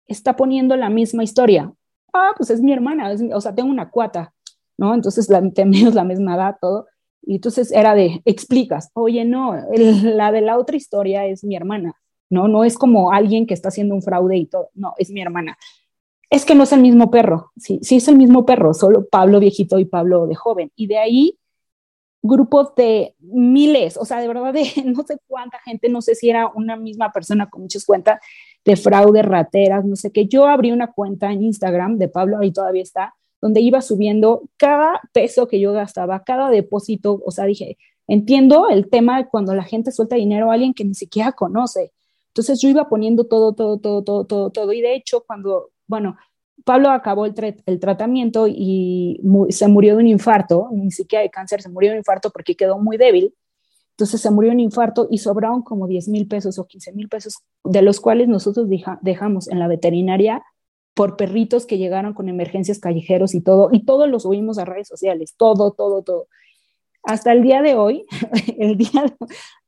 está 0.06 0.36
poniendo 0.36 0.76
la 0.76 0.90
misma 0.90 1.24
historia. 1.24 1.72
Ah, 2.12 2.32
pues 2.36 2.50
es 2.50 2.60
mi 2.60 2.72
hermana, 2.72 3.14
o 3.32 3.40
sea, 3.40 3.54
tengo 3.54 3.70
una 3.70 3.90
cuata, 3.90 4.34
¿no? 4.76 4.94
Entonces 4.94 5.28
la, 5.28 5.40
tenemos 5.50 5.94
la 5.94 6.04
misma 6.04 6.34
edad, 6.34 6.56
todo. 6.60 6.86
Y 7.22 7.36
entonces 7.36 7.70
era 7.70 7.94
de, 7.94 8.22
explicas, 8.24 8.90
oye, 8.94 9.24
no, 9.24 9.54
la 9.76 10.32
de 10.32 10.40
la 10.40 10.58
otra 10.58 10.76
historia 10.76 11.26
es 11.26 11.44
mi 11.44 11.54
hermana, 11.54 11.94
¿no? 12.30 12.48
No 12.48 12.64
es 12.64 12.76
como 12.76 13.12
alguien 13.12 13.46
que 13.46 13.54
está 13.54 13.68
haciendo 13.68 13.94
un 13.94 14.02
fraude 14.02 14.36
y 14.36 14.46
todo, 14.46 14.70
no, 14.74 14.94
es 14.98 15.10
mi 15.10 15.20
hermana. 15.20 15.56
Es 16.30 16.44
que 16.44 16.54
no 16.54 16.62
es 16.62 16.72
el 16.72 16.80
mismo 16.80 17.10
perro, 17.10 17.52
sí, 17.56 17.80
sí 17.82 17.96
es 17.96 18.08
el 18.08 18.16
mismo 18.16 18.46
perro, 18.46 18.72
solo 18.72 19.06
Pablo 19.08 19.40
viejito 19.40 19.78
y 19.78 19.84
Pablo 19.84 20.26
de 20.26 20.36
joven. 20.36 20.70
Y 20.76 20.86
de 20.86 20.98
ahí 20.98 21.38
grupos 22.22 22.74
de 22.76 23.14
miles, 23.18 23.96
o 23.96 24.04
sea, 24.04 24.20
de 24.20 24.28
verdad 24.28 24.52
de 24.52 24.64
no 24.84 25.02
sé 25.04 25.18
cuánta 25.26 25.58
gente, 25.64 25.88
no 25.88 26.02
sé 26.02 26.14
si 26.14 26.30
era 26.30 26.48
una 26.54 26.76
misma 26.76 27.12
persona 27.12 27.48
con 27.48 27.62
muchas 27.62 27.84
cuentas 27.84 28.20
de 28.64 28.76
fraude, 28.76 29.22
rateras, 29.22 29.84
no 29.84 29.96
sé 29.96 30.12
qué. 30.12 30.26
Yo 30.26 30.46
abrí 30.46 30.72
una 30.72 30.92
cuenta 30.92 31.32
en 31.32 31.42
Instagram 31.42 31.98
de 31.98 32.08
Pablo, 32.08 32.38
ahí 32.38 32.52
todavía 32.52 32.82
está, 32.82 33.14
donde 33.40 33.60
iba 33.60 33.80
subiendo 33.80 34.42
cada 34.56 35.00
peso 35.12 35.48
que 35.48 35.60
yo 35.60 35.72
gastaba, 35.72 36.24
cada 36.24 36.50
depósito, 36.50 37.22
o 37.24 37.30
sea, 37.30 37.46
dije, 37.46 37.78
entiendo 38.06 38.68
el 38.68 38.90
tema 38.90 39.18
de 39.18 39.28
cuando 39.28 39.54
la 39.54 39.64
gente 39.64 39.92
suelta 39.92 40.16
dinero 40.16 40.50
a 40.50 40.54
alguien 40.54 40.74
que 40.74 40.84
ni 40.84 40.94
siquiera 40.94 41.32
conoce. 41.32 41.92
Entonces 42.28 42.60
yo 42.60 42.68
iba 42.68 42.88
poniendo 42.88 43.24
todo, 43.24 43.54
todo, 43.54 43.78
todo, 43.78 44.04
todo, 44.04 44.24
todo, 44.26 44.50
todo. 44.50 44.72
Y 44.72 44.82
de 44.82 44.94
hecho, 44.94 45.24
cuando, 45.26 45.70
bueno, 45.90 46.16
Pablo 46.64 46.90
acabó 46.90 47.26
el, 47.26 47.80
tratamiento 47.80 48.46
y 48.46 49.20
se 49.48 49.66
murió 49.66 49.96
de 49.96 50.02
un 50.02 50.06
infarto, 50.06 50.68
ni 50.72 50.92
siquiera 50.92 51.22
de 51.22 51.30
cáncer, 51.30 51.62
se 51.62 51.68
murió 51.68 51.90
de 51.90 51.96
un 51.96 52.00
infarto 52.00 52.30
porque 52.30 52.54
quedó 52.54 52.78
muy 52.78 52.96
débil. 52.96 53.34
Entonces 53.90 54.20
se 54.20 54.30
murió 54.30 54.50
de 54.50 54.54
un 54.54 54.60
infarto 54.60 55.08
y 55.10 55.18
sobraron 55.18 55.62
como 55.62 55.88
10 55.88 56.08
mil 56.08 56.28
pesos 56.28 56.58
o 56.60 56.66
15 56.66 56.92
mil 56.92 57.08
pesos, 57.08 57.38
de 57.64 57.82
los 57.82 58.00
cuales 58.00 58.28
nosotros 58.28 58.68
dejamos 59.00 59.48
en 59.48 59.58
la 59.58 59.66
veterinaria 59.66 60.44
por 60.94 61.16
perritos 61.16 61.66
que 61.66 61.78
llegaron 61.78 62.14
con 62.14 62.28
emergencias 62.28 62.78
callejeros 62.78 63.34
y 63.34 63.40
todo, 63.40 63.70
y 63.72 63.84
todos 63.84 64.08
los 64.08 64.22
subimos 64.22 64.58
a 64.58 64.64
redes 64.64 64.86
sociales, 64.86 65.34
todo, 65.36 65.72
todo, 65.72 66.02
todo. 66.02 66.28
Hasta 67.02 67.32
el 67.32 67.42
día 67.42 67.62
de 67.62 67.74
hoy, 67.74 68.06
el 68.58 68.76
día 68.76 69.12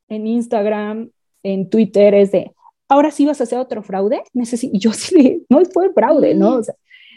en 0.09 0.27
Instagram, 0.29 1.11
en 1.43 1.69
Twitter 1.69 2.15
es 2.15 2.31
de, 2.31 2.53
ahora 2.89 3.11
sí 3.11 3.27
vas 3.27 3.41
a 3.41 3.45
hacer 3.45 3.59
otro 3.59 3.83
fraude, 3.83 4.23
y 4.33 4.79
yo 4.79 4.93
sí, 4.93 5.45
no 5.49 5.63
fue 5.67 5.93
fraude, 5.93 6.35
¿no? 6.35 6.57
O 6.57 6.63
sea, 6.63 6.75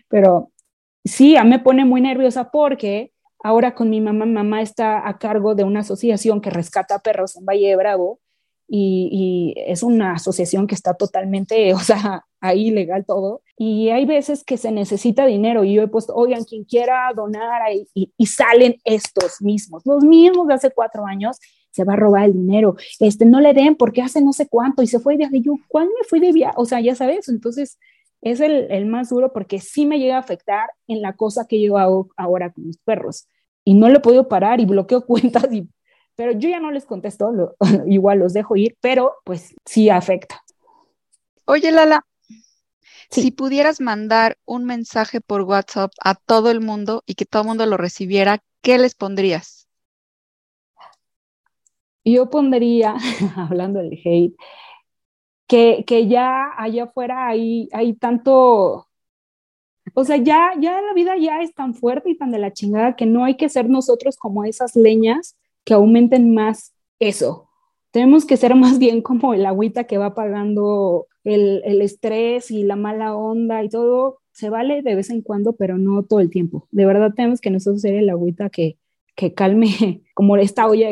pero 0.09 0.51
sí, 1.03 1.35
a 1.37 1.43
mí 1.43 1.51
me 1.51 1.59
pone 1.59 1.85
muy 1.85 2.01
nerviosa 2.01 2.51
porque 2.51 3.11
ahora 3.43 3.75
con 3.75 3.89
mi 3.89 4.01
mamá, 4.01 4.25
mamá 4.25 4.61
está 4.61 5.07
a 5.07 5.17
cargo 5.17 5.55
de 5.55 5.63
una 5.63 5.81
asociación 5.81 6.41
que 6.41 6.49
rescata 6.49 6.99
perros 6.99 7.35
en 7.35 7.45
Valle 7.45 7.69
de 7.69 7.75
Bravo 7.75 8.19
y, 8.67 9.53
es 9.57 9.83
una 9.83 10.13
asociación 10.13 10.67
que 10.67 10.75
está 10.75 10.95
totalmente, 10.95 11.73
o 11.75 11.79
sea, 11.79 12.25
ahí 12.41 12.71
legal 12.71 13.05
todo. 13.05 13.41
Y 13.57 13.89
hay 13.89 14.05
veces 14.05 14.43
que 14.43 14.57
se 14.57 14.71
necesita 14.71 15.25
dinero 15.25 15.63
y 15.63 15.73
yo 15.73 15.83
he 15.83 15.87
puesto, 15.87 16.13
oigan, 16.15 16.43
quien 16.43 16.65
quiera 16.65 17.11
donar 17.15 17.61
y, 17.93 18.11
y, 18.17 18.25
salen 18.25 18.77
estos 18.83 19.41
mismos, 19.41 19.83
los 19.85 20.03
mismos 20.03 20.47
de 20.47 20.55
hace 20.55 20.71
cuatro 20.71 21.05
años, 21.05 21.39
se 21.75 21.83
va 21.83 21.93
a 21.93 21.97
robar 21.97 22.23
el 22.23 22.33
dinero, 22.33 22.77
este, 23.01 23.25
no 23.25 23.41
le 23.41 23.53
den 23.53 23.75
porque 23.75 24.01
hace 24.01 24.21
no 24.21 24.31
sé 24.31 24.47
cuánto 24.47 24.81
y 24.81 24.87
se 24.87 24.99
fue 24.99 25.13
de 25.13 25.17
viaje. 25.17 25.41
Yo, 25.41 25.55
¿cuándo 25.67 25.91
me 25.99 26.07
fui 26.07 26.21
de 26.21 26.31
viaje? 26.31 26.55
O 26.57 26.63
sea, 26.63 26.79
ya 26.79 26.95
sabes, 26.95 27.27
entonces 27.27 27.77
es 28.21 28.39
el, 28.39 28.71
el, 28.71 28.85
más 28.85 29.09
duro 29.09 29.33
porque 29.33 29.59
sí 29.59 29.85
me 29.85 29.99
llega 29.99 30.15
a 30.15 30.19
afectar 30.19 30.69
en 30.87 31.01
la 31.01 31.17
cosa 31.17 31.47
que 31.49 31.61
yo 31.61 31.77
hago 31.77 32.07
ahora 32.15 32.53
con 32.53 32.65
mis 32.65 32.77
perros. 32.77 33.27
Y 33.65 33.73
no 33.73 33.89
lo 33.89 33.97
he 33.97 33.99
podido 33.99 34.29
parar 34.29 34.61
y 34.61 34.65
bloqueo 34.65 35.01
cuentas, 35.05 35.51
y, 35.51 35.67
pero 36.15 36.31
yo 36.31 36.47
ya 36.47 36.61
no 36.61 36.71
les 36.71 36.85
contesto, 36.85 37.31
lo, 37.31 37.57
igual 37.87 38.19
los 38.19 38.31
dejo 38.31 38.55
ir, 38.55 38.77
pero 38.79 39.15
pues 39.25 39.53
sí 39.65 39.89
afecta. 39.89 40.41
Oye, 41.43 41.71
Lala, 41.73 42.05
si 43.09 43.31
pudieras 43.31 43.81
mandar 43.81 44.37
un 44.45 44.63
mensaje 44.63 45.19
por 45.19 45.41
WhatsApp 45.41 45.91
a 46.01 46.15
todo 46.15 46.51
el 46.51 46.61
mundo 46.61 47.03
y 47.05 47.15
que 47.15 47.25
todo 47.25 47.41
el 47.41 47.49
mundo 47.49 47.65
lo 47.65 47.75
recibiera, 47.75 48.41
¿qué 48.61 48.77
les 48.77 48.95
pondrías? 48.95 49.64
Yo 52.05 52.29
pondría, 52.29 52.95
hablando 53.35 53.79
del 53.79 53.99
hate, 54.03 54.35
que, 55.47 55.83
que 55.85 56.07
ya 56.07 56.51
allá 56.57 56.85
afuera 56.85 57.27
hay, 57.27 57.69
hay 57.71 57.93
tanto, 57.93 58.87
o 59.93 60.03
sea, 60.03 60.17
ya, 60.17 60.51
ya 60.59 60.81
la 60.81 60.93
vida 60.93 61.17
ya 61.17 61.41
es 61.41 61.53
tan 61.53 61.73
fuerte 61.73 62.09
y 62.09 62.17
tan 62.17 62.31
de 62.31 62.39
la 62.39 62.53
chingada 62.53 62.95
que 62.95 63.05
no 63.05 63.25
hay 63.25 63.37
que 63.37 63.49
ser 63.49 63.69
nosotros 63.69 64.17
como 64.17 64.43
esas 64.45 64.75
leñas 64.75 65.35
que 65.63 65.73
aumenten 65.73 66.33
más 66.33 66.73
eso. 66.99 67.49
Tenemos 67.91 68.25
que 68.25 68.37
ser 68.37 68.55
más 68.55 68.79
bien 68.79 69.01
como 69.01 69.33
el 69.33 69.45
agüita 69.45 69.85
que 69.85 69.97
va 69.97 70.15
pagando 70.15 71.07
el, 71.23 71.61
el 71.65 71.81
estrés 71.81 72.51
y 72.51 72.63
la 72.63 72.75
mala 72.75 73.15
onda 73.15 73.63
y 73.63 73.69
todo. 73.69 74.19
Se 74.31 74.49
vale 74.49 74.81
de 74.81 74.95
vez 74.95 75.09
en 75.09 75.21
cuando, 75.21 75.53
pero 75.53 75.77
no 75.77 76.03
todo 76.03 76.19
el 76.19 76.29
tiempo. 76.29 76.67
De 76.71 76.85
verdad 76.85 77.13
tenemos 77.15 77.41
que 77.41 77.51
nosotros 77.51 77.81
ser 77.81 77.95
el 77.95 78.09
agüita 78.09 78.49
que, 78.49 78.77
que 79.15 79.33
calme 79.33 80.03
como 80.13 80.37
esta 80.37 80.67
olla 80.67 80.89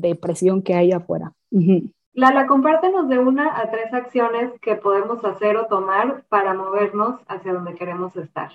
de, 0.00 0.14
presión 0.14 0.62
que 0.62 0.74
hay 0.74 0.92
afuera. 0.92 1.32
Lala, 2.16 2.46
compártenos 2.46 3.08
de 3.08 3.18
una 3.18 3.60
a 3.60 3.70
tres 3.70 3.92
acciones 3.92 4.50
que 4.62 4.74
podemos 4.74 5.22
hacer 5.24 5.56
o 5.56 5.66
tomar 5.66 6.24
para 6.30 6.54
movernos 6.54 7.20
hacia 7.28 7.52
donde 7.52 7.74
queremos 7.74 8.16
estar. 8.16 8.50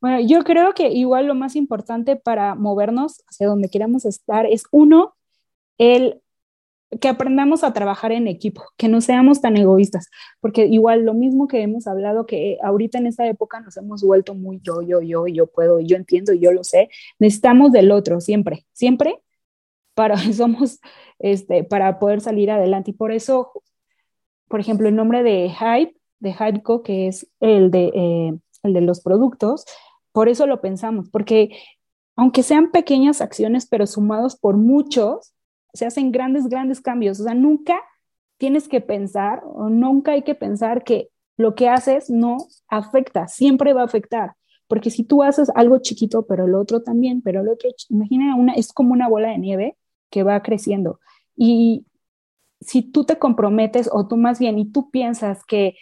Bueno, 0.00 0.20
yo 0.20 0.44
creo 0.44 0.72
que 0.72 0.88
igual 0.88 1.26
lo 1.26 1.34
más 1.34 1.56
importante 1.56 2.14
para 2.14 2.54
movernos 2.54 3.22
hacia 3.28 3.48
donde 3.48 3.68
queremos 3.68 4.04
estar 4.04 4.46
es 4.46 4.62
uno, 4.70 5.14
el 5.76 6.22
que 7.00 7.08
aprendamos 7.08 7.64
a 7.64 7.72
trabajar 7.72 8.12
en 8.12 8.28
equipo, 8.28 8.62
que 8.76 8.88
no 8.88 9.00
seamos 9.00 9.40
tan 9.40 9.56
egoístas, 9.56 10.08
porque 10.40 10.66
igual 10.66 11.04
lo 11.04 11.14
mismo 11.14 11.48
que 11.48 11.62
hemos 11.62 11.86
hablado, 11.86 12.26
que 12.26 12.58
ahorita 12.62 12.98
en 12.98 13.06
esta 13.06 13.26
época 13.26 13.60
nos 13.60 13.76
hemos 13.76 14.02
vuelto 14.02 14.34
muy 14.34 14.60
yo, 14.62 14.82
yo, 14.82 15.00
yo, 15.00 15.26
yo 15.26 15.46
puedo, 15.46 15.80
yo 15.80 15.96
entiendo, 15.96 16.32
yo 16.32 16.52
lo 16.52 16.64
sé, 16.64 16.88
necesitamos 17.18 17.70
del 17.72 17.90
otro 17.92 18.20
siempre, 18.20 18.66
siempre 18.72 19.20
para, 19.94 20.16
somos, 20.32 20.80
este, 21.18 21.64
para 21.64 21.98
poder 21.98 22.20
salir 22.20 22.50
adelante. 22.50 22.92
Y 22.92 22.94
por 22.94 23.12
eso, 23.12 23.52
por 24.48 24.60
ejemplo, 24.60 24.88
el 24.88 24.96
nombre 24.96 25.22
de 25.22 25.50
Hype, 25.50 25.96
de 26.18 26.32
Hypeco, 26.32 26.82
que 26.82 27.08
es 27.08 27.26
el 27.40 27.70
de, 27.70 27.90
eh, 27.94 28.38
el 28.62 28.72
de 28.72 28.80
los 28.80 29.00
productos, 29.00 29.64
por 30.12 30.28
eso 30.28 30.46
lo 30.46 30.60
pensamos, 30.60 31.08
porque 31.08 31.56
aunque 32.16 32.42
sean 32.42 32.70
pequeñas 32.70 33.20
acciones, 33.20 33.66
pero 33.66 33.86
sumados 33.86 34.36
por 34.36 34.56
muchos, 34.56 35.32
se 35.72 35.86
hacen 35.86 36.12
grandes, 36.12 36.48
grandes 36.48 36.80
cambios. 36.80 37.20
O 37.20 37.24
sea, 37.24 37.34
nunca 37.34 37.80
tienes 38.36 38.68
que 38.68 38.80
pensar, 38.80 39.42
o 39.44 39.68
nunca 39.70 40.12
hay 40.12 40.22
que 40.22 40.34
pensar 40.34 40.84
que 40.84 41.08
lo 41.36 41.54
que 41.54 41.68
haces 41.68 42.10
no 42.10 42.36
afecta, 42.68 43.28
siempre 43.28 43.72
va 43.72 43.82
a 43.82 43.86
afectar. 43.86 44.34
Porque 44.68 44.90
si 44.90 45.04
tú 45.04 45.22
haces 45.22 45.50
algo 45.54 45.78
chiquito, 45.78 46.26
pero 46.26 46.44
el 46.44 46.54
otro 46.54 46.82
también, 46.82 47.22
pero 47.22 47.40
el 47.40 47.48
otro, 47.48 47.70
imagina, 47.88 48.36
una, 48.36 48.52
es 48.52 48.72
como 48.72 48.92
una 48.92 49.08
bola 49.08 49.30
de 49.30 49.38
nieve 49.38 49.76
que 50.10 50.22
va 50.22 50.42
creciendo. 50.42 51.00
Y 51.36 51.86
si 52.60 52.82
tú 52.82 53.04
te 53.04 53.18
comprometes, 53.18 53.88
o 53.92 54.06
tú 54.06 54.16
más 54.16 54.38
bien, 54.38 54.58
y 54.58 54.70
tú 54.70 54.90
piensas 54.90 55.44
que 55.44 55.76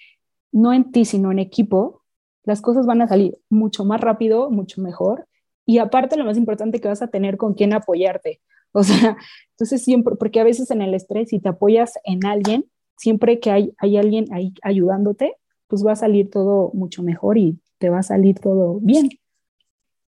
no 0.53 0.73
en 0.73 0.93
ti, 0.93 1.05
sino 1.05 1.33
en 1.33 1.39
equipo, 1.39 2.03
las 2.45 2.61
cosas 2.63 2.87
van 2.87 3.03
a 3.03 3.09
salir 3.09 3.39
mucho 3.51 3.85
más 3.85 4.01
rápido, 4.01 4.51
mucho 4.51 4.81
mejor. 4.81 5.27
Y 5.67 5.79
aparte, 5.79 6.17
lo 6.17 6.25
más 6.25 6.39
importante 6.39 6.81
que 6.81 6.89
vas 6.89 7.03
a 7.03 7.09
tener 7.09 7.37
con 7.37 7.55
quién 7.55 7.73
apoyarte. 7.73 8.41
O 8.73 8.83
sea, 8.83 9.17
entonces 9.51 9.83
siempre, 9.83 10.17
porque 10.17 10.41
a 10.41 10.45
veces 10.45 10.71
en 10.71 10.83
el 10.83 10.95
estrés, 10.95 11.29
si 11.31 11.41
te 11.41 11.49
apoyas 11.49 11.95
en 12.05 12.25
alguien, 12.25 12.65
siempre 12.97 13.41
que 13.41 13.51
hay, 13.51 13.75
hay 13.79 13.97
alguien 13.97 14.27
ahí 14.33 14.55
ayudándote, 14.63 15.35
pues 15.67 15.87
va 15.87 15.93
a 15.93 15.97
salir 15.97 16.31
todo 16.31 16.71
mucho 16.73 17.03
mejor 17.03 17.39
y 17.39 17.61
te 17.79 17.91
va 17.91 17.99
a 17.99 18.03
salir 18.03 18.39
todo 18.41 18.79
bien. 18.81 19.11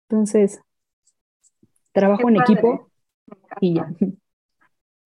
Entonces, 0.09 0.61
trabajo 1.91 2.29
en 2.29 2.37
equipo 2.37 2.89
y 3.61 3.75
ya. 3.75 3.89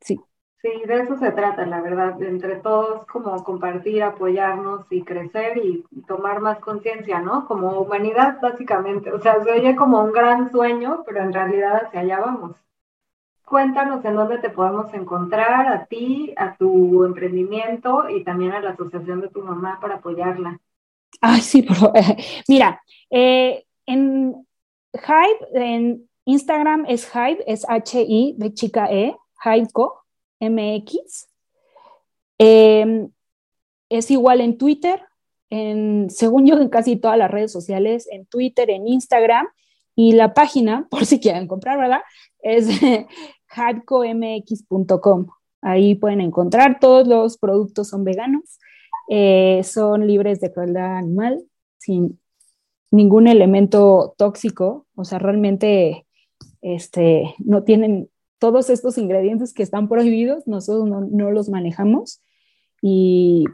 Sí. 0.01 0.19
Sí, 0.63 0.69
de 0.87 1.01
eso 1.01 1.15
se 1.17 1.31
trata, 1.31 1.65
la 1.67 1.79
verdad, 1.79 2.19
entre 2.23 2.55
todos 2.55 3.05
como 3.05 3.43
compartir, 3.43 4.01
apoyarnos 4.01 4.85
y 4.91 5.03
crecer 5.03 5.57
y 5.57 5.83
tomar 6.07 6.39
más 6.39 6.59
conciencia, 6.59 7.19
¿no? 7.19 7.45
Como 7.47 7.79
humanidad, 7.79 8.39
básicamente. 8.41 9.11
O 9.11 9.21
sea, 9.21 9.43
se 9.43 9.51
oye 9.51 9.75
como 9.75 10.03
un 10.03 10.11
gran 10.11 10.51
sueño, 10.51 11.03
pero 11.05 11.21
en 11.21 11.33
realidad 11.33 11.85
hacia 11.85 11.99
allá 11.99 12.19
vamos 12.19 12.55
cuéntanos 13.51 14.03
en 14.05 14.15
dónde 14.15 14.37
te 14.37 14.49
podemos 14.49 14.93
encontrar, 14.93 15.67
a 15.67 15.85
ti, 15.85 16.33
a 16.37 16.55
tu 16.55 17.03
emprendimiento 17.03 18.09
y 18.09 18.23
también 18.23 18.53
a 18.53 18.61
la 18.61 18.69
asociación 18.69 19.19
de 19.19 19.27
tu 19.27 19.41
mamá 19.41 19.77
para 19.81 19.95
apoyarla. 19.95 20.57
Ay, 21.19 21.41
sí, 21.41 21.61
pero, 21.61 21.91
mira, 22.47 22.81
eh, 23.09 23.65
en 23.85 24.47
Hive, 24.93 25.47
en 25.53 26.09
Instagram 26.25 26.85
es 26.87 27.09
Hive, 27.13 27.43
es 27.47 27.65
H-I 27.67 28.35
de 28.37 28.53
chica 28.53 28.91
E, 28.91 29.15
Hiveco, 29.43 30.03
MX. 30.39 31.27
Em, 32.37 33.09
es 33.89 34.11
igual 34.11 34.41
en 34.41 34.57
Twitter, 34.57 35.01
en, 35.49 36.09
según 36.09 36.45
yo, 36.45 36.57
en 36.57 36.69
casi 36.69 36.95
todas 36.95 37.17
las 37.17 37.29
redes 37.29 37.51
sociales, 37.51 38.07
en 38.11 38.25
Twitter, 38.25 38.69
en 38.69 38.87
Instagram, 38.87 39.47
y 39.95 40.13
la 40.13 40.33
página, 40.33 40.87
por 40.91 41.05
si 41.05 41.19
quieren 41.19 41.47
comprar, 41.47 41.77
¿verdad? 41.77 42.01
Es 42.39 42.67
hadcomx.com. 43.49 45.27
Ahí 45.61 45.95
pueden 45.95 46.21
encontrar 46.21 46.79
todos 46.79 47.07
los 47.07 47.37
productos 47.37 47.89
son 47.89 48.03
veganos, 48.03 48.59
eh, 49.09 49.61
son 49.63 50.07
libres 50.07 50.39
de 50.41 50.51
crueldad 50.51 50.97
animal, 50.97 51.43
sin 51.77 52.19
ningún 52.89 53.27
elemento 53.27 54.15
tóxico, 54.17 54.87
o 54.95 55.05
sea, 55.05 55.19
realmente 55.19 56.07
este, 56.61 57.35
no 57.39 57.63
tienen 57.63 58.09
todos 58.39 58.69
estos 58.69 58.97
ingredientes 58.97 59.53
que 59.53 59.63
están 59.63 59.87
prohibidos, 59.87 60.47
nosotros 60.47 60.89
no, 60.89 61.31
los 61.31 61.49
manejamos. 61.49 62.21
Y 62.81 63.45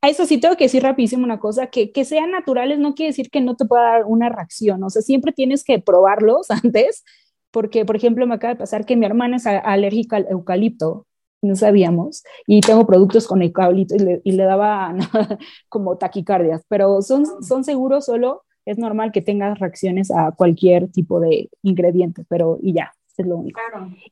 a 0.00 0.08
eso 0.08 0.26
sí 0.26 0.38
tengo 0.38 0.56
que 0.56 0.64
decir 0.64 0.82
rapidísimo 0.82 1.24
una 1.24 1.38
cosa, 1.38 1.68
que, 1.68 1.92
que 1.92 2.04
sean 2.04 2.30
naturales 2.30 2.78
no 2.78 2.94
quiere 2.94 3.10
decir 3.10 3.30
que 3.30 3.40
no 3.40 3.56
te 3.56 3.64
pueda 3.64 3.82
dar 3.82 4.04
una 4.04 4.28
reacción, 4.28 4.82
o 4.82 4.90
sea, 4.90 5.02
siempre 5.02 5.32
tienes 5.32 5.64
que 5.64 5.78
probarlos 5.78 6.50
antes 6.64 7.04
porque, 7.50 7.84
por 7.84 7.96
ejemplo, 7.96 8.26
me 8.26 8.34
acaba 8.34 8.54
de 8.54 8.58
pasar 8.58 8.84
que 8.84 8.96
mi 8.96 9.06
hermana 9.06 9.36
es 9.36 9.46
alérgica 9.46 10.16
al 10.16 10.26
eucalipto, 10.30 11.06
no 11.40 11.56
sabíamos, 11.56 12.24
y 12.46 12.60
tengo 12.60 12.86
productos 12.86 13.26
con 13.26 13.42
eucalipto 13.42 13.94
y 14.24 14.32
le, 14.32 14.44
daba 14.44 14.94
como 15.68 15.96
taquicardias, 15.96 16.62
pero 16.68 17.00
son, 17.02 17.24
son 17.42 17.64
seguros 17.64 18.06
solo, 18.06 18.42
es 18.68 18.78
normal 18.78 19.12
que 19.12 19.22
tengas 19.22 19.58
reacciones 19.58 20.10
a 20.10 20.32
cualquier 20.32 20.90
tipo 20.90 21.20
de 21.20 21.50
ingrediente, 21.62 22.24
pero 22.28 22.58
y 22.60 22.74
ya, 22.74 22.92
es 23.16 23.26
lo 23.26 23.38
único. 23.38 23.58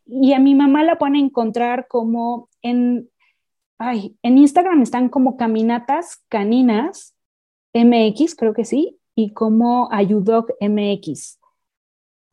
Y 0.06 0.32
a 0.32 0.38
mi 0.38 0.54
mamá 0.54 0.82
la 0.82 0.98
pueden 0.98 1.16
encontrar 1.16 1.86
como 1.88 2.48
en, 2.62 3.10
ay, 3.78 4.16
en 4.22 4.38
Instagram 4.38 4.82
están 4.82 5.08
como 5.08 5.36
caminatas 5.36 6.22
caninas 6.28 7.14
MX, 7.74 8.34
creo 8.34 8.54
que 8.54 8.64
sí, 8.64 8.98
y 9.14 9.32
como 9.32 9.88
Ayudoc 9.92 10.52
MX. 10.60 11.38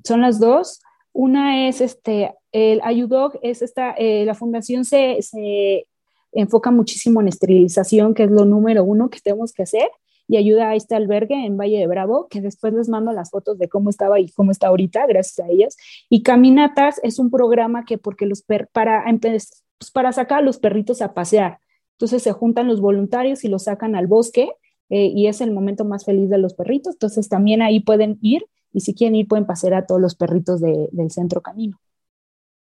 Son 0.03 0.21
las 0.21 0.39
dos. 0.39 0.81
Una 1.11 1.67
es 1.67 1.81
este, 1.81 2.33
el 2.51 2.81
Ayudog, 2.83 3.37
es 3.41 3.61
esta, 3.61 3.91
eh, 3.91 4.25
la 4.25 4.33
fundación 4.33 4.85
se, 4.85 5.21
se, 5.21 5.87
enfoca 6.31 6.71
muchísimo 6.71 7.21
en 7.21 7.27
esterilización, 7.27 8.13
que 8.13 8.23
es 8.23 8.31
lo 8.31 8.45
número 8.45 8.83
uno 8.83 9.09
que 9.09 9.19
tenemos 9.19 9.53
que 9.53 9.63
hacer, 9.63 9.87
y 10.27 10.37
ayuda 10.37 10.69
a 10.69 10.75
este 10.75 10.95
albergue 10.95 11.45
en 11.45 11.57
Valle 11.57 11.79
de 11.79 11.87
Bravo, 11.87 12.27
que 12.29 12.41
después 12.41 12.73
les 12.73 12.89
mando 12.89 13.11
las 13.11 13.29
fotos 13.29 13.57
de 13.57 13.69
cómo 13.69 13.89
estaba 13.89 14.19
y 14.19 14.29
cómo 14.29 14.51
está 14.51 14.67
ahorita, 14.67 15.05
gracias 15.07 15.45
a 15.45 15.51
ellas. 15.51 15.77
Y 16.09 16.23
Caminatas 16.23 16.99
es 17.03 17.19
un 17.19 17.29
programa 17.29 17.85
que, 17.85 17.97
porque 17.97 18.25
los 18.25 18.41
para, 18.41 19.03
pues 19.21 19.91
para 19.93 20.11
sacar 20.11 20.39
a 20.39 20.41
los 20.41 20.59
perritos 20.59 21.01
a 21.01 21.13
pasear. 21.13 21.59
Entonces 21.93 22.23
se 22.23 22.31
juntan 22.31 22.67
los 22.67 22.81
voluntarios 22.81 23.43
y 23.43 23.47
los 23.47 23.63
sacan 23.63 23.95
al 23.95 24.07
bosque 24.07 24.51
eh, 24.89 25.07
y 25.07 25.27
es 25.27 25.41
el 25.41 25.51
momento 25.51 25.85
más 25.85 26.05
feliz 26.05 26.29
de 26.29 26.37
los 26.37 26.53
perritos. 26.53 26.95
Entonces 26.95 27.29
también 27.29 27.61
ahí 27.61 27.79
pueden 27.79 28.17
ir 28.21 28.45
y 28.71 28.81
si 28.81 28.93
quieren 28.93 29.15
ir 29.15 29.27
pueden 29.27 29.45
pasear 29.45 29.75
a 29.75 29.85
todos 29.85 30.01
los 30.01 30.15
perritos 30.15 30.59
del 30.59 31.11
centro 31.11 31.41
camino. 31.41 31.79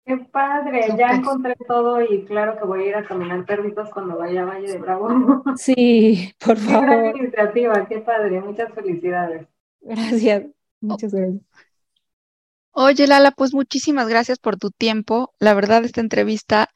Qué 0.09 0.17
padre, 0.17 0.87
ya 0.97 1.11
encontré 1.11 1.55
todo 1.67 2.01
y 2.01 2.25
claro 2.25 2.59
que 2.59 2.65
voy 2.65 2.85
a 2.85 2.87
ir 2.87 2.95
a 2.95 3.05
caminar 3.05 3.45
perritos 3.45 3.91
cuando 3.91 4.17
vaya 4.17 4.41
a 4.41 4.47
Valle 4.47 4.73
de 4.73 4.79
Bravo. 4.79 5.09
Sí, 5.59 6.33
por 6.39 6.57
favor. 6.57 6.89
Qué 6.89 6.97
gran 6.97 7.17
iniciativa, 7.19 7.87
qué 7.87 7.99
padre, 7.99 8.41
muchas 8.41 8.73
felicidades. 8.73 9.47
Gracias, 9.83 10.45
muchas 10.81 11.13
gracias. 11.13 11.43
Oye, 12.71 13.07
Lala, 13.07 13.33
pues 13.33 13.53
muchísimas 13.53 14.09
gracias 14.09 14.39
por 14.39 14.57
tu 14.57 14.71
tiempo. 14.71 15.35
La 15.41 15.53
verdad, 15.53 15.85
esta 15.85 16.01
entrevista 16.01 16.71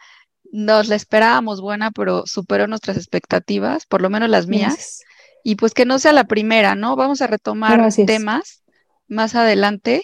nos 0.53 0.89
la 0.89 0.97
esperábamos 0.97 1.63
buena, 1.63 1.91
pero 1.91 2.27
superó 2.27 2.67
nuestras 2.67 2.99
expectativas, 2.99 3.87
por 3.87 4.03
lo 4.03 4.11
menos 4.11 4.29
las 4.29 4.47
mías. 4.47 5.01
Y 5.43 5.57
pues 5.57 5.73
que 5.73 5.87
no 5.87 5.99
sea 5.99 6.13
la 6.13 6.25
primera, 6.25 6.75
¿no? 6.75 6.97
Vamos 6.97 7.23
a 7.23 7.29
retomar 7.29 7.89
temas 7.95 8.63
más 9.09 9.35
adelante. 9.35 10.03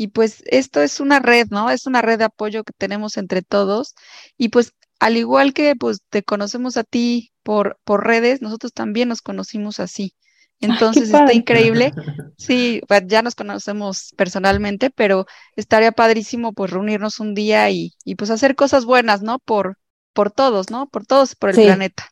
Y 0.00 0.08
pues 0.08 0.42
esto 0.46 0.80
es 0.80 0.98
una 0.98 1.18
red, 1.18 1.48
¿no? 1.50 1.68
Es 1.68 1.84
una 1.84 2.00
red 2.00 2.16
de 2.16 2.24
apoyo 2.24 2.64
que 2.64 2.72
tenemos 2.72 3.18
entre 3.18 3.42
todos. 3.42 3.94
Y 4.38 4.48
pues 4.48 4.72
al 4.98 5.18
igual 5.18 5.52
que 5.52 5.76
pues 5.76 5.98
te 6.08 6.22
conocemos 6.22 6.78
a 6.78 6.84
ti 6.84 7.34
por, 7.42 7.78
por 7.84 8.06
redes, 8.06 8.40
nosotros 8.40 8.72
también 8.72 9.10
nos 9.10 9.20
conocimos 9.20 9.78
así. 9.78 10.14
Entonces 10.60 11.12
está 11.12 11.34
increíble. 11.34 11.92
Sí, 12.38 12.80
pues, 12.88 13.02
ya 13.08 13.20
nos 13.20 13.34
conocemos 13.34 14.14
personalmente, 14.16 14.88
pero 14.88 15.26
estaría 15.54 15.92
padrísimo 15.92 16.54
pues 16.54 16.70
reunirnos 16.70 17.20
un 17.20 17.34
día 17.34 17.68
y, 17.68 17.92
y 18.02 18.14
pues 18.14 18.30
hacer 18.30 18.54
cosas 18.54 18.86
buenas, 18.86 19.20
¿no? 19.20 19.38
Por, 19.38 19.76
por 20.14 20.30
todos, 20.30 20.70
¿no? 20.70 20.88
Por 20.88 21.04
todos, 21.04 21.36
por 21.36 21.50
el 21.50 21.56
planeta. 21.56 22.08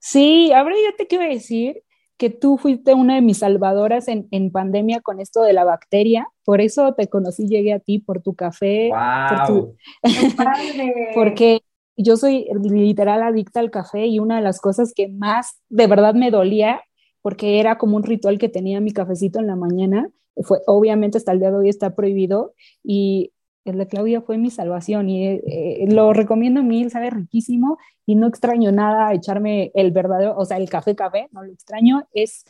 Sí, 0.00 0.50
ahora 0.54 0.76
yo 0.76 0.96
te 0.96 1.06
quiero 1.06 1.24
decir 1.24 1.82
que 2.22 2.30
tú 2.30 2.56
fuiste 2.56 2.94
una 2.94 3.16
de 3.16 3.20
mis 3.20 3.38
salvadoras 3.38 4.06
en, 4.06 4.28
en, 4.30 4.52
pandemia 4.52 5.00
con 5.00 5.18
esto 5.18 5.42
de 5.42 5.52
la 5.52 5.64
bacteria. 5.64 6.28
Por 6.44 6.60
eso 6.60 6.94
te 6.94 7.08
conocí, 7.08 7.48
llegué 7.48 7.72
a 7.72 7.80
ti 7.80 7.98
por 7.98 8.22
tu 8.22 8.36
café. 8.36 8.90
Wow. 8.90 9.74
porque 11.16 11.62
yo 11.96 12.16
soy 12.16 12.46
literal 12.62 13.24
adicta 13.24 13.58
al 13.58 13.72
café 13.72 14.06
y 14.06 14.20
una 14.20 14.36
de 14.36 14.42
las 14.42 14.60
cosas 14.60 14.92
que 14.94 15.08
más 15.08 15.60
de 15.68 15.88
verdad 15.88 16.14
me 16.14 16.30
dolía, 16.30 16.80
porque 17.22 17.58
era 17.58 17.76
como 17.76 17.96
un 17.96 18.04
ritual 18.04 18.38
que 18.38 18.48
tenía 18.48 18.80
mi 18.80 18.92
cafecito 18.92 19.40
en 19.40 19.48
la 19.48 19.56
mañana, 19.56 20.08
fue 20.44 20.60
obviamente 20.68 21.18
hasta 21.18 21.32
el 21.32 21.40
día 21.40 21.50
de 21.50 21.56
hoy 21.56 21.70
está 21.70 21.96
prohibido 21.96 22.54
y 22.84 23.32
de 23.64 23.86
Claudia 23.86 24.20
fue 24.20 24.38
mi 24.38 24.50
salvación 24.50 25.08
y 25.08 25.26
eh, 25.26 25.42
eh, 25.46 25.86
lo 25.88 26.12
recomiendo 26.12 26.62
mil, 26.62 26.90
sabe 26.90 27.10
riquísimo 27.10 27.78
y 28.04 28.16
no 28.16 28.26
extraño 28.26 28.72
nada 28.72 29.12
echarme 29.14 29.70
el 29.74 29.92
verdadero, 29.92 30.36
o 30.36 30.44
sea, 30.44 30.56
el 30.56 30.68
café 30.68 30.96
café, 30.96 31.28
no 31.30 31.44
lo 31.44 31.52
extraño, 31.52 32.08
es, 32.12 32.44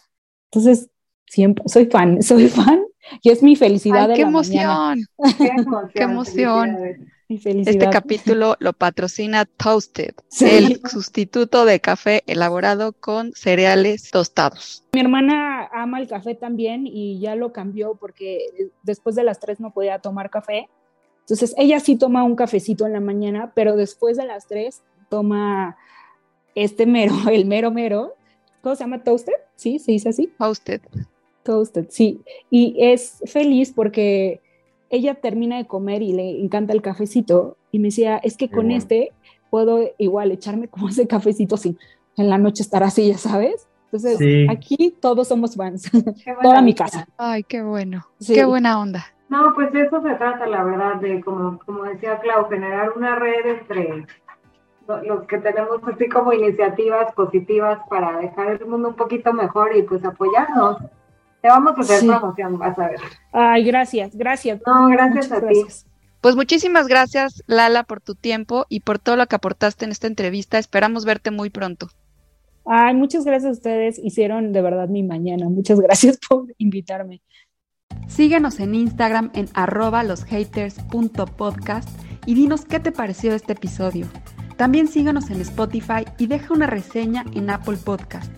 entonces, 0.51 0.89
siempre, 1.27 1.65
soy 1.69 1.87
fan, 1.87 2.23
soy 2.23 2.49
fan 2.49 2.85
y 3.21 3.31
es 3.31 3.43
mi 3.43 3.57
felicidad. 3.57 4.09
qué, 4.15 4.23
emoción. 4.23 5.01
qué 5.93 6.03
emoción, 6.03 6.79
Este 7.29 7.91
capítulo 7.91 8.57
lo 8.59 8.73
patrocina 8.73 9.45
Toasted, 9.45 10.15
el 10.41 10.81
sustituto 10.89 11.67
de 11.67 11.81
café 11.81 12.23
elaborado 12.27 12.95
con 12.95 13.33
cereales 13.33 14.11
tostados. 14.11 14.85
Mi 14.95 15.01
hermana 15.01 15.69
ama 15.75 16.01
el 16.01 16.09
café 16.09 16.35
también 16.35 16.87
y 16.87 17.21
ya 17.21 17.35
lo 17.35 17.53
cambió 17.53 17.97
porque 17.97 18.71
después 18.83 19.15
de 19.15 19.25
las 19.25 19.41
tres 19.41 19.61
no 19.61 19.75
podía 19.75 19.99
tomar 19.99 20.31
café 20.31 20.71
entonces, 21.23 21.55
ella 21.57 21.81
sí 21.81 21.97
toma 21.97 22.25
un 22.25 22.37
cafecito 22.37 22.87
en 22.87 22.93
la 22.93 23.01
mañana, 23.01 23.53
pero 23.55 23.77
después 23.77 24.17
de 24.17 24.27
las 24.27 24.47
3 24.47 24.83
toma 25.09 25.77
este 26.55 26.87
mero, 26.87 27.15
el 27.31 27.47
mero 27.47 27.71
mero. 27.71 28.15
¿Cómo 28.61 28.75
se 28.75 28.85
llama? 28.85 29.03
¿Toasted? 29.03 29.33
¿Sí? 29.57 29.79
¿Se 29.79 29.93
dice 29.93 30.11
así? 30.11 30.33
Toasted. 30.39 30.83
Toasted, 31.43 31.87
sí. 31.91 32.21
Y 32.51 32.77
es 32.79 33.19
feliz 33.27 33.73
porque 33.75 34.41
ella 34.91 35.15
termina 35.15 35.57
de 35.57 35.67
comer 35.67 36.03
y 36.03 36.13
le 36.13 36.41
encanta 36.41 36.73
el 36.73 36.83
cafecito 36.83 37.57
y 37.73 37.79
me 37.79 37.89
decía, 37.89 38.19
es 38.19 38.37
que 38.37 38.51
con 38.51 38.71
este 38.71 39.13
puedo 39.51 39.91
igual 39.99 40.31
echarme 40.31 40.69
como 40.69 40.89
ese 40.89 41.07
cafecito 41.07 41.57
sin 41.57 41.79
en 42.17 42.29
la 42.29 42.39
noche 42.39 42.63
estar 42.63 42.83
así, 42.83 43.09
ya 43.09 43.19
sabes. 43.19 43.67
Entonces, 43.87 44.49
aquí 44.49 44.95
todos 45.01 45.29
somos 45.29 45.55
fans, 45.55 45.91
toda 46.43 46.63
mi 46.63 46.75
casa. 46.75 47.07
Ay, 47.17 47.43
qué 47.43 47.63
bueno, 47.63 48.07
qué 48.27 48.45
buena 48.45 48.81
onda. 48.81 49.05
No, 49.33 49.55
pues 49.55 49.75
eso 49.75 50.03
se 50.03 50.15
trata, 50.17 50.47
la 50.47 50.63
verdad, 50.63 50.97
de 50.97 51.23
como, 51.23 51.59
como 51.61 51.85
decía 51.85 52.21
Clau, 52.21 52.51
generar 52.51 52.91
una 52.95 53.15
red 53.17 53.47
entre 53.47 54.05
los 55.05 55.27
que 55.27 55.39
tenemos 55.39 55.81
así 55.91 56.07
como 56.11 56.35
iniciativas 56.35 57.15
positivas 57.15 57.79
para 57.89 58.19
dejar 58.19 58.61
el 58.61 58.67
mundo 58.67 58.91
un 58.91 58.95
poquito 58.95 59.33
mejor 59.33 59.75
y 59.75 59.85
pues 59.85 60.05
apoyarnos. 60.05 60.83
Te 61.41 61.49
vamos 61.49 61.79
a 61.79 61.81
hacer 61.81 62.07
promoción, 62.07 62.59
vas 62.59 62.79
a 62.79 62.89
ver. 62.89 63.01
Ay, 63.33 63.65
gracias, 63.65 64.15
gracias. 64.15 64.61
No, 64.67 64.89
gracias 64.89 65.33
a 65.33 65.41
ti. 65.49 65.65
Pues 66.21 66.37
muchísimas 66.37 66.87
gracias, 66.87 67.43
Lala, 67.47 67.85
por 67.85 68.03
tu 68.03 68.15
tiempo 68.15 68.67
y 68.69 68.81
por 68.81 68.99
todo 68.99 69.17
lo 69.17 69.27
que 69.29 69.37
aportaste 69.37 69.87
en 69.87 69.93
esta 69.93 70.09
entrevista. 70.09 70.59
Esperamos 70.59 71.07
verte 71.07 71.31
muy 71.31 71.49
pronto. 71.49 71.89
Ay, 72.67 72.95
muchas 72.95 73.25
gracias 73.25 73.49
a 73.49 73.53
ustedes. 73.53 73.99
Hicieron 73.99 74.53
de 74.53 74.61
verdad 74.61 74.91
mi 74.91 75.03
mañana. 75.03 75.49
Muchas 75.49 75.81
gracias 75.81 76.19
por 76.29 76.49
invitarme. 76.59 77.23
Síguenos 78.09 78.61
en 78.61 78.75
Instagram 78.75 79.31
en 79.35 79.49
arroba 79.55 80.03
loshaters.podcast 80.05 81.89
y 82.27 82.35
dinos 82.35 82.65
qué 82.65 82.81
te 82.81 82.93
pareció 82.93 83.35
este 83.35 83.55
episodio. 83.55 84.07
También 84.57 84.87
síguenos 84.87 85.31
en 85.31 85.41
Spotify 85.41 86.05
y 86.19 86.27
deja 86.27 86.55
una 86.55 86.67
reseña 86.67 87.25
en 87.35 87.51
Apple 87.51 87.79
Podcast. 87.79 88.31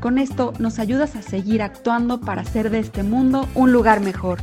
Con 0.00 0.18
esto 0.18 0.52
nos 0.58 0.78
ayudas 0.78 1.16
a 1.16 1.22
seguir 1.22 1.62
actuando 1.62 2.20
para 2.20 2.42
hacer 2.42 2.70
de 2.70 2.80
este 2.80 3.02
mundo 3.02 3.48
un 3.54 3.72
lugar 3.72 4.00
mejor. 4.00 4.38